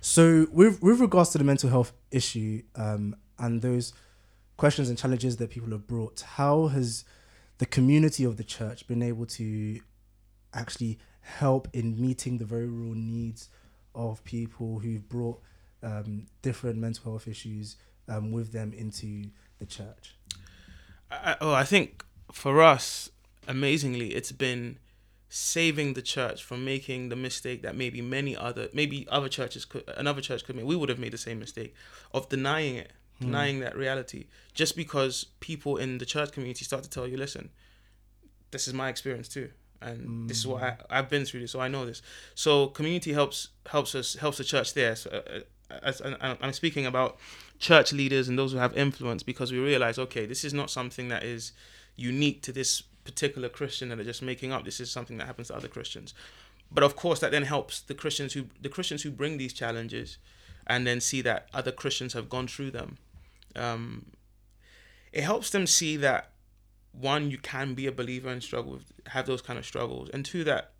So 0.00 0.46
with 0.50 0.82
with 0.82 1.00
regards 1.00 1.30
to 1.30 1.38
the 1.38 1.44
mental 1.44 1.70
health 1.70 1.92
issue 2.10 2.62
um, 2.74 3.14
and 3.38 3.62
those 3.62 3.92
questions 4.56 4.88
and 4.88 4.98
challenges 4.98 5.36
that 5.36 5.50
people 5.50 5.70
have 5.70 5.86
brought, 5.86 6.20
how 6.22 6.66
has 6.68 7.04
the 7.58 7.66
community 7.66 8.24
of 8.24 8.36
the 8.36 8.44
church 8.44 8.86
been 8.86 9.02
able 9.02 9.26
to 9.26 9.80
actually 10.54 10.98
help 11.20 11.68
in 11.72 12.00
meeting 12.00 12.38
the 12.38 12.44
very 12.44 12.66
real 12.66 12.94
needs 12.94 13.48
of 13.94 14.22
people 14.24 14.80
who've 14.80 15.08
brought 15.08 15.40
um, 15.82 16.26
different 16.42 16.78
mental 16.78 17.12
health 17.12 17.28
issues 17.28 17.76
um, 18.08 18.32
with 18.32 18.52
them 18.52 18.72
into 18.72 19.30
the 19.58 19.66
church? 19.66 20.16
I, 21.10 21.36
oh, 21.40 21.52
I 21.52 21.64
think 21.64 22.04
for 22.32 22.62
us, 22.62 23.10
amazingly, 23.46 24.14
it's 24.14 24.32
been 24.32 24.78
saving 25.28 25.94
the 25.94 26.02
church 26.02 26.42
from 26.42 26.64
making 26.64 27.08
the 27.08 27.16
mistake 27.16 27.62
that 27.62 27.74
maybe 27.74 28.02
many 28.02 28.36
other 28.36 28.68
maybe 28.74 29.06
other 29.10 29.30
churches 29.30 29.64
could 29.64 29.82
another 29.96 30.20
church 30.20 30.44
could 30.44 30.54
make 30.54 30.66
we 30.66 30.76
would 30.76 30.90
have 30.90 30.98
made 30.98 31.10
the 31.10 31.16
same 31.16 31.38
mistake 31.38 31.74
of 32.12 32.28
denying 32.28 32.74
it 32.74 32.92
denying 33.22 33.60
that 33.60 33.76
reality 33.76 34.26
just 34.54 34.76
because 34.76 35.26
people 35.40 35.76
in 35.76 35.98
the 35.98 36.06
church 36.06 36.32
community 36.32 36.64
start 36.64 36.82
to 36.82 36.90
tell 36.90 37.06
you 37.06 37.16
listen 37.16 37.50
this 38.50 38.68
is 38.68 38.74
my 38.74 38.88
experience 38.88 39.28
too 39.28 39.50
and 39.82 40.28
this 40.28 40.38
is 40.38 40.46
what 40.46 40.62
I, 40.62 40.76
I've 40.90 41.08
been 41.08 41.24
through 41.24 41.40
this 41.40 41.52
so 41.52 41.60
I 41.60 41.68
know 41.68 41.84
this. 41.84 42.02
So 42.34 42.68
community 42.68 43.12
helps 43.12 43.48
helps 43.66 43.94
us 43.94 44.14
helps 44.14 44.38
the 44.38 44.44
church 44.44 44.74
there. 44.74 44.96
So, 44.96 45.10
uh, 45.10 45.38
uh, 45.70 45.78
as, 45.82 46.00
and 46.00 46.16
I'm 46.20 46.36
I'm 46.40 46.52
speaking 46.52 46.86
about 46.86 47.18
church 47.58 47.92
leaders 47.92 48.28
and 48.28 48.38
those 48.38 48.52
who 48.52 48.58
have 48.58 48.76
influence 48.76 49.22
because 49.22 49.52
we 49.52 49.58
realize 49.58 49.98
okay 49.98 50.26
this 50.26 50.44
is 50.44 50.52
not 50.52 50.70
something 50.70 51.08
that 51.08 51.22
is 51.22 51.52
unique 51.96 52.42
to 52.42 52.52
this 52.52 52.82
particular 53.04 53.48
Christian 53.48 53.88
that 53.88 53.98
are 53.98 54.04
just 54.04 54.22
making 54.22 54.52
up. 54.52 54.64
This 54.64 54.80
is 54.80 54.90
something 54.90 55.18
that 55.18 55.26
happens 55.26 55.48
to 55.48 55.56
other 55.56 55.68
Christians. 55.68 56.14
But 56.70 56.84
of 56.84 56.96
course 56.96 57.20
that 57.20 57.30
then 57.30 57.44
helps 57.44 57.80
the 57.80 57.94
Christians 57.94 58.32
who 58.32 58.46
the 58.60 58.68
Christians 58.68 59.02
who 59.02 59.10
bring 59.10 59.38
these 59.38 59.52
challenges 59.52 60.18
and 60.66 60.86
then 60.86 61.00
see 61.00 61.22
that 61.22 61.48
other 61.52 61.72
Christians 61.72 62.12
have 62.12 62.28
gone 62.28 62.46
through 62.46 62.70
them 62.70 62.98
um, 63.56 64.06
it 65.12 65.22
helps 65.22 65.50
them 65.50 65.66
see 65.66 65.96
that 65.96 66.30
one 66.92 67.30
you 67.30 67.38
can 67.38 67.74
be 67.74 67.86
a 67.86 67.92
believer 67.92 68.28
and 68.28 68.42
struggle 68.42 68.72
with 68.72 68.92
have 69.06 69.26
those 69.26 69.40
kind 69.40 69.58
of 69.58 69.64
struggles 69.64 70.10
and 70.10 70.24
two 70.24 70.44
that 70.44 70.72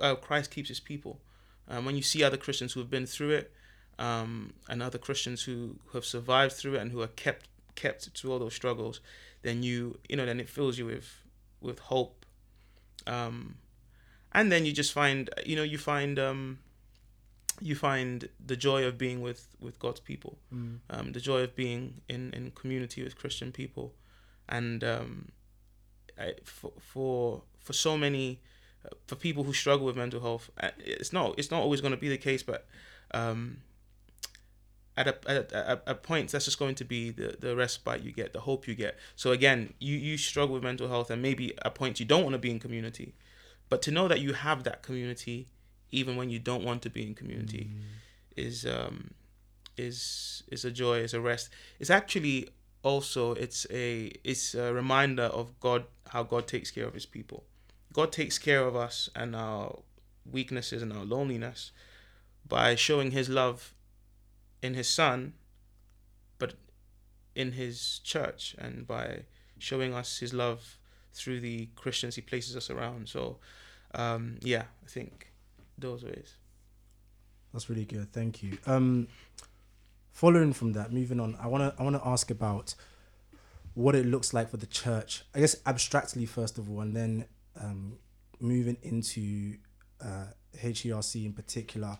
uh, 0.00 0.14
christ 0.14 0.50
keeps 0.50 0.68
his 0.68 0.80
people. 0.80 1.20
Um, 1.68 1.84
when 1.84 1.96
you 1.96 2.02
see 2.02 2.22
other 2.22 2.36
christians 2.36 2.72
who 2.72 2.80
have 2.80 2.90
been 2.90 3.06
through 3.06 3.30
it 3.30 3.52
um, 3.98 4.52
and 4.68 4.82
other 4.82 4.98
christians 4.98 5.42
who, 5.42 5.76
who 5.86 5.98
have 5.98 6.04
survived 6.04 6.52
through 6.52 6.74
it 6.74 6.82
and 6.82 6.92
who 6.92 7.02
are 7.02 7.08
kept 7.08 7.48
kept 7.74 8.08
through 8.16 8.32
all 8.32 8.38
those 8.38 8.54
struggles 8.54 9.00
then 9.42 9.62
you 9.62 9.98
you 10.08 10.16
know 10.16 10.26
then 10.26 10.40
it 10.40 10.48
fills 10.48 10.78
you 10.78 10.86
with 10.86 11.22
with 11.60 11.78
hope. 11.78 12.24
Um, 13.06 13.56
and 14.32 14.50
then 14.50 14.66
you 14.66 14.72
just 14.72 14.92
find 14.92 15.30
you 15.44 15.56
know 15.56 15.62
you 15.62 15.78
find 15.78 16.18
um, 16.18 16.58
you 17.60 17.74
find 17.74 18.28
the 18.44 18.56
joy 18.56 18.84
of 18.84 18.98
being 18.98 19.20
with 19.20 19.48
with 19.60 19.78
God's 19.78 20.00
people, 20.00 20.38
um, 20.90 21.12
the 21.12 21.20
joy 21.20 21.40
of 21.40 21.54
being 21.56 22.00
in 22.08 22.32
in 22.32 22.50
community 22.52 23.02
with 23.02 23.16
Christian 23.16 23.52
people, 23.52 23.94
and 24.48 24.82
um, 24.84 25.28
I, 26.18 26.34
for 26.44 26.72
for 26.80 27.42
for 27.58 27.72
so 27.72 27.96
many 27.96 28.40
uh, 28.84 28.90
for 29.06 29.16
people 29.16 29.44
who 29.44 29.52
struggle 29.52 29.86
with 29.86 29.96
mental 29.96 30.20
health, 30.20 30.50
uh, 30.60 30.70
it's 30.78 31.12
not 31.12 31.38
it's 31.38 31.50
not 31.50 31.62
always 31.62 31.80
going 31.80 31.92
to 31.92 32.00
be 32.00 32.08
the 32.08 32.18
case, 32.18 32.42
but 32.42 32.66
um, 33.12 33.58
at 34.96 35.08
a, 35.08 35.30
at 35.30 35.52
a, 35.52 35.68
at 35.70 35.82
a 35.86 35.94
point 35.94 36.30
that's 36.30 36.46
just 36.46 36.58
going 36.58 36.74
to 36.74 36.84
be 36.84 37.10
the, 37.10 37.36
the 37.38 37.54
respite 37.54 38.02
you 38.02 38.12
get 38.12 38.32
the 38.32 38.40
hope 38.40 38.66
you 38.66 38.74
get. 38.74 38.96
So 39.14 39.32
again 39.32 39.74
you 39.78 39.96
you 39.96 40.16
struggle 40.16 40.54
with 40.54 40.64
mental 40.64 40.88
health 40.88 41.10
and 41.10 41.22
maybe 41.22 41.56
at 41.64 41.74
points 41.74 42.00
you 42.00 42.06
don't 42.06 42.22
want 42.22 42.34
to 42.34 42.38
be 42.38 42.50
in 42.50 42.58
community 42.58 43.14
but 43.68 43.82
to 43.82 43.90
know 43.90 44.08
that 44.08 44.20
you 44.20 44.32
have 44.32 44.64
that 44.64 44.82
community 44.82 45.48
even 45.92 46.16
when 46.16 46.30
you 46.30 46.38
don't 46.38 46.64
want 46.64 46.82
to 46.82 46.90
be 46.90 47.02
in 47.06 47.14
community 47.14 47.70
is 48.36 48.66
um 48.66 49.10
is 49.76 50.42
is 50.48 50.64
a 50.64 50.70
joy 50.70 50.98
is 50.98 51.14
a 51.14 51.20
rest. 51.20 51.50
It's 51.78 51.90
actually 51.90 52.48
also 52.82 53.32
it's 53.32 53.66
a 53.70 54.12
it's 54.24 54.54
a 54.54 54.72
reminder 54.72 55.24
of 55.24 55.58
god 55.60 55.84
how 56.08 56.22
god 56.22 56.46
takes 56.46 56.70
care 56.70 56.86
of 56.86 56.94
his 56.94 57.06
people. 57.06 57.44
God 57.92 58.12
takes 58.12 58.38
care 58.38 58.66
of 58.66 58.76
us 58.76 59.08
and 59.14 59.34
our 59.34 59.78
weaknesses 60.30 60.82
and 60.82 60.92
our 60.92 61.04
loneliness 61.04 61.72
by 62.46 62.74
showing 62.74 63.10
his 63.12 63.28
love 63.28 63.74
in 64.62 64.74
his 64.74 64.88
son 64.88 65.34
but 66.38 66.54
in 67.34 67.52
his 67.52 68.00
church 68.00 68.54
and 68.58 68.86
by 68.86 69.22
showing 69.58 69.94
us 69.94 70.18
his 70.18 70.34
love 70.34 70.78
through 71.14 71.40
the 71.40 71.68
christians 71.74 72.16
he 72.16 72.22
places 72.22 72.56
us 72.56 72.70
around. 72.70 73.08
So 73.08 73.38
um 73.94 74.36
yeah 74.42 74.64
i 74.84 74.88
think 74.88 75.32
those 75.78 76.04
ways 76.04 76.34
That's 77.52 77.68
really 77.70 77.84
good. 77.84 78.12
Thank 78.12 78.42
you. 78.42 78.58
Um, 78.66 79.08
following 80.12 80.52
from 80.52 80.72
that, 80.72 80.92
moving 80.92 81.20
on, 81.20 81.36
I 81.40 81.46
wanna 81.46 81.74
I 81.78 81.82
wanna 81.82 82.00
ask 82.04 82.30
about 82.30 82.74
what 83.74 83.94
it 83.94 84.06
looks 84.06 84.32
like 84.32 84.50
for 84.50 84.56
the 84.56 84.66
church. 84.66 85.22
I 85.34 85.40
guess 85.40 85.56
abstractly 85.66 86.26
first 86.26 86.58
of 86.58 86.70
all, 86.70 86.80
and 86.80 86.94
then 86.96 87.26
um, 87.60 87.98
moving 88.40 88.76
into 88.82 89.56
uh, 90.02 90.26
HERC 90.58 91.24
in 91.24 91.32
particular, 91.32 91.98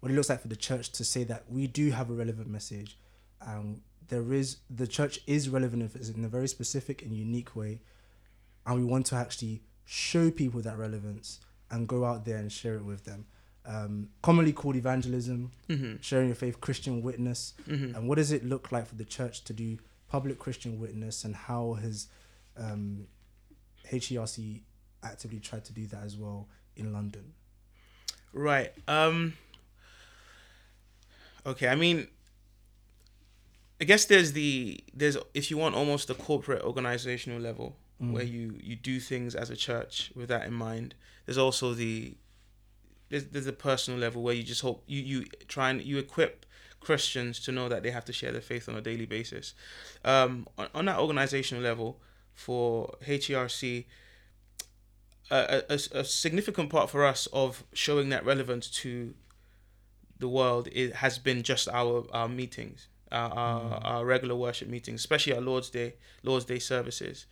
what 0.00 0.10
it 0.12 0.14
looks 0.14 0.28
like 0.28 0.40
for 0.40 0.48
the 0.48 0.56
church 0.56 0.90
to 0.92 1.04
say 1.04 1.24
that 1.24 1.44
we 1.50 1.66
do 1.66 1.90
have 1.90 2.10
a 2.10 2.14
relevant 2.14 2.48
message. 2.48 2.98
and 3.40 3.80
there 4.08 4.32
is 4.32 4.58
the 4.70 4.86
church 4.86 5.20
is 5.26 5.48
relevant 5.48 5.82
if 5.82 5.96
it's 5.96 6.10
in 6.10 6.24
a 6.24 6.28
very 6.28 6.48
specific 6.48 7.02
and 7.02 7.12
unique 7.12 7.56
way, 7.56 7.80
and 8.64 8.78
we 8.78 8.84
want 8.84 9.06
to 9.06 9.16
actually 9.16 9.62
show 9.84 10.30
people 10.30 10.60
that 10.60 10.78
relevance 10.78 11.40
and 11.70 11.86
go 11.88 12.04
out 12.04 12.24
there 12.24 12.36
and 12.36 12.50
share 12.50 12.76
it 12.76 12.84
with 12.84 13.04
them. 13.04 13.26
Um, 13.64 14.10
commonly 14.22 14.52
called 14.52 14.76
evangelism, 14.76 15.50
sharing 16.00 16.26
your 16.28 16.36
faith, 16.36 16.60
Christian 16.60 17.02
witness. 17.02 17.54
And 17.66 18.08
what 18.08 18.16
does 18.16 18.30
it 18.32 18.44
look 18.44 18.70
like 18.72 18.86
for 18.86 18.94
the 18.94 19.04
church 19.04 19.42
to 19.44 19.52
do 19.52 19.78
public 20.08 20.38
Christian 20.38 20.78
witness, 20.78 21.24
and 21.24 21.34
how 21.34 21.74
has 21.74 22.06
um, 22.56 23.08
HERC 23.90 24.60
actively 25.02 25.40
tried 25.40 25.64
to 25.64 25.72
do 25.72 25.86
that 25.88 26.04
as 26.04 26.16
well 26.16 26.48
in 26.76 26.92
London? 26.92 27.32
Right. 28.32 28.72
Um 28.86 29.32
Okay, 31.44 31.68
I 31.68 31.74
mean 31.74 32.08
I 33.80 33.84
guess 33.84 34.04
there's 34.06 34.32
the 34.32 34.80
there's 34.94 35.16
if 35.34 35.50
you 35.50 35.56
want 35.56 35.74
almost 35.74 36.08
the 36.08 36.14
corporate 36.14 36.62
organizational 36.62 37.40
level 37.40 37.76
where 37.98 38.24
you 38.24 38.58
you 38.62 38.76
do 38.76 39.00
things 39.00 39.34
as 39.34 39.50
a 39.50 39.56
church 39.56 40.12
with 40.14 40.28
that 40.28 40.46
in 40.46 40.52
mind. 40.52 40.94
There's 41.24 41.38
also 41.38 41.74
the 41.74 42.14
there's, 43.08 43.26
there's 43.26 43.46
a 43.46 43.52
personal 43.52 43.98
level 43.98 44.22
where 44.22 44.34
you 44.34 44.42
just 44.42 44.62
hope 44.62 44.82
you 44.86 45.00
you 45.00 45.24
try 45.48 45.70
and 45.70 45.82
you 45.82 45.98
equip 45.98 46.46
Christians 46.80 47.40
to 47.40 47.52
know 47.52 47.68
that 47.68 47.82
they 47.82 47.90
have 47.90 48.04
to 48.06 48.12
share 48.12 48.32
their 48.32 48.40
faith 48.40 48.68
on 48.68 48.76
a 48.76 48.80
daily 48.80 49.06
basis. 49.06 49.54
Um, 50.04 50.46
on, 50.58 50.68
on 50.74 50.84
that 50.86 50.98
organizational 50.98 51.62
level 51.62 52.00
for 52.34 52.94
HERC, 53.06 53.86
a, 55.30 55.62
a, 55.68 55.74
a 55.98 56.04
significant 56.04 56.70
part 56.70 56.90
for 56.90 57.04
us 57.04 57.26
of 57.32 57.64
showing 57.72 58.10
that 58.10 58.24
relevance 58.24 58.68
to 58.70 59.14
the 60.18 60.28
world 60.28 60.68
it 60.72 60.96
has 60.96 61.18
been 61.18 61.42
just 61.42 61.68
our 61.68 62.06
our 62.12 62.28
meetings 62.28 62.88
our, 63.12 63.30
our, 63.30 63.80
our 63.84 64.04
regular 64.04 64.34
worship 64.34 64.68
meetings 64.68 65.00
especially 65.00 65.34
our 65.34 65.40
lord's 65.40 65.68
day 65.70 65.94
lord's 66.22 66.44
day 66.44 66.58
services 66.58 67.26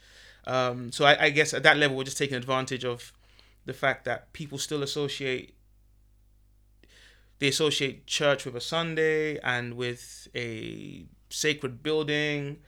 um, 0.46 0.92
so 0.92 1.04
I, 1.04 1.24
I 1.24 1.30
guess 1.30 1.54
at 1.54 1.62
that 1.62 1.76
level 1.76 1.96
we're 1.96 2.04
just 2.04 2.18
taking 2.18 2.36
advantage 2.36 2.84
of 2.84 3.12
the 3.64 3.72
fact 3.72 4.04
that 4.04 4.32
people 4.32 4.58
still 4.58 4.82
associate 4.82 5.54
they 7.38 7.48
associate 7.48 8.06
church 8.06 8.44
with 8.44 8.54
a 8.54 8.60
sunday 8.60 9.38
and 9.40 9.74
with 9.74 10.28
a 10.34 11.06
sacred 11.30 11.82
building 11.82 12.58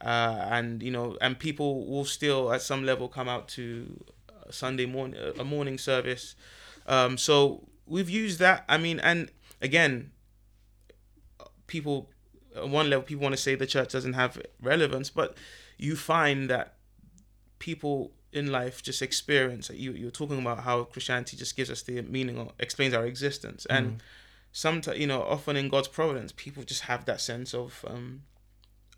uh, 0.00 0.46
and 0.50 0.82
you 0.82 0.90
know 0.90 1.16
and 1.20 1.38
people 1.38 1.86
will 1.86 2.04
still 2.04 2.52
at 2.52 2.62
some 2.62 2.84
level 2.84 3.08
come 3.08 3.28
out 3.28 3.48
to 3.48 4.04
a 4.46 4.52
sunday 4.52 4.86
morning 4.86 5.20
a 5.38 5.44
morning 5.44 5.78
service. 5.78 6.34
Um, 6.86 7.18
so 7.18 7.68
we've 7.86 8.08
used 8.08 8.38
that. 8.38 8.64
I 8.68 8.78
mean 8.78 9.00
and 9.00 9.30
again 9.60 10.12
people 11.66 12.10
one 12.54 12.88
level 12.90 13.02
people 13.02 13.22
want 13.22 13.34
to 13.34 13.40
say 13.40 13.54
the 13.54 13.66
church 13.66 13.92
doesn't 13.92 14.14
have 14.14 14.40
relevance 14.60 15.10
but 15.10 15.36
you 15.76 15.94
find 15.94 16.48
that 16.48 16.77
people 17.58 18.12
in 18.32 18.52
life 18.52 18.82
just 18.82 19.00
experience 19.00 19.70
you 19.70 19.92
you're 19.92 20.10
talking 20.10 20.38
about 20.38 20.60
how 20.60 20.84
christianity 20.84 21.36
just 21.36 21.56
gives 21.56 21.70
us 21.70 21.82
the 21.82 22.02
meaning 22.02 22.38
or 22.38 22.52
explains 22.58 22.94
our 22.94 23.06
existence. 23.06 23.66
And 23.70 24.02
sometimes 24.52 24.98
you 24.98 25.06
know 25.06 25.22
often 25.22 25.56
in 25.56 25.68
god's 25.68 25.88
providence 25.88 26.32
people 26.32 26.62
just 26.62 26.82
have 26.82 27.04
that 27.04 27.20
sense 27.20 27.54
of 27.54 27.84
um 27.88 28.22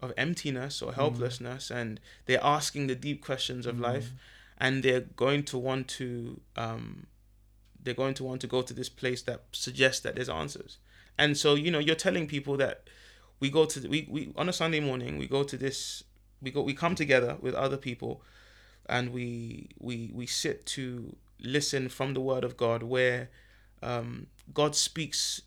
of 0.01 0.13
emptiness 0.17 0.81
or 0.81 0.93
helplessness 0.95 1.71
and 1.71 2.01
they're 2.27 2.43
asking 2.43 2.87
the 2.87 2.95
deep 2.95 3.23
questions 3.23 3.67
of 3.67 3.79
life 3.79 4.13
and 4.59 4.83
they're 4.83 5.01
going 5.01 5.43
to 5.43 5.59
want 5.59 5.89
to 5.89 6.41
um 6.57 7.07
they're 7.83 7.95
going 7.95 8.15
to 8.15 8.25
want 8.25 8.41
to 8.41 8.47
go 8.47 8.63
to 8.63 8.75
this 8.75 8.89
place 8.89 9.23
that 9.23 9.43
suggests 9.53 10.01
that 10.01 10.15
there's 10.17 10.29
answers. 10.29 10.79
And 11.19 11.37
so 11.37 11.55
you 11.55 11.71
know 11.71 11.79
you're 11.79 11.95
telling 11.95 12.27
people 12.27 12.57
that 12.59 12.85
we 13.41 13.51
go 13.51 13.65
to 13.65 13.89
we, 13.89 14.07
we 14.11 14.33
on 14.37 14.49
a 14.49 14.53
sunday 14.53 14.81
morning 14.81 15.19
we 15.19 15.27
go 15.27 15.43
to 15.43 15.57
this 15.57 16.05
we 16.43 16.51
go 16.51 16.63
we 16.63 16.75
come 16.75 16.95
together 16.95 17.37
with 17.41 17.55
other 17.55 17.77
people 17.77 18.23
and 18.89 19.13
we 19.13 19.69
we 19.79 20.11
we 20.13 20.27
sit 20.27 20.67
to 20.67 21.17
listen 21.41 21.89
from 21.89 22.15
the 22.15 22.21
word 22.21 22.45
of 22.45 22.57
god 22.57 22.83
where 22.83 23.31
um, 23.83 24.27
god 24.53 24.75
speaks 24.75 25.43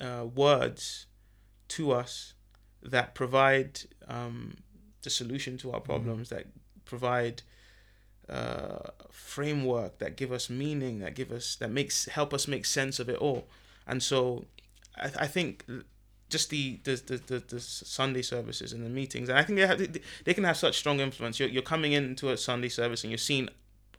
uh, 0.00 0.24
words 0.34 1.06
to 1.68 1.92
us 1.92 2.34
that 2.82 3.14
provide 3.14 3.80
um, 4.06 4.54
the 5.02 5.10
solution 5.10 5.56
to 5.58 5.72
our 5.72 5.80
problems 5.80 6.28
that 6.28 6.46
provide 6.84 7.42
uh, 8.28 8.90
framework 9.10 9.98
that 9.98 10.16
give 10.16 10.32
us 10.32 10.50
meaning 10.50 10.98
that 11.00 11.14
give 11.14 11.32
us 11.32 11.56
that 11.56 11.70
makes 11.70 12.06
help 12.06 12.34
us 12.34 12.46
make 12.46 12.64
sense 12.64 12.98
of 12.98 13.08
it 13.08 13.16
all. 13.16 13.46
And 13.86 14.02
so 14.02 14.44
i, 14.96 15.10
I 15.20 15.26
think 15.26 15.64
just 16.28 16.50
the 16.50 16.78
the, 16.84 16.96
the 17.06 17.16
the 17.26 17.42
the 17.48 17.60
sunday 17.60 18.22
services 18.22 18.72
and 18.72 18.84
the 18.84 18.90
meetings. 18.90 19.28
And 19.28 19.38
i 19.38 19.42
think 19.42 19.58
they 19.58 19.66
have 19.66 19.78
they 20.24 20.34
can 20.34 20.44
have 20.44 20.56
such 20.56 20.76
strong 20.76 21.00
influence. 21.00 21.40
You're, 21.40 21.48
you're 21.48 21.62
coming 21.62 21.92
into 21.92 22.30
a 22.30 22.36
sunday 22.36 22.68
service 22.68 23.04
and 23.04 23.10
you're 23.10 23.18
seeing 23.18 23.48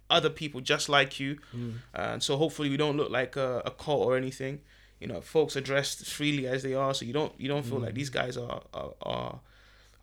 other 0.09 0.29
people 0.29 0.59
just 0.61 0.89
like 0.89 1.19
you, 1.19 1.37
mm. 1.55 1.75
and 1.93 2.23
so 2.23 2.35
hopefully 2.37 2.69
we 2.69 2.77
don't 2.77 2.97
look 2.97 3.11
like 3.11 3.35
a, 3.35 3.61
a 3.65 3.71
cult 3.71 4.05
or 4.05 4.17
anything. 4.17 4.61
You 4.99 5.07
know, 5.07 5.21
folks 5.21 5.55
are 5.55 5.61
dressed 5.61 6.05
freely 6.05 6.47
as 6.47 6.63
they 6.63 6.73
are, 6.73 6.93
so 6.93 7.05
you 7.05 7.13
don't 7.13 7.33
you 7.39 7.47
don't 7.47 7.63
feel 7.63 7.79
mm. 7.79 7.83
like 7.83 7.93
these 7.93 8.09
guys 8.09 8.35
are, 8.37 8.61
are 8.73 8.93
are 9.01 9.39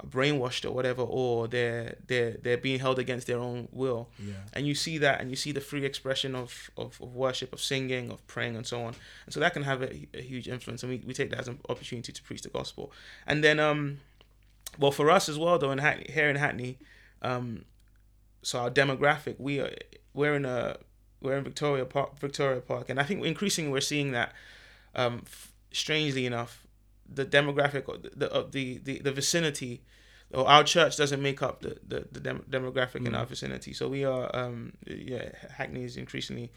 brainwashed 0.05 0.65
or 0.65 0.73
whatever, 0.73 1.03
or 1.03 1.49
they're 1.49 1.97
they're 2.07 2.37
they're 2.43 2.59
being 2.59 2.79
held 2.79 2.99
against 2.99 3.27
their 3.27 3.39
own 3.39 3.69
will. 3.73 4.09
Yeah. 4.19 4.35
And 4.53 4.67
you 4.67 4.75
see 4.75 4.99
that, 4.99 5.21
and 5.21 5.31
you 5.31 5.37
see 5.37 5.53
the 5.53 5.61
free 5.61 5.85
expression 5.85 6.35
of, 6.35 6.71
of, 6.77 7.01
of 7.01 7.15
worship, 7.15 7.53
of 7.53 7.61
singing, 7.61 8.11
of 8.11 8.27
praying, 8.27 8.57
and 8.57 8.67
so 8.67 8.83
on. 8.83 8.95
And 9.25 9.33
so 9.33 9.41
that 9.41 9.53
can 9.53 9.63
have 9.63 9.83
a, 9.83 10.07
a 10.15 10.21
huge 10.21 10.49
influence, 10.49 10.83
and 10.83 10.93
we, 10.93 11.03
we 11.07 11.15
take 11.15 11.31
that 11.31 11.41
as 11.41 11.49
an 11.49 11.59
opportunity 11.69 12.13
to 12.13 12.23
preach 12.23 12.43
the 12.43 12.51
gospel. 12.51 12.93
And 13.27 13.43
then, 13.43 13.59
um, 13.59 13.99
well, 14.79 14.93
for 14.93 15.11
us 15.11 15.29
as 15.29 15.39
well, 15.39 15.59
though, 15.59 15.71
in 15.71 15.79
Hackney, 15.79 16.13
here 16.13 16.29
in 16.29 16.37
Hackney, 16.37 16.79
um, 17.23 17.65
so 18.43 18.61
our 18.61 18.71
demographic, 18.71 19.37
we 19.39 19.61
are 19.61 19.73
we're 20.13 20.35
in 20.35 20.45
a 20.45 20.77
we're 21.23 21.39
in 21.39 21.45
Victoria 21.45 21.85
Park, 21.85 22.19
Victoria 22.19 22.61
Park, 22.61 22.91
and 22.91 23.01
I 23.01 23.05
think 23.05 23.25
increasingly 23.25 23.73
we're 23.73 23.81
seeing 23.81 24.13
that. 24.13 24.33
Um, 24.95 25.25
f- 25.27 25.53
strangely 25.73 26.25
enough, 26.25 26.66
the 27.09 27.25
demographic 27.25 27.89
of 27.93 28.03
the 28.19 28.27
of 28.33 28.53
the, 28.53 28.79
the 28.79 28.99
the 29.01 29.13
vicinity 29.13 29.83
or 30.33 30.49
our 30.49 30.65
church 30.65 30.97
doesn't 30.97 31.23
make 31.23 31.43
up 31.43 31.61
the 31.61 31.79
the, 31.87 32.07
the 32.13 32.21
dem- 32.21 32.45
demographic 32.51 33.07
in 33.07 33.15
our 33.15 33.27
vicinity. 33.27 33.73
So 33.73 33.89
we 33.89 34.05
are 34.05 34.35
um 34.35 34.73
yeah 34.87 35.31
hackney 35.59 35.85
is 35.85 35.97
increasingly 35.97 36.51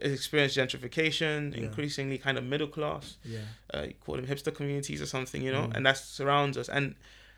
experienced 0.00 0.56
gentrification 0.56 1.52
increasingly 1.54 2.16
kind 2.16 2.38
of 2.38 2.44
middle 2.44 2.68
class 2.68 3.16
Yeah. 3.24 3.40
uh, 3.74 3.82
you 3.88 3.94
call 3.94 4.16
them 4.16 4.26
hipster 4.26 4.54
communities 4.54 5.02
or 5.02 5.06
something 5.06 5.42
you 5.42 5.50
know 5.52 5.68
and 5.74 5.84
that 5.86 5.96
surrounds 5.98 6.56
us. 6.56 6.68
And 6.68 6.94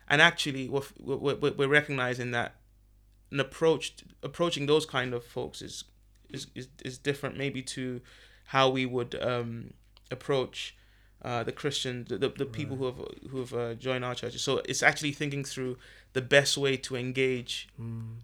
and 0.07 0.21
actually 0.21 0.69
we're, 0.69 0.81
we're, 0.99 1.35
we're 1.35 1.53
we're 1.53 1.67
recognizing 1.67 2.31
that 2.31 2.55
an 3.31 3.39
approach 3.39 3.95
approaching 4.21 4.67
those 4.67 4.85
kind 4.85 5.13
of 5.13 5.25
folks 5.25 5.61
is 5.61 5.83
is 6.29 6.47
is, 6.55 6.67
is 6.85 6.97
different 6.99 7.37
maybe 7.37 7.61
to 7.63 8.01
how 8.45 8.69
we 8.69 8.85
would 8.85 9.15
um 9.21 9.73
approach 10.11 10.75
uh, 11.23 11.43
the 11.43 11.51
Christian, 11.51 12.05
the, 12.09 12.17
the, 12.17 12.29
the 12.29 12.45
people 12.45 12.75
who 12.77 12.85
have 12.85 12.99
who 13.31 13.37
have 13.39 13.53
uh, 13.53 13.73
joined 13.75 14.03
our 14.05 14.15
churches. 14.15 14.41
So 14.41 14.61
it's 14.65 14.83
actually 14.83 15.13
thinking 15.13 15.43
through 15.45 15.77
the 16.13 16.21
best 16.21 16.57
way 16.57 16.77
to 16.77 16.95
engage 16.95 17.67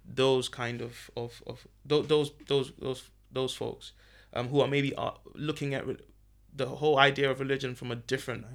those 0.06 0.50
kind 0.50 0.82
of 0.82 1.10
of, 1.16 1.42
of 1.48 1.68
tho- 1.86 2.04
those 2.04 2.32
those 2.48 2.72
those 2.80 3.10
those 3.32 3.54
folks 3.54 3.94
um, 4.34 4.48
who 4.50 4.62
are 4.62 4.68
maybe 4.68 4.94
uh, 4.96 5.12
looking 5.36 5.74
at 5.74 5.86
re- 5.88 5.98
the 6.56 6.66
whole 6.66 6.98
idea 7.00 7.30
of 7.32 7.40
religion 7.40 7.76
from 7.76 7.92
a 7.92 7.96
different 7.96 8.46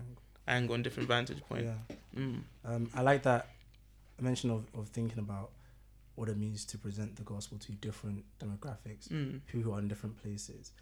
angle 0.46 0.74
and 0.74 0.84
different 0.84 1.08
vantage 1.08 1.40
point. 1.48 1.64
Yeah. 1.64 1.96
Mm. 2.18 2.40
Um, 2.64 2.90
I 2.94 3.00
like 3.02 3.22
that 3.22 3.48
mention 4.20 4.50
of, 4.50 4.64
of 4.74 4.88
thinking 4.88 5.18
about 5.18 5.50
what 6.16 6.28
it 6.28 6.36
means 6.36 6.64
to 6.66 6.78
present 6.78 7.16
the 7.16 7.22
gospel 7.22 7.58
to 7.58 7.72
different 7.72 8.24
demographics, 8.38 9.08
Mm. 9.08 9.40
people 9.46 9.62
who 9.62 9.72
are 9.72 9.78
in 9.80 9.88
different 9.88 10.16
places, 10.22 10.72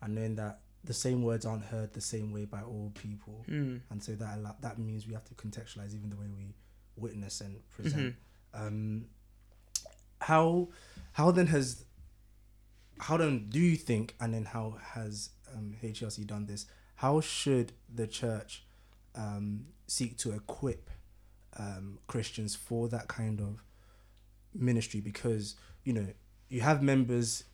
and 0.00 0.14
knowing 0.14 0.36
that 0.36 0.60
the 0.84 0.94
same 0.94 1.22
words 1.22 1.44
aren't 1.44 1.64
heard 1.64 1.92
the 1.92 2.00
same 2.00 2.32
way 2.32 2.44
by 2.44 2.62
all 2.62 2.92
people, 2.94 3.44
Mm. 3.48 3.80
and 3.90 4.02
so 4.02 4.14
that 4.16 4.60
that 4.62 4.78
means 4.78 5.06
we 5.06 5.12
have 5.14 5.24
to 5.24 5.34
contextualize 5.34 5.94
even 5.94 6.10
the 6.10 6.16
way 6.16 6.28
we 6.28 6.54
witness 6.96 7.40
and 7.40 7.68
present. 7.68 8.16
Um, 8.54 9.06
how 10.20 10.68
how 11.12 11.30
then 11.30 11.46
has 11.48 11.84
how 13.00 13.16
then 13.16 13.46
do 13.48 13.60
you 13.60 13.76
think, 13.76 14.14
and 14.20 14.34
then 14.34 14.44
how 14.44 14.76
has 14.94 15.30
um, 15.54 15.74
HERC 15.82 16.26
done 16.26 16.46
this? 16.46 16.66
How 16.96 17.20
should 17.20 17.72
the 17.92 18.06
church 18.06 18.64
um, 19.14 19.66
seek 19.86 20.16
to 20.18 20.32
equip 20.32 20.90
um, 21.56 21.98
Christians 22.08 22.56
for 22.56 22.88
that 22.88 23.06
kind 23.08 23.40
of 23.40 23.62
ministry? 24.54 25.00
Because 25.00 25.54
you 25.84 25.92
know 25.92 26.06
you 26.48 26.60
have 26.62 26.82
members 26.82 27.44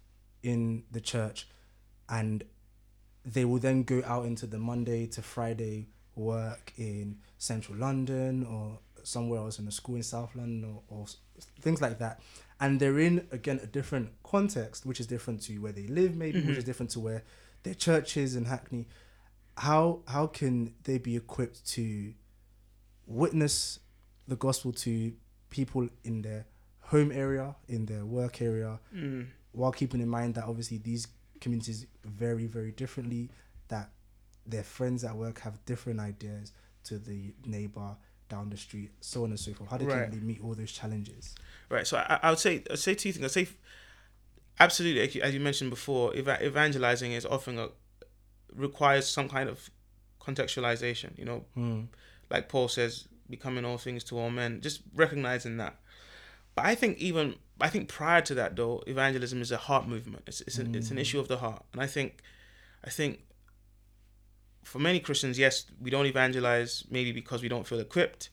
in 0.42 0.84
the 0.90 1.00
church, 1.00 1.46
and 2.08 2.44
they 3.24 3.44
will 3.44 3.58
then 3.58 3.82
go 3.84 4.02
out 4.06 4.26
into 4.26 4.46
the 4.46 4.58
Monday 4.58 5.06
to 5.08 5.22
Friday 5.22 5.88
work 6.14 6.72
in 6.76 7.18
central 7.38 7.76
London 7.78 8.44
or 8.44 8.78
somewhere 9.02 9.40
else 9.40 9.58
in 9.58 9.66
a 9.66 9.72
school 9.72 9.96
in 9.96 10.02
South 10.02 10.34
London 10.34 10.64
or, 10.64 10.82
or 10.88 11.06
things 11.60 11.80
like 11.82 11.98
that. 11.98 12.20
And 12.60 12.78
they're 12.80 12.98
in, 12.98 13.26
again, 13.32 13.60
a 13.62 13.66
different 13.66 14.10
context, 14.22 14.86
which 14.86 15.00
is 15.00 15.06
different 15.06 15.42
to 15.42 15.58
where 15.58 15.72
they 15.72 15.86
live, 15.88 16.14
maybe, 16.16 16.40
which 16.40 16.56
is 16.56 16.64
different 16.64 16.90
to 16.92 17.00
where 17.00 17.24
their 17.64 17.74
church 17.74 18.16
is 18.16 18.36
in 18.36 18.44
Hackney. 18.44 18.86
How, 19.56 20.00
how 20.06 20.26
can 20.28 20.74
they 20.84 20.98
be 20.98 21.16
equipped 21.16 21.66
to 21.72 22.14
witness 23.06 23.80
the 24.28 24.36
gospel 24.36 24.72
to 24.72 25.12
people 25.50 25.88
in 26.04 26.22
their 26.22 26.46
home 26.80 27.12
area, 27.12 27.54
in 27.68 27.86
their 27.86 28.04
work 28.04 28.40
area, 28.40 28.78
Mm. 28.94 29.26
while 29.52 29.72
keeping 29.72 30.00
in 30.00 30.08
mind 30.08 30.34
that 30.34 30.44
obviously 30.44 30.78
these 30.78 31.08
communities 31.40 31.86
very 32.04 32.46
very 32.46 32.72
differently, 32.72 33.30
that 33.68 33.90
their 34.46 34.62
friends 34.62 35.04
at 35.04 35.16
work 35.16 35.40
have 35.40 35.64
different 35.64 36.00
ideas 36.00 36.52
to 36.84 36.98
the 36.98 37.34
neighbor 37.46 37.96
down 38.28 38.50
the 38.50 38.56
street, 38.56 38.90
so 39.00 39.24
on 39.24 39.30
and 39.30 39.40
so 39.40 39.52
forth. 39.52 39.70
How 39.70 39.76
do 39.78 39.86
Right. 39.86 40.10
they 40.10 40.18
meet 40.18 40.42
all 40.42 40.54
those 40.54 40.72
challenges? 40.72 41.34
Right. 41.68 41.86
So 41.86 41.96
I, 41.98 42.18
I 42.22 42.30
would 42.30 42.38
say 42.38 42.62
I'd 42.70 42.78
say 42.78 42.94
two 42.94 43.12
things. 43.12 43.24
I'd 43.24 43.30
say 43.30 43.48
absolutely, 44.60 45.20
as 45.22 45.34
you 45.34 45.40
mentioned 45.40 45.70
before, 45.70 46.14
eva- 46.14 46.44
evangelizing 46.44 47.12
is 47.12 47.26
often 47.26 47.58
a 47.58 47.68
requires 48.54 49.08
some 49.08 49.28
kind 49.28 49.48
of 49.48 49.70
contextualization. 50.20 51.18
You 51.18 51.24
know, 51.24 51.44
hmm. 51.54 51.80
like 52.30 52.48
Paul 52.48 52.68
says, 52.68 53.08
becoming 53.28 53.64
all 53.64 53.78
things 53.78 54.04
to 54.04 54.18
all 54.18 54.30
men. 54.30 54.60
Just 54.60 54.82
recognizing 54.94 55.56
that. 55.58 55.76
But 56.54 56.66
I 56.66 56.74
think 56.74 56.98
even 56.98 57.36
I 57.60 57.68
think 57.68 57.88
prior 57.88 58.20
to 58.22 58.34
that 58.34 58.56
though, 58.56 58.82
evangelism 58.86 59.40
is 59.40 59.52
a 59.52 59.56
heart 59.56 59.88
movement. 59.88 60.24
It's 60.26 60.40
it's, 60.42 60.58
an 60.58 60.74
it's 60.74 60.90
an 60.90 60.96
mm. 60.96 61.00
issue 61.00 61.20
of 61.20 61.28
the 61.28 61.38
heart, 61.38 61.64
and 61.72 61.82
I 61.82 61.86
think 61.86 62.22
I 62.84 62.90
think 62.90 63.20
for 64.62 64.78
many 64.78 64.98
Christians, 65.00 65.38
yes, 65.38 65.66
we 65.80 65.90
don't 65.90 66.06
evangelize 66.06 66.84
maybe 66.90 67.12
because 67.12 67.42
we 67.42 67.48
don't 67.48 67.66
feel 67.66 67.80
equipped, 67.80 68.30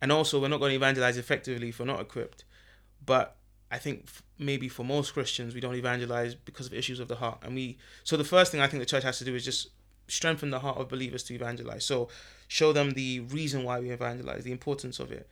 and 0.00 0.12
also 0.12 0.40
we're 0.40 0.48
not 0.48 0.60
going 0.60 0.70
to 0.70 0.76
evangelize 0.76 1.16
effectively 1.16 1.70
if 1.70 1.78
we're 1.78 1.86
not 1.86 2.00
equipped. 2.00 2.44
But 3.04 3.36
I 3.70 3.78
think 3.78 4.04
f- 4.06 4.22
maybe 4.38 4.68
for 4.68 4.84
most 4.84 5.12
Christians, 5.12 5.54
we 5.54 5.60
don't 5.60 5.74
evangelize 5.74 6.34
because 6.34 6.66
of 6.66 6.74
issues 6.74 7.00
of 7.00 7.08
the 7.08 7.16
heart, 7.16 7.38
and 7.42 7.54
we. 7.54 7.78
So 8.04 8.16
the 8.16 8.24
first 8.24 8.52
thing 8.52 8.60
I 8.60 8.68
think 8.68 8.80
the 8.80 8.86
church 8.86 9.02
has 9.02 9.18
to 9.18 9.24
do 9.24 9.34
is 9.34 9.44
just 9.44 9.68
strengthen 10.08 10.50
the 10.50 10.60
heart 10.60 10.78
of 10.78 10.88
believers 10.88 11.24
to 11.24 11.34
evangelize. 11.34 11.84
So 11.84 12.08
show 12.48 12.72
them 12.72 12.92
the 12.92 13.20
reason 13.20 13.64
why 13.64 13.80
we 13.80 13.90
evangelize, 13.90 14.44
the 14.44 14.52
importance 14.52 15.00
of 15.00 15.10
it, 15.10 15.28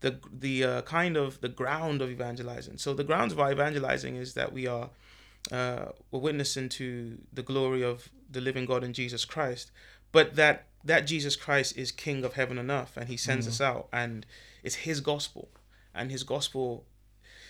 the 0.00 0.18
the 0.32 0.64
uh, 0.64 0.82
kind 0.82 1.16
of 1.16 1.40
the 1.40 1.48
ground 1.48 2.02
of 2.02 2.10
evangelizing. 2.10 2.78
So 2.78 2.94
the 2.94 3.04
grounds 3.04 3.32
of 3.32 3.40
our 3.40 3.50
evangelizing 3.50 4.16
is 4.16 4.34
that 4.34 4.52
we 4.52 4.66
are 4.66 4.90
uh, 5.50 5.86
we're 6.10 6.20
witnessing 6.20 6.68
to 6.68 7.18
the 7.32 7.42
glory 7.42 7.82
of 7.82 8.08
the 8.30 8.40
living 8.40 8.66
God 8.66 8.84
in 8.84 8.92
Jesus 8.92 9.24
Christ, 9.24 9.70
but 10.12 10.36
that 10.36 10.66
that 10.84 11.06
Jesus 11.06 11.36
Christ 11.36 11.76
is 11.76 11.90
King 11.90 12.24
of 12.24 12.34
heaven 12.34 12.58
and 12.58 12.70
earth, 12.70 12.96
and 12.96 13.08
He 13.08 13.16
sends 13.16 13.48
us 13.48 13.60
out, 13.60 13.88
and 13.92 14.24
it's 14.62 14.76
His 14.76 15.00
gospel, 15.00 15.48
and 15.94 16.10
His 16.10 16.22
gospel, 16.22 16.84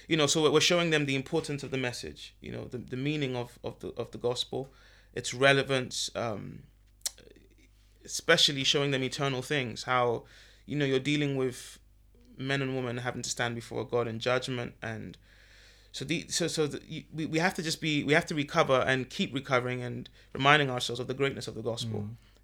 you 0.06 0.16
know. 0.16 0.26
So 0.26 0.50
we're 0.50 0.60
showing 0.60 0.90
them 0.90 1.06
the 1.06 1.16
importance 1.16 1.62
of 1.62 1.70
the 1.70 1.78
message, 1.78 2.34
you 2.40 2.50
know, 2.50 2.64
the, 2.64 2.78
the 2.78 2.96
meaning 2.96 3.36
of 3.36 3.58
of 3.62 3.78
the 3.80 3.88
of 3.96 4.10
the 4.12 4.18
gospel, 4.18 4.72
its 5.12 5.34
relevance, 5.34 6.10
um, 6.14 6.62
especially 8.04 8.64
showing 8.64 8.90
them 8.90 9.02
eternal 9.02 9.42
things. 9.42 9.82
How 9.82 10.24
you 10.64 10.76
know 10.76 10.86
you're 10.86 10.98
dealing 10.98 11.36
with 11.36 11.78
men 12.38 12.62
and 12.62 12.74
women 12.76 12.98
having 12.98 13.22
to 13.22 13.30
stand 13.30 13.54
before 13.54 13.84
God 13.84 14.06
in 14.08 14.18
judgment 14.20 14.74
and 14.82 15.16
so 15.92 16.04
the 16.04 16.26
so 16.28 16.46
so 16.48 16.66
the, 16.66 16.80
you- 16.86 17.04
we, 17.12 17.26
we 17.26 17.38
have 17.38 17.54
to 17.54 17.62
just 17.62 17.80
be 17.80 18.04
we 18.04 18.12
have 18.12 18.26
to 18.26 18.34
recover 18.34 18.84
and 18.86 19.08
keep 19.10 19.34
recovering 19.34 19.82
and 19.82 20.08
reminding 20.32 20.70
ourselves 20.70 21.00
of 21.00 21.06
the 21.06 21.14
greatness 21.14 21.48
of 21.48 21.54
the 21.54 21.62
gospel. 21.62 22.00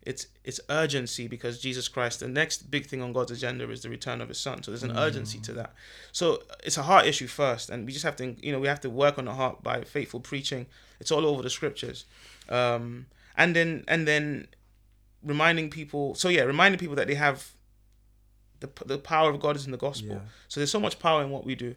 It's 0.07 0.27
it's 0.45 0.61
urgency 0.69 1.29
because 1.29 1.59
jesus 1.61 1.89
christ 1.89 2.21
the 2.21 2.29
next 2.29 2.71
big 2.71 2.85
thing 2.87 3.01
on 3.01 3.15
god's 3.15 3.31
agenda 3.31 3.71
is 3.71 3.81
the 3.83 3.89
return 3.89 4.21
of 4.21 4.29
his 4.29 4.39
son. 4.39 4.63
So 4.63 4.71
there's 4.71 4.83
an 4.83 4.97
urgency 4.99 5.39
to 5.41 5.53
that. 5.55 5.73
So 6.13 6.43
it's 6.63 6.77
a 6.77 6.83
heart 6.83 7.07
issue 7.07 7.27
first 7.27 7.71
and 7.71 7.87
we 7.87 7.93
just 7.93 8.05
have 8.05 8.17
to 8.17 8.35
you 8.45 8.53
know 8.53 8.61
we 8.61 8.69
have 8.69 8.81
to 8.83 8.91
work 8.91 9.19
on 9.19 9.25
the 9.27 9.35
heart 9.35 9.63
by 9.63 9.83
faithful 9.85 10.21
preaching. 10.21 10.67
It's 11.01 11.11
all 11.11 11.25
over 11.25 11.43
the 11.43 11.51
scriptures. 11.51 12.05
Um 12.49 13.07
and 13.37 13.55
then 13.57 13.85
and 13.89 14.07
then 14.07 14.49
reminding 15.23 15.71
people 15.71 16.15
so 16.15 16.29
yeah 16.29 16.43
reminding 16.43 16.79
people 16.79 16.97
that 16.97 17.07
they 17.07 17.15
have 17.15 17.53
the, 18.61 18.69
the 18.87 18.99
power 18.99 19.31
of 19.31 19.41
god 19.41 19.57
is 19.57 19.67
in 19.67 19.73
the 19.73 19.79
gospel. 19.79 20.15
Yeah. 20.15 20.19
so 20.49 20.61
there's 20.61 20.71
so 20.71 20.81
much 20.81 20.99
power 20.99 21.23
in 21.23 21.31
what 21.31 21.45
we 21.45 21.55
do. 21.55 21.75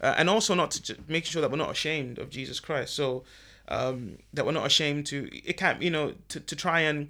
Uh, 0.00 0.14
and 0.16 0.30
also 0.30 0.54
not 0.54 0.70
to 0.70 0.96
making 1.08 1.30
sure 1.30 1.42
that 1.42 1.50
we're 1.50 1.56
not 1.56 1.70
ashamed 1.70 2.18
of 2.18 2.30
jesus 2.30 2.60
christ. 2.60 2.94
So 2.94 3.24
um, 3.68 4.18
that 4.34 4.44
we're 4.44 4.52
not 4.52 4.66
ashamed 4.66 5.06
to 5.06 5.28
it 5.32 5.56
can't 5.56 5.80
you 5.80 5.90
know 5.90 6.14
to, 6.28 6.40
to 6.40 6.56
try 6.56 6.80
and 6.80 7.08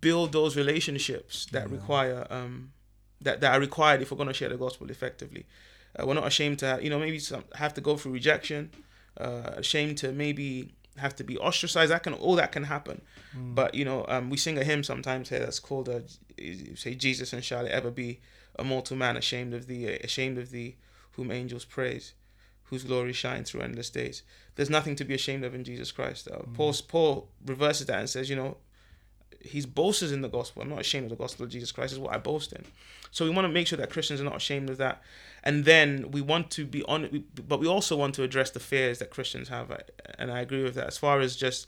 build 0.00 0.32
those 0.32 0.56
relationships 0.56 1.46
that 1.52 1.70
require 1.70 2.26
um, 2.30 2.72
that, 3.20 3.40
that 3.40 3.54
are 3.54 3.60
required 3.60 4.02
if 4.02 4.10
we're 4.10 4.16
going 4.16 4.28
to 4.28 4.34
share 4.34 4.48
the 4.48 4.56
gospel 4.56 4.90
effectively. 4.90 5.46
Uh, 5.98 6.06
we're 6.06 6.14
not 6.14 6.26
ashamed 6.26 6.58
to 6.58 6.78
you 6.82 6.90
know 6.90 6.98
maybe 6.98 7.18
some, 7.18 7.44
have 7.54 7.72
to 7.74 7.80
go 7.80 7.96
through 7.96 8.12
rejection 8.12 8.70
uh, 9.18 9.52
ashamed 9.56 9.96
to 9.98 10.12
maybe 10.12 10.72
have 10.98 11.14
to 11.14 11.24
be 11.24 11.38
ostracized. 11.38 11.90
That 11.90 12.02
can 12.02 12.14
all 12.14 12.34
that 12.36 12.52
can 12.52 12.64
happen. 12.64 13.00
But 13.54 13.74
you 13.74 13.84
know 13.84 14.04
um, 14.08 14.30
we 14.30 14.36
sing 14.38 14.58
a 14.58 14.64
hymn 14.64 14.82
sometimes 14.82 15.28
here 15.28 15.40
that's 15.40 15.58
called 15.60 15.88
uh, 15.88 16.00
say 16.74 16.94
jesus 16.94 17.32
and 17.32 17.44
shall 17.44 17.66
it 17.66 17.70
ever 17.70 17.90
be 17.90 18.20
a 18.58 18.64
mortal 18.64 18.96
man 18.96 19.16
ashamed 19.16 19.54
of 19.54 19.66
thee 19.66 19.86
ashamed 19.86 20.38
of 20.38 20.50
thee 20.50 20.76
whom 21.12 21.30
angels 21.30 21.64
praise 21.64 22.14
whose 22.64 22.84
glory 22.84 23.12
shines 23.12 23.50
through 23.50 23.60
endless 23.60 23.90
days. 23.90 24.22
There's 24.56 24.70
nothing 24.70 24.96
to 24.96 25.04
be 25.04 25.14
ashamed 25.14 25.44
of 25.44 25.54
in 25.54 25.62
Jesus 25.64 25.92
Christ. 25.92 26.28
Uh, 26.28 26.38
Paul 26.54 26.74
Paul 26.88 27.28
reverses 27.44 27.86
that 27.86 28.00
and 28.00 28.10
says, 28.10 28.28
you 28.28 28.36
know, 28.36 28.56
he's 29.40 29.66
boasts 29.66 30.10
in 30.10 30.20
the 30.20 30.28
gospel. 30.28 30.62
I'm 30.62 30.68
not 30.68 30.80
ashamed 30.80 31.04
of 31.04 31.10
the 31.10 31.22
gospel 31.22 31.44
of 31.44 31.50
Jesus 31.50 31.72
Christ. 31.72 31.92
Is 31.92 31.98
what 31.98 32.14
I 32.14 32.18
boast 32.18 32.52
in. 32.52 32.64
So 33.10 33.24
we 33.24 33.30
want 33.30 33.46
to 33.46 33.52
make 33.52 33.66
sure 33.66 33.78
that 33.78 33.90
Christians 33.90 34.20
are 34.20 34.24
not 34.24 34.36
ashamed 34.36 34.68
of 34.68 34.78
that. 34.78 35.00
And 35.44 35.64
then 35.64 36.10
we 36.10 36.20
want 36.20 36.50
to 36.52 36.66
be 36.66 36.82
on, 36.84 37.24
but 37.46 37.60
we 37.60 37.68
also 37.68 37.96
want 37.96 38.14
to 38.16 38.24
address 38.24 38.50
the 38.50 38.60
fears 38.60 38.98
that 38.98 39.10
Christians 39.10 39.48
have. 39.48 39.70
And 40.18 40.32
I 40.32 40.40
agree 40.40 40.64
with 40.64 40.74
that. 40.74 40.88
As 40.88 40.98
far 40.98 41.20
as 41.20 41.36
just 41.36 41.66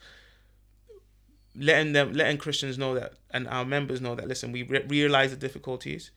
letting 1.55 1.93
them, 1.93 2.13
letting 2.13 2.39
Christians 2.39 2.77
know 2.77 2.95
that, 2.95 3.15
and 3.31 3.47
our 3.49 3.65
members 3.65 4.01
know 4.01 4.15
that. 4.15 4.27
Listen, 4.27 4.51
we 4.51 4.65
re- 4.65 4.85
realize 4.89 5.31
the 5.31 5.37
difficulties. 5.37 6.11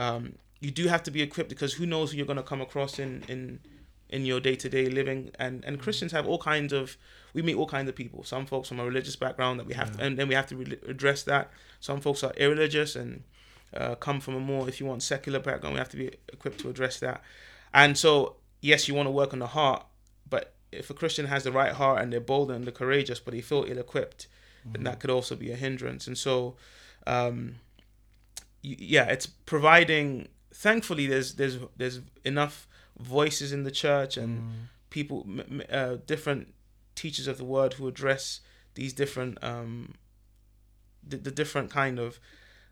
Um, 0.00 0.22
you 0.60 0.70
do 0.70 0.88
have 0.88 1.02
to 1.04 1.10
be 1.10 1.22
equipped 1.22 1.50
because 1.50 1.72
who 1.74 1.86
knows 1.86 2.10
who 2.10 2.16
you're 2.18 2.32
going 2.32 2.44
to 2.44 2.50
come 2.52 2.60
across 2.60 2.98
in 2.98 3.22
in 3.28 3.60
in 4.08 4.26
your 4.26 4.40
day 4.40 4.56
to 4.56 4.68
day 4.68 4.86
living. 4.86 5.30
And 5.38 5.64
and 5.66 5.80
Christians 5.84 6.12
have 6.12 6.26
all 6.26 6.38
kinds 6.38 6.72
of 6.72 6.96
we 7.34 7.42
meet 7.42 7.56
all 7.56 7.66
kinds 7.66 7.88
of 7.88 7.94
people. 7.94 8.24
Some 8.24 8.46
folks 8.46 8.68
from 8.68 8.80
a 8.80 8.84
religious 8.84 9.16
background 9.16 9.60
that 9.60 9.66
we 9.66 9.74
have, 9.74 9.96
to, 9.96 10.02
and 10.02 10.18
then 10.18 10.28
we 10.28 10.34
have 10.34 10.46
to 10.48 10.56
re- 10.56 10.78
address 10.88 11.22
that. 11.24 11.50
Some 11.78 12.00
folks 12.00 12.24
are 12.24 12.32
irreligious 12.36 12.96
and 12.96 13.22
uh, 13.76 13.94
come 13.94 14.20
from 14.20 14.34
a 14.34 14.40
more, 14.40 14.68
if 14.68 14.80
you 14.80 14.86
want, 14.86 15.02
secular 15.02 15.38
background. 15.38 15.74
We 15.74 15.78
have 15.78 15.90
to 15.90 15.96
be 15.96 16.10
equipped 16.32 16.58
to 16.60 16.70
address 16.70 16.98
that. 17.00 17.22
And 17.72 17.96
so, 17.96 18.36
yes, 18.60 18.88
you 18.88 18.94
want 18.94 19.06
to 19.06 19.12
work 19.12 19.32
on 19.32 19.38
the 19.38 19.46
heart, 19.46 19.86
but 20.28 20.54
if 20.72 20.90
a 20.90 20.94
Christian 20.94 21.26
has 21.26 21.44
the 21.44 21.52
right 21.52 21.72
heart 21.72 22.02
and 22.02 22.12
they're 22.12 22.20
bold 22.20 22.50
and 22.50 22.64
they're 22.64 22.72
courageous, 22.72 23.20
but 23.20 23.32
they 23.32 23.40
feel 23.40 23.64
ill 23.68 23.78
equipped, 23.78 24.26
mm-hmm. 24.60 24.72
then 24.72 24.84
that 24.84 24.98
could 24.98 25.10
also 25.10 25.36
be 25.36 25.52
a 25.52 25.56
hindrance. 25.56 26.08
And 26.08 26.18
so, 26.18 26.56
um, 27.06 27.56
yeah, 28.62 29.04
it's 29.04 29.26
providing. 29.26 30.28
Thankfully, 30.52 31.06
there's 31.06 31.34
there's 31.34 31.58
there's 31.76 32.00
enough 32.24 32.66
voices 32.98 33.52
in 33.52 33.64
the 33.64 33.70
church 33.70 34.16
and 34.16 34.40
mm. 34.40 34.50
people, 34.90 35.26
uh, 35.70 35.96
different 36.06 36.54
teachers 36.94 37.26
of 37.26 37.38
the 37.38 37.44
word 37.44 37.74
who 37.74 37.88
address 37.88 38.40
these 38.74 38.92
different 38.92 39.42
um, 39.42 39.94
the, 41.06 41.16
the 41.16 41.30
different 41.30 41.70
kind 41.70 41.98
of 41.98 42.20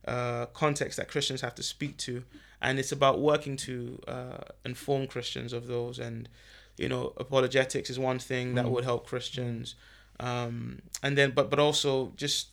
uh, 0.06 0.46
context 0.46 0.96
that 0.98 1.08
Christians 1.08 1.40
have 1.40 1.54
to 1.56 1.62
speak 1.62 1.96
to, 1.98 2.24
and 2.60 2.78
it's 2.78 2.92
about 2.92 3.20
working 3.20 3.56
to 3.56 4.00
uh, 4.06 4.38
inform 4.64 5.06
Christians 5.06 5.52
of 5.52 5.66
those. 5.66 5.98
And 5.98 6.28
you 6.76 6.88
know, 6.88 7.12
apologetics 7.16 7.90
is 7.90 7.98
one 7.98 8.18
thing 8.18 8.54
that 8.54 8.66
mm. 8.66 8.70
would 8.70 8.84
help 8.84 9.06
Christians, 9.06 9.74
um, 10.20 10.80
and 11.02 11.16
then 11.16 11.30
but 11.30 11.48
but 11.50 11.58
also 11.58 12.12
just 12.16 12.48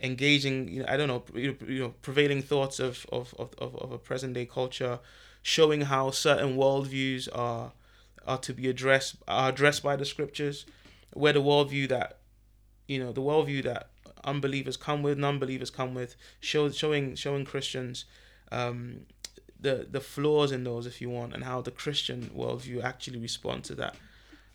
engaging. 0.00 0.68
You 0.68 0.80
know, 0.80 0.86
I 0.88 0.96
don't 0.96 1.08
know, 1.08 1.24
you 1.34 1.56
know, 1.68 1.94
prevailing 2.02 2.42
thoughts 2.42 2.78
of 2.78 3.06
of, 3.12 3.34
of, 3.38 3.54
of 3.58 3.92
a 3.92 3.98
present 3.98 4.34
day 4.34 4.46
culture, 4.46 4.98
showing 5.42 5.82
how 5.82 6.10
certain 6.10 6.56
worldviews 6.56 7.28
are 7.34 7.72
are 8.26 8.38
to 8.38 8.52
be 8.52 8.68
addressed 8.68 9.16
are 9.28 9.50
addressed 9.50 9.82
by 9.82 9.96
the 9.96 10.04
scriptures, 10.04 10.66
where 11.12 11.32
the 11.32 11.42
worldview 11.42 11.88
that 11.88 12.18
you 12.86 12.98
know 12.98 13.12
the 13.12 13.22
worldview 13.22 13.62
that 13.64 13.90
unbelievers 14.24 14.76
come 14.76 15.02
with, 15.02 15.18
non-believers 15.18 15.70
come 15.70 15.94
with, 15.94 16.16
show, 16.40 16.70
showing 16.70 17.14
showing 17.14 17.44
Christians 17.44 18.04
um, 18.52 19.06
the 19.58 19.86
the 19.90 20.00
flaws 20.00 20.52
in 20.52 20.64
those, 20.64 20.86
if 20.86 21.00
you 21.00 21.10
want, 21.10 21.34
and 21.34 21.44
how 21.44 21.60
the 21.60 21.70
Christian 21.70 22.30
worldview 22.36 22.82
actually 22.82 23.18
respond 23.18 23.64
to 23.64 23.74
that. 23.76 23.96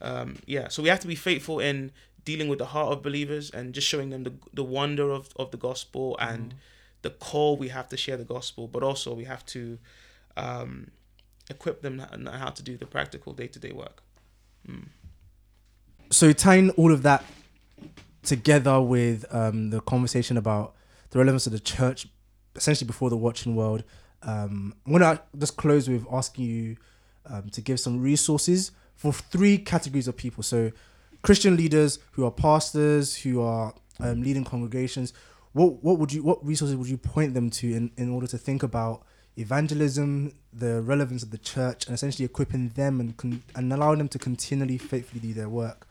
Um, 0.02 0.38
yeah, 0.46 0.68
so 0.68 0.84
we 0.84 0.90
have 0.90 1.00
to 1.00 1.08
be 1.08 1.16
faithful 1.16 1.60
in 1.60 1.92
dealing 2.26 2.48
with 2.48 2.60
the 2.60 2.66
heart 2.66 2.92
of 2.92 3.02
believers 3.02 3.50
and 3.50 3.74
just 3.74 3.88
showing 3.88 4.10
them 4.10 4.24
the 4.24 4.34
the 4.54 4.64
wonder 4.64 5.12
of, 5.12 5.30
of 5.38 5.52
the 5.52 5.58
gospel 5.58 6.18
and 6.20 6.54
mm. 6.54 6.58
the 7.04 7.10
call 7.10 7.56
we 7.58 7.70
have 7.70 7.88
to 7.90 7.98
share 7.98 8.18
the 8.18 8.26
gospel, 8.26 8.68
but 8.68 8.84
also 8.84 9.14
we 9.14 9.24
have 9.24 9.46
to 9.46 9.78
um, 10.36 10.92
equip 11.50 11.82
them 11.82 12.02
on 12.12 12.26
how 12.26 12.50
to 12.50 12.64
do 12.64 12.78
the 12.78 12.86
practical 12.86 13.34
day 13.34 13.48
to 13.48 13.60
day 13.60 13.72
work. 13.72 14.02
Mm. 14.70 14.88
So 16.12 16.34
tying 16.34 16.70
all 16.72 16.92
of 16.92 17.04
that 17.04 17.24
together 18.24 18.82
with 18.82 19.26
um, 19.34 19.70
the 19.70 19.82
conversation 19.82 20.38
about 20.38 20.76
the 21.12 21.20
relevance 21.20 21.46
of 21.46 21.54
the 21.54 21.60
church, 21.60 22.08
essentially 22.56 22.88
before 22.88 23.10
the 23.10 23.18
watching 23.18 23.56
world, 23.56 23.84
um, 24.24 24.74
I'm 24.86 24.92
gonna 24.92 25.22
just 25.38 25.56
close 25.58 25.88
with 25.88 26.06
asking 26.12 26.46
you 26.46 26.78
um, 27.28 27.50
to 27.52 27.62
give 27.62 27.80
some 27.80 28.02
resources 28.02 28.72
for 28.96 29.14
three 29.14 29.58
categories 29.58 30.08
of 30.08 30.18
people. 30.18 30.44
So, 30.44 30.72
Christian 31.26 31.58
leaders 31.58 32.00
who 32.12 32.24
are 32.26 32.32
pastors, 32.32 33.16
who 33.16 33.42
are 33.42 33.74
um, 34.00 34.22
leading 34.22 34.44
congregations. 34.44 35.12
What 35.54 35.84
what 35.84 35.98
would 36.00 36.14
you 36.14 36.22
what 36.24 36.46
resources 36.46 36.76
would 36.76 36.88
you 36.88 36.98
point 36.98 37.34
them 37.34 37.50
to 37.50 37.74
in, 37.74 37.92
in 37.98 38.10
order 38.10 38.28
to 38.28 38.38
think 38.38 38.62
about 38.62 39.04
evangelism, 39.38 40.34
the 40.54 40.82
relevance 40.82 41.24
of 41.24 41.32
the 41.32 41.38
church, 41.38 41.88
and 41.88 41.96
essentially 41.96 42.26
equipping 42.26 42.70
them 42.70 43.00
and 43.00 43.18
con- 43.18 43.44
and 43.56 43.74
allowing 43.74 43.98
them 43.98 44.08
to 44.10 44.20
continually 44.20 44.78
faithfully 44.78 45.22
do 45.22 45.34
their 45.34 45.50
work. 45.50 45.88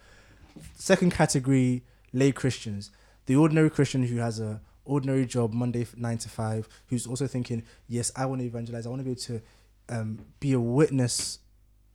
Second 0.76 1.12
category 1.12 1.82
lay 2.12 2.30
Christians, 2.30 2.90
the 3.26 3.36
ordinary 3.36 3.70
Christian 3.70 4.04
who 4.06 4.18
has 4.18 4.38
a 4.38 4.60
ordinary 4.84 5.26
job, 5.26 5.52
Monday 5.52 5.86
nine 5.96 6.18
to 6.18 6.28
five, 6.28 6.68
who's 6.88 7.06
also 7.06 7.26
thinking, 7.26 7.64
yes, 7.88 8.12
I 8.14 8.26
want 8.26 8.40
to 8.40 8.46
evangelize. 8.46 8.86
I 8.86 8.90
want 8.90 9.00
to 9.00 9.04
be 9.04 9.10
able 9.10 9.20
to 9.22 9.40
um, 9.88 10.18
be 10.38 10.52
a 10.52 10.60
witness 10.60 11.40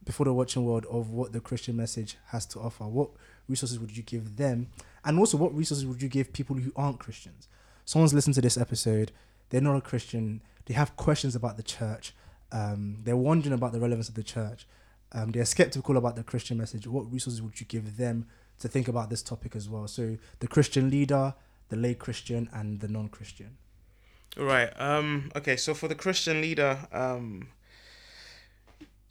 before 0.03 0.25
the 0.25 0.33
watching 0.33 0.65
world 0.65 0.85
of 0.87 1.11
what 1.11 1.33
the 1.33 1.39
Christian 1.39 1.75
message 1.75 2.17
has 2.27 2.45
to 2.47 2.59
offer. 2.59 2.85
What 2.85 3.11
resources 3.49 3.79
would 3.79 3.95
you 3.95 4.03
give 4.03 4.37
them? 4.37 4.67
And 5.03 5.17
also, 5.19 5.37
what 5.37 5.55
resources 5.55 5.85
would 5.85 6.01
you 6.01 6.09
give 6.09 6.33
people 6.33 6.55
who 6.55 6.71
aren't 6.75 6.99
Christians? 6.99 7.47
Someone's 7.85 8.13
listened 8.13 8.35
to 8.35 8.41
this 8.41 8.57
episode, 8.57 9.11
they're 9.49 9.61
not 9.61 9.75
a 9.75 9.81
Christian, 9.81 10.41
they 10.65 10.73
have 10.75 10.95
questions 10.95 11.35
about 11.35 11.57
the 11.57 11.63
church, 11.63 12.13
um, 12.51 12.97
they're 13.03 13.17
wondering 13.17 13.53
about 13.53 13.71
the 13.71 13.79
relevance 13.79 14.09
of 14.09 14.15
the 14.15 14.23
church, 14.23 14.67
um, 15.11 15.31
they're 15.31 15.45
skeptical 15.45 15.97
about 15.97 16.15
the 16.15 16.23
Christian 16.23 16.57
message. 16.57 16.85
What 16.85 17.11
resources 17.11 17.41
would 17.41 17.59
you 17.59 17.65
give 17.65 17.97
them 17.97 18.27
to 18.59 18.67
think 18.67 18.87
about 18.87 19.09
this 19.09 19.23
topic 19.23 19.55
as 19.55 19.67
well. 19.67 19.87
So 19.87 20.17
the 20.39 20.47
Christian 20.47 20.89
leader, 20.89 21.33
the 21.69 21.75
lay 21.75 21.95
Christian, 21.95 22.49
and 22.53 22.79
the 22.79 22.87
non-Christian. 22.87 23.57
Right. 24.37 24.69
Um. 24.79 25.31
Okay. 25.35 25.55
So 25.55 25.73
for 25.73 25.87
the 25.87 25.95
Christian 25.95 26.41
leader, 26.41 26.77
um, 26.91 27.49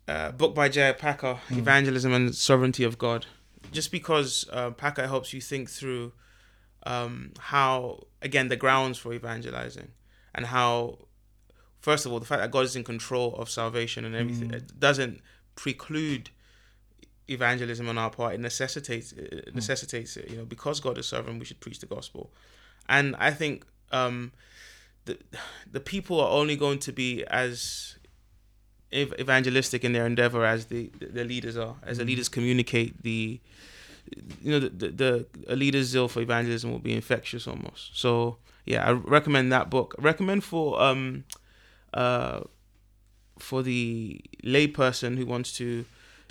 uh, 0.06 0.30
book 0.32 0.54
by 0.54 0.68
J. 0.68 0.94
Packer, 0.96 1.38
mm. 1.48 1.58
Evangelism 1.58 2.12
and 2.12 2.34
Sovereignty 2.34 2.84
of 2.84 2.98
God. 2.98 3.26
Just 3.72 3.92
because 3.92 4.44
uh, 4.52 4.70
Packer 4.70 5.06
helps 5.06 5.32
you 5.32 5.40
think 5.40 5.68
through 5.68 6.12
um, 6.84 7.32
how, 7.38 8.04
again, 8.22 8.48
the 8.48 8.56
grounds 8.56 8.98
for 8.98 9.12
evangelizing 9.12 9.88
and 10.34 10.46
how, 10.46 10.98
first 11.80 12.06
of 12.06 12.12
all, 12.12 12.20
the 12.20 12.26
fact 12.26 12.42
that 12.42 12.50
God 12.50 12.64
is 12.64 12.76
in 12.76 12.84
control 12.84 13.34
of 13.36 13.50
salvation 13.50 14.04
and 14.04 14.14
everything 14.14 14.50
mm. 14.50 14.78
doesn't 14.78 15.20
preclude 15.54 16.30
evangelism 17.28 17.88
on 17.88 17.98
our 17.98 18.10
part. 18.10 18.34
It 18.34 18.40
necessitates 18.40 19.12
it 19.12 19.54
necessitates 19.54 20.16
it. 20.16 20.30
You 20.30 20.38
know, 20.38 20.44
because 20.44 20.80
God 20.80 20.98
is 20.98 21.06
sovereign, 21.06 21.38
we 21.38 21.44
should 21.44 21.60
preach 21.60 21.80
the 21.80 21.86
gospel. 21.86 22.32
And 22.88 23.14
I 23.16 23.32
think 23.32 23.66
um, 23.92 24.32
the 25.04 25.18
the 25.70 25.80
people 25.80 26.20
are 26.20 26.30
only 26.30 26.56
going 26.56 26.78
to 26.80 26.92
be 26.92 27.24
as 27.26 27.97
evangelistic 28.92 29.84
in 29.84 29.92
their 29.92 30.06
endeavor 30.06 30.44
as 30.44 30.66
the 30.66 30.90
the 31.00 31.24
leaders 31.24 31.56
are, 31.56 31.76
as 31.82 31.98
the 31.98 32.04
mm. 32.04 32.08
leaders 32.08 32.28
communicate 32.28 33.02
the 33.02 33.40
you 34.42 34.50
know 34.50 34.60
the, 34.60 34.68
the, 34.68 34.88
the 34.88 35.26
a 35.48 35.56
leader's 35.56 35.86
zeal 35.86 36.08
for 36.08 36.20
evangelism 36.20 36.70
will 36.70 36.78
be 36.78 36.94
infectious 36.94 37.46
almost. 37.46 37.98
So 37.98 38.38
yeah, 38.64 38.86
I 38.86 38.92
recommend 38.92 39.52
that 39.52 39.70
book. 39.70 39.94
I 39.98 40.02
recommend 40.02 40.44
for 40.44 40.80
um 40.80 41.24
uh 41.92 42.40
for 43.38 43.62
the 43.62 44.20
layperson 44.44 45.16
who 45.16 45.26
wants 45.26 45.56
to 45.58 45.84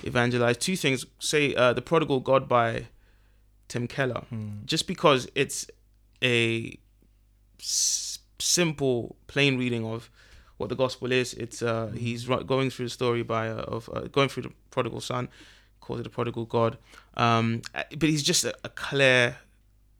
evangelize. 0.03 0.57
Two 0.57 0.75
things. 0.75 1.05
Say 1.19 1.55
uh, 1.55 1.73
the 1.73 1.81
Prodigal 1.81 2.19
God 2.19 2.47
by 2.47 2.87
Tim 3.67 3.87
Keller, 3.87 4.23
hmm. 4.29 4.65
just 4.65 4.87
because 4.87 5.27
it's 5.35 5.67
a 6.23 6.77
s- 7.59 8.19
simple, 8.39 9.15
plain 9.27 9.57
reading 9.57 9.85
of 9.85 10.09
what 10.57 10.69
the 10.69 10.75
gospel 10.75 11.11
is. 11.11 11.33
It's 11.33 11.61
uh, 11.61 11.87
hmm. 11.87 11.97
he's 11.97 12.25
going 12.25 12.69
through 12.69 12.85
the 12.85 12.91
story 12.91 13.23
by 13.23 13.49
uh, 13.49 13.55
of 13.55 13.89
uh, 13.93 14.01
going 14.11 14.29
through 14.29 14.43
the 14.43 14.53
prodigal 14.71 15.01
son, 15.01 15.29
calls 15.79 15.99
it 15.99 16.03
the 16.03 16.09
prodigal 16.09 16.45
God. 16.45 16.77
Um, 17.15 17.61
but 17.73 18.09
he's 18.09 18.23
just 18.23 18.43
a, 18.43 18.53
a, 18.63 18.69
clear, 18.69 19.37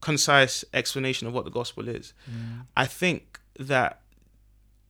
concise 0.01 0.63
explanation 0.73 1.27
of 1.27 1.33
what 1.33 1.45
the 1.45 1.51
gospel 1.51 1.87
is. 1.87 2.13
Hmm. 2.25 2.61
I 2.75 2.85
think 2.85 3.39
that 3.59 4.01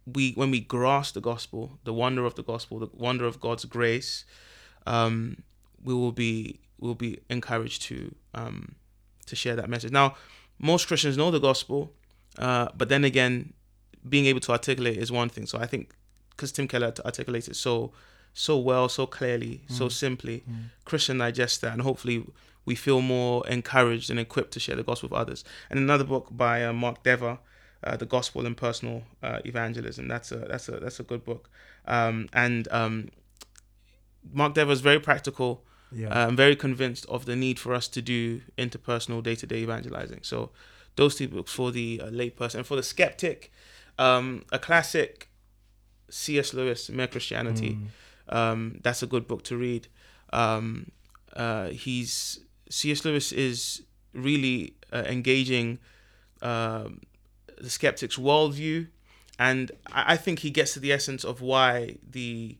we 0.06 0.32
when 0.34 0.52
we 0.52 0.60
grasp 0.60 1.14
the 1.14 1.22
gospel, 1.22 1.80
the 1.84 1.94
wonder 1.94 2.26
of 2.26 2.36
the 2.36 2.44
gospel, 2.44 2.80
the 2.80 2.90
wonder 2.94 3.26
of 3.26 3.40
God's 3.40 3.66
grace, 3.66 4.26
um, 4.86 5.44
we 5.84 5.94
will 5.94 6.14
be 6.14 6.60
will 6.80 6.96
be 6.96 7.20
encouraged 7.30 7.82
to 7.84 8.16
um, 8.34 8.76
to 9.26 9.36
share 9.36 9.56
that 9.56 9.70
message. 9.70 9.92
Now, 9.92 10.16
most 10.60 10.88
Christians 10.88 11.18
know 11.18 11.32
the 11.32 11.40
gospel, 11.40 11.94
uh, 12.40 12.70
but 12.76 12.90
then 12.90 13.04
again, 13.04 13.54
being 14.10 14.26
able 14.26 14.40
to 14.42 14.52
articulate 14.52 14.98
is 14.98 15.12
one 15.12 15.30
thing. 15.30 15.46
So 15.46 15.58
I 15.60 15.66
think 15.66 15.94
because 16.32 16.52
Tim 16.52 16.68
Keller 16.68 16.94
articulates 17.04 17.48
it 17.48 17.56
so 17.56 17.92
so 18.34 18.58
well, 18.58 18.88
so 18.88 19.08
clearly, 19.08 19.64
mm. 19.68 19.72
so 19.76 19.90
simply, 19.90 20.44
mm. 20.50 20.66
Christian 20.86 21.18
digest 21.18 21.62
that, 21.62 21.74
and 21.74 21.82
hopefully 21.82 22.24
we 22.66 22.76
feel 22.76 23.02
more 23.02 23.48
encouraged 23.48 24.12
and 24.12 24.20
equipped 24.20 24.52
to 24.52 24.60
share 24.60 24.76
the 24.76 24.84
gospel 24.84 25.10
with 25.10 25.20
others. 25.20 25.44
And 25.70 25.80
another 25.80 26.04
book 26.04 26.28
by 26.30 26.64
uh, 26.64 26.74
Mark 26.74 27.02
Dever, 27.02 27.40
uh, 27.84 27.98
the 27.98 28.06
Gospel 28.06 28.46
and 28.46 28.56
Personal 28.56 29.04
uh, 29.24 29.40
Evangelism. 29.46 30.08
That's 30.08 30.32
a 30.32 30.38
that's 30.38 30.68
a 30.70 30.80
that's 30.80 31.00
a 31.00 31.04
good 31.04 31.24
book. 31.24 31.50
Um, 31.86 32.30
and 32.34 32.68
um, 32.72 33.10
Mark 34.32 34.54
Dever 34.54 34.72
is 34.72 34.82
very 34.82 35.00
practical. 35.00 35.64
Yeah. 35.92 36.28
I'm 36.28 36.36
very 36.36 36.56
convinced 36.56 37.06
of 37.08 37.26
the 37.26 37.36
need 37.36 37.58
for 37.60 37.74
us 37.74 37.88
to 37.88 38.02
do 38.02 38.42
interpersonal 38.58 39.24
day-to-day 39.24 39.60
evangelizing. 39.60 40.20
So 40.24 40.52
those 40.98 41.16
two 41.16 41.30
books 41.30 41.54
for 41.54 41.72
the 41.72 42.02
uh, 42.04 42.08
layperson 42.08 42.56
and 42.56 42.68
for 42.68 42.76
the 42.76 42.84
skeptic, 42.84 43.54
um, 43.98 44.44
a 44.52 44.60
classic 44.60 45.30
C.S. 46.10 46.54
Lewis, 46.54 46.90
Mere 46.90 47.08
Christianity. 47.08 47.78
Um, 48.30 48.80
that's 48.84 49.02
a 49.04 49.08
good 49.08 49.28
book 49.28 49.44
to 49.46 49.58
read. 49.58 49.88
Um, 50.34 50.92
uh, 51.36 51.68
he's 51.70 52.40
C.S. 52.70 53.06
Lewis 53.06 53.32
is 53.32 53.84
really 54.14 54.76
uh, 54.92 55.04
engaging 55.08 55.80
um, 56.42 57.02
the 57.60 57.70
skeptic's 57.70 58.18
worldview, 58.18 58.88
and 59.40 59.72
I, 59.92 60.14
I 60.14 60.18
think 60.18 60.40
he 60.40 60.50
gets 60.50 60.74
to 60.74 60.80
the 60.80 60.92
essence 60.92 61.24
of 61.24 61.42
why 61.42 61.98
the 62.08 62.58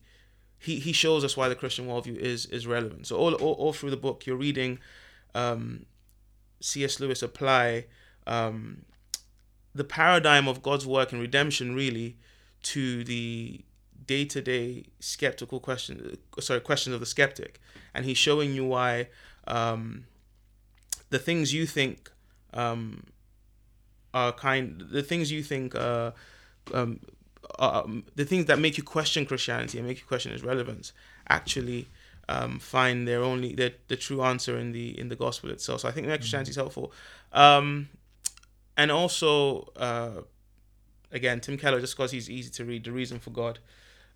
he, 0.60 0.80
he 0.80 0.92
shows 0.92 1.24
us 1.24 1.36
why 1.36 1.48
the 1.48 1.54
Christian 1.54 1.86
worldview 1.86 2.16
is 2.16 2.46
is 2.46 2.66
relevant. 2.66 3.06
So 3.06 3.16
all 3.16 3.34
all, 3.34 3.54
all 3.54 3.72
through 3.72 3.90
the 3.90 3.96
book, 3.96 4.26
you're 4.26 4.36
reading 4.36 4.78
um, 5.34 5.86
C.S. 6.60 7.00
Lewis 7.00 7.22
apply 7.22 7.86
um, 8.26 8.84
the 9.78 9.84
paradigm 9.84 10.48
of 10.48 10.62
God's 10.62 10.86
work 10.86 11.12
in 11.12 11.20
redemption 11.20 11.74
really 11.74 12.16
to 12.74 13.04
the 13.04 13.64
day-to-day 14.06 14.84
skeptical 14.98 15.60
question 15.60 16.18
sorry 16.40 16.60
questions 16.60 16.94
of 16.94 17.00
the 17.00 17.06
skeptic. 17.06 17.60
And 17.94 18.04
he's 18.04 18.18
showing 18.18 18.54
you 18.54 18.64
why 18.64 19.08
um, 19.46 20.04
the 21.10 21.18
things 21.18 21.54
you 21.54 21.64
think 21.64 22.10
um, 22.52 23.04
are 24.12 24.32
kind 24.32 24.84
the 24.90 25.02
things 25.02 25.30
you 25.30 25.42
think 25.42 25.74
uh, 25.74 26.10
um, 26.74 27.00
are, 27.58 27.84
um, 27.84 28.04
the 28.16 28.24
things 28.24 28.46
that 28.46 28.58
make 28.58 28.76
you 28.78 28.82
question 28.82 29.24
Christianity 29.26 29.78
and 29.78 29.86
make 29.86 29.98
you 29.98 30.06
question 30.06 30.32
its 30.32 30.42
relevance 30.42 30.92
actually 31.28 31.86
um, 32.28 32.58
find 32.58 33.06
their 33.06 33.22
only 33.22 33.54
their 33.54 33.72
the 33.86 33.96
true 33.96 34.22
answer 34.22 34.58
in 34.58 34.72
the 34.72 34.98
in 34.98 35.08
the 35.08 35.16
gospel 35.16 35.50
itself. 35.50 35.82
So 35.82 35.88
I 35.88 35.92
think 35.92 36.08
that 36.08 36.18
Christianity 36.20 36.50
is 36.50 36.56
helpful, 36.56 36.92
um, 37.32 37.88
and 38.78 38.90
also 38.90 39.70
uh, 39.76 40.22
again 41.12 41.40
Tim 41.40 41.58
Keller 41.58 41.80
just 41.80 41.94
because 41.94 42.12
he's 42.12 42.30
easy 42.30 42.50
to 42.52 42.64
read. 42.64 42.84
The 42.84 42.92
Reason 42.92 43.18
for 43.18 43.30
God, 43.30 43.58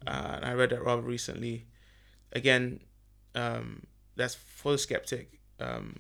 uh, 0.07 0.37
and 0.37 0.45
I 0.47 0.55
read 0.55 0.71
that 0.71 0.83
rather 0.83 1.03
recently. 1.03 1.67
Again, 2.33 2.81
um, 3.35 3.83
that's 4.17 4.35
for 4.35 4.73
the 4.73 4.79
skeptic. 4.79 5.39
Um, 5.61 5.97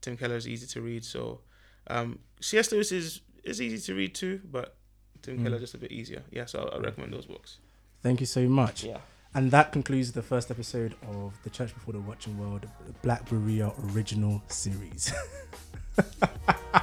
Tim 0.00 0.16
Keller 0.16 0.36
is 0.36 0.46
easy 0.46 0.66
to 0.68 0.80
read. 0.80 1.04
So 1.04 1.40
um, 1.88 2.20
C.S. 2.40 2.70
Lewis 2.70 2.92
is 2.92 3.22
is 3.42 3.60
easy 3.60 3.78
to 3.86 3.96
read 3.96 4.14
too, 4.14 4.40
but 4.44 4.76
Tim 5.22 5.42
Keller 5.42 5.58
just 5.58 5.74
a 5.74 5.78
bit 5.78 5.90
easier. 5.90 6.22
Yeah, 6.30 6.44
so 6.44 6.70
I 6.72 6.78
recommend 6.78 7.12
those 7.12 7.26
books. 7.26 7.58
Thank 8.02 8.20
you 8.20 8.26
so 8.26 8.42
much. 8.48 8.84
Yeah. 8.84 8.98
And 9.34 9.50
that 9.50 9.72
concludes 9.72 10.12
the 10.12 10.22
first 10.22 10.50
episode 10.50 10.94
of 11.08 11.34
the 11.42 11.50
Church 11.50 11.74
Before 11.74 11.92
the 11.92 12.00
Watching 12.00 12.38
World 12.38 12.66
Black 13.02 13.28
Berea 13.28 13.72
original 13.92 14.42
series. 14.48 15.12